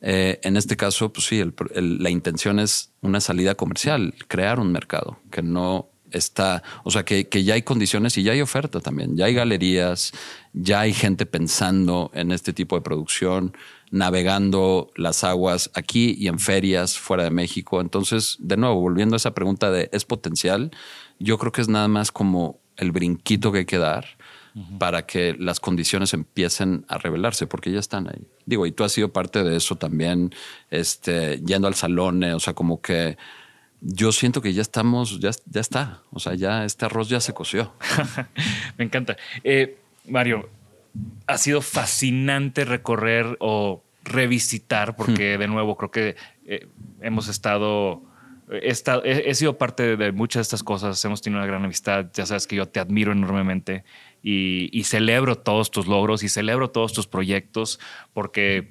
[0.00, 1.42] Eh, en este caso, pues sí,
[1.74, 7.26] la intención es una salida comercial, crear un mercado que no está, o sea, que,
[7.44, 10.12] ya hay condiciones y ya hay oferta también, ya hay galerías,
[10.52, 13.56] ya hay gente pensando en este tipo de producción,
[13.90, 17.80] navegando las aguas aquí y en ferias fuera de México.
[17.80, 20.70] Entonces, de nuevo, volviendo a esa pregunta de ¿es potencial?
[21.18, 24.06] Yo creo que es nada más como el brinquito que hay que dar
[24.78, 28.24] para que las condiciones empiecen a revelarse, porque ya están ahí.
[28.46, 30.32] Digo, y tú has sido parte de eso también,
[30.70, 33.16] este, yendo al salón, o sea, como que
[33.84, 36.00] yo siento que ya estamos, ya, ya está.
[36.10, 37.74] O sea, ya este arroz ya se coció.
[38.78, 39.16] Me encanta.
[39.44, 39.76] Eh,
[40.08, 40.48] Mario,
[41.26, 45.40] ha sido fascinante recorrer o revisitar, porque hmm.
[45.40, 46.16] de nuevo creo que
[46.46, 46.66] eh,
[47.02, 48.02] hemos estado.
[48.50, 48.72] He,
[49.26, 52.46] he, sido parte de muchas de estas cosas, hemos tenido una gran amistad, ya sabes
[52.46, 53.84] que yo te admiro enormemente
[54.22, 57.80] y, y celebro todos tus logros y celebro todos tus proyectos
[58.12, 58.68] porque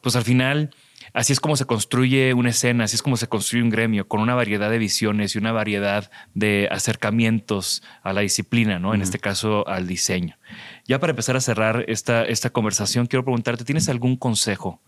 [0.00, 0.74] pues al final
[1.14, 4.20] Así es como se construye una escena, así es como se construye un gremio, con
[4.20, 8.94] una variedad de visiones y una variedad de acercamientos a la disciplina, ¿no?
[8.94, 10.38] En este caso, al diseño.
[10.86, 14.80] Ya para empezar a cerrar esta, esta conversación, quiero preguntarte, ¿tienes algún consejo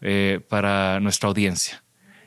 [0.00, 1.82] eh, para nuestra audiencia?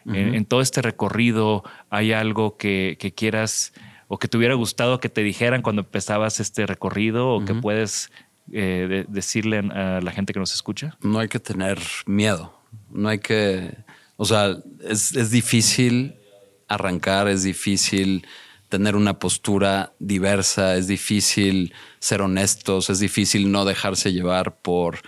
[0.08, 3.74] en, todo este recorrido, ¿hay algo que, quieras
[4.08, 8.12] o que te hubiera gustado que te dijeran cuando empezabas este recorrido o que puedes
[8.52, 10.96] eh, decirle a la gente que nos escucha?
[11.02, 12.55] No hay que tener miedo
[12.96, 13.76] no hay que,
[14.18, 16.16] o sea, es, difícil
[16.68, 18.26] arrancar, es difícil
[18.70, 25.00] tener una postura diversa, es difícil ser honestos, es difícil no dejarse llevar por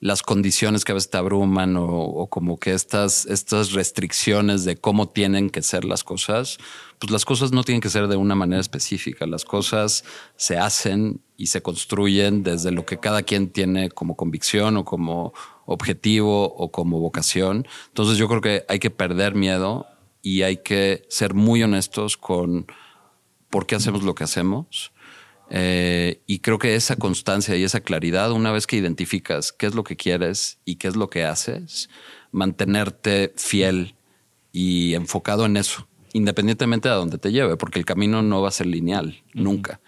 [0.00, 5.08] las condiciones que a veces te abruman o, como que estas, estas restricciones de cómo
[5.08, 6.58] tienen que ser las cosas,
[6.98, 10.04] pues las cosas no tienen que ser de una manera específica, las cosas
[10.36, 15.32] se hacen y se construyen desde lo que cada quien tiene como convicción o como
[15.66, 17.66] objetivo o como vocación.
[17.88, 19.84] Entonces yo creo que hay que perder miedo
[20.22, 22.66] y hay que ser muy honestos con
[23.50, 24.92] por qué hacemos lo que hacemos
[25.50, 29.74] eh, y creo que esa constancia y esa claridad, una vez que identificas qué es
[29.74, 31.90] lo que quieres y qué es lo que haces,
[32.30, 33.96] mantenerte fiel
[34.52, 38.48] y enfocado en eso, independientemente de a dónde te lleve, porque el camino no va
[38.48, 39.80] a ser lineal, nunca.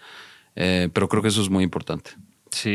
[0.55, 2.11] Eh, pero creo que eso es muy importante.
[2.55, 2.69] Sí,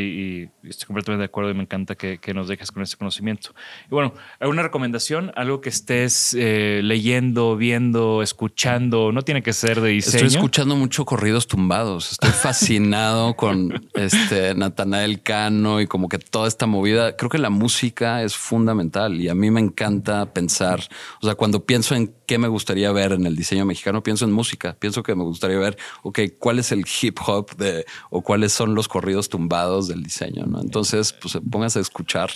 [0.63, 3.55] y estoy completamente de acuerdo y me encanta que, nos dejes con ese conocimiento.
[3.87, 5.33] Y bueno, ¿alguna recomendación?
[5.37, 9.11] Algo que estés eh, leyendo, viendo, escuchando?
[9.11, 10.27] No tiene que ser de diseño.
[10.27, 12.13] Estoy escuchando mucho corridos tumbados.
[12.13, 17.17] Estoy fascinado con este Natanael Cano y como que toda esta movida.
[17.17, 20.81] Creo que la música es fundamental y a mí me encanta pensar.
[21.23, 24.31] O sea, cuando pienso en qué me gustaría ver en el diseño mexicano, pienso en
[24.31, 24.77] música.
[24.79, 28.77] Pienso que me gustaría ver, ok, cuál es el hip hop de o cuáles son
[28.77, 30.61] los corridos tumbados del diseño, ¿no?
[30.61, 32.31] Entonces, pues póngase a escuchar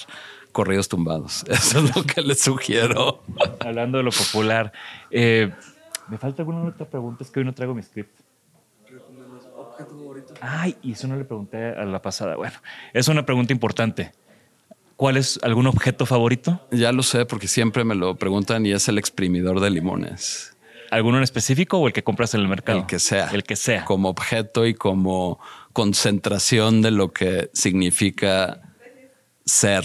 [0.50, 1.44] corridos tumbados.
[1.48, 3.22] Eso es lo que les sugiero.
[3.60, 4.72] Hablando de lo popular.
[5.12, 5.52] Eh,
[6.08, 8.18] me falta alguna otra pregunta, es que hoy no traigo mi script.
[10.40, 12.34] Ay, y eso no le pregunté a la pasada.
[12.34, 12.56] Bueno,
[12.92, 14.10] es una pregunta importante.
[14.96, 16.66] ¿Cuál es algún objeto favorito?
[16.70, 20.56] Ya lo sé porque siempre me lo preguntan y es el exprimidor de limones.
[20.90, 22.78] ¿Alguno en específico o el que compras en el mercado?
[22.78, 23.28] El que sea.
[23.32, 23.84] El que sea.
[23.84, 25.40] Como objeto y como
[25.72, 28.60] concentración de lo que significa
[29.44, 29.84] ser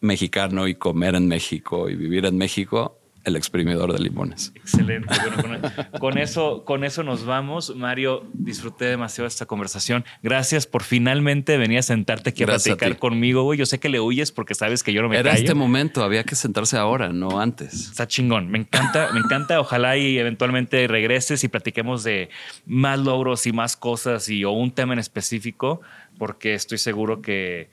[0.00, 4.52] mexicano y comer en México y vivir en México, el exprimidor de limones.
[4.54, 5.08] Excelente.
[5.40, 5.58] Bueno,
[5.98, 7.74] con, eso, con eso nos vamos.
[7.74, 10.04] Mario, disfruté demasiado esta conversación.
[10.22, 13.58] Gracias por finalmente venir a sentarte aquí a platicar conmigo, güey.
[13.58, 16.24] Yo sé que le huyes porque sabes que yo no me Era este momento, había
[16.24, 17.90] que sentarse ahora, no antes.
[17.90, 18.50] Está chingón.
[18.50, 19.60] Me encanta, me encanta.
[19.60, 22.28] Ojalá y eventualmente regreses y platiquemos de
[22.66, 25.80] más logros y más cosas y o un tema en específico,
[26.18, 27.70] porque estoy seguro que,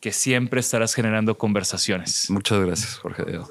[0.00, 2.30] que siempre estarás generando conversaciones.
[2.30, 3.48] Muchas gracias, Jorge Diego.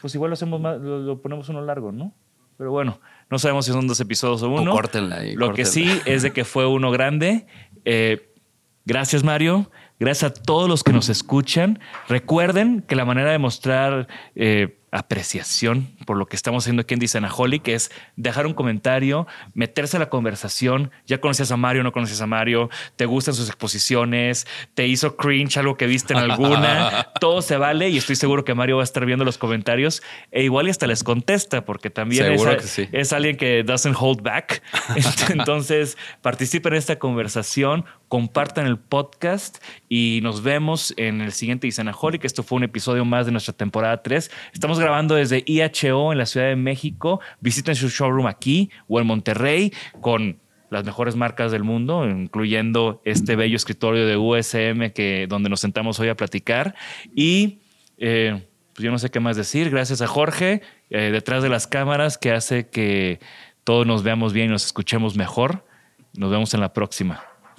[0.00, 2.12] Pues igual lo hacemos más, lo, ponemos uno largo, ¿no?
[2.56, 3.00] Pero bueno,
[3.30, 4.72] no sabemos si son dos episodios o uno.
[4.72, 5.34] O córtenla ahí.
[5.34, 7.46] Lo que sí es de que fue uno grande.
[7.84, 8.32] Eh,
[8.84, 9.70] gracias, Mario.
[9.98, 11.80] Gracias a todos los que nos escuchan.
[12.08, 17.00] Recuerden que la manera de mostrar eh, apreciación por lo que estamos haciendo aquí en
[17.00, 20.92] Disanaholic es dejar un comentario, meterse a la conversación.
[21.06, 25.58] Ya conoces a Mario, no conoces a Mario, te gustan sus exposiciones, te hizo cringe
[25.58, 27.08] algo que viste en alguna.
[27.20, 30.00] Todo se vale y estoy seguro que Mario va a estar viendo los comentarios
[30.30, 34.62] e igual y hasta les contesta porque también es, es, alguien que doesn't hold back.
[35.28, 42.24] Entonces, participen en esta conversación, compartan el podcast y nos vemos en el siguiente Disanaholic.
[42.24, 44.30] Esto fue un episodio más de nuestra temporada 3.
[44.52, 47.20] Estamos grabando desde IHO en la Ciudad de México.
[47.40, 50.38] Visiten su showroom aquí o en Monterrey con
[50.70, 55.98] las mejores marcas del mundo, incluyendo este bello escritorio de USM que, donde nos sentamos
[56.00, 56.74] hoy a platicar.
[57.14, 57.60] Y
[57.98, 58.42] eh,
[58.74, 59.70] pues yo no sé qué más decir.
[59.70, 63.20] Gracias a Jorge, eh, detrás de las cámaras, que hace que
[63.62, 65.64] todos nos veamos bien y nos escuchemos mejor.
[66.14, 67.33] Nos vemos en la próxima.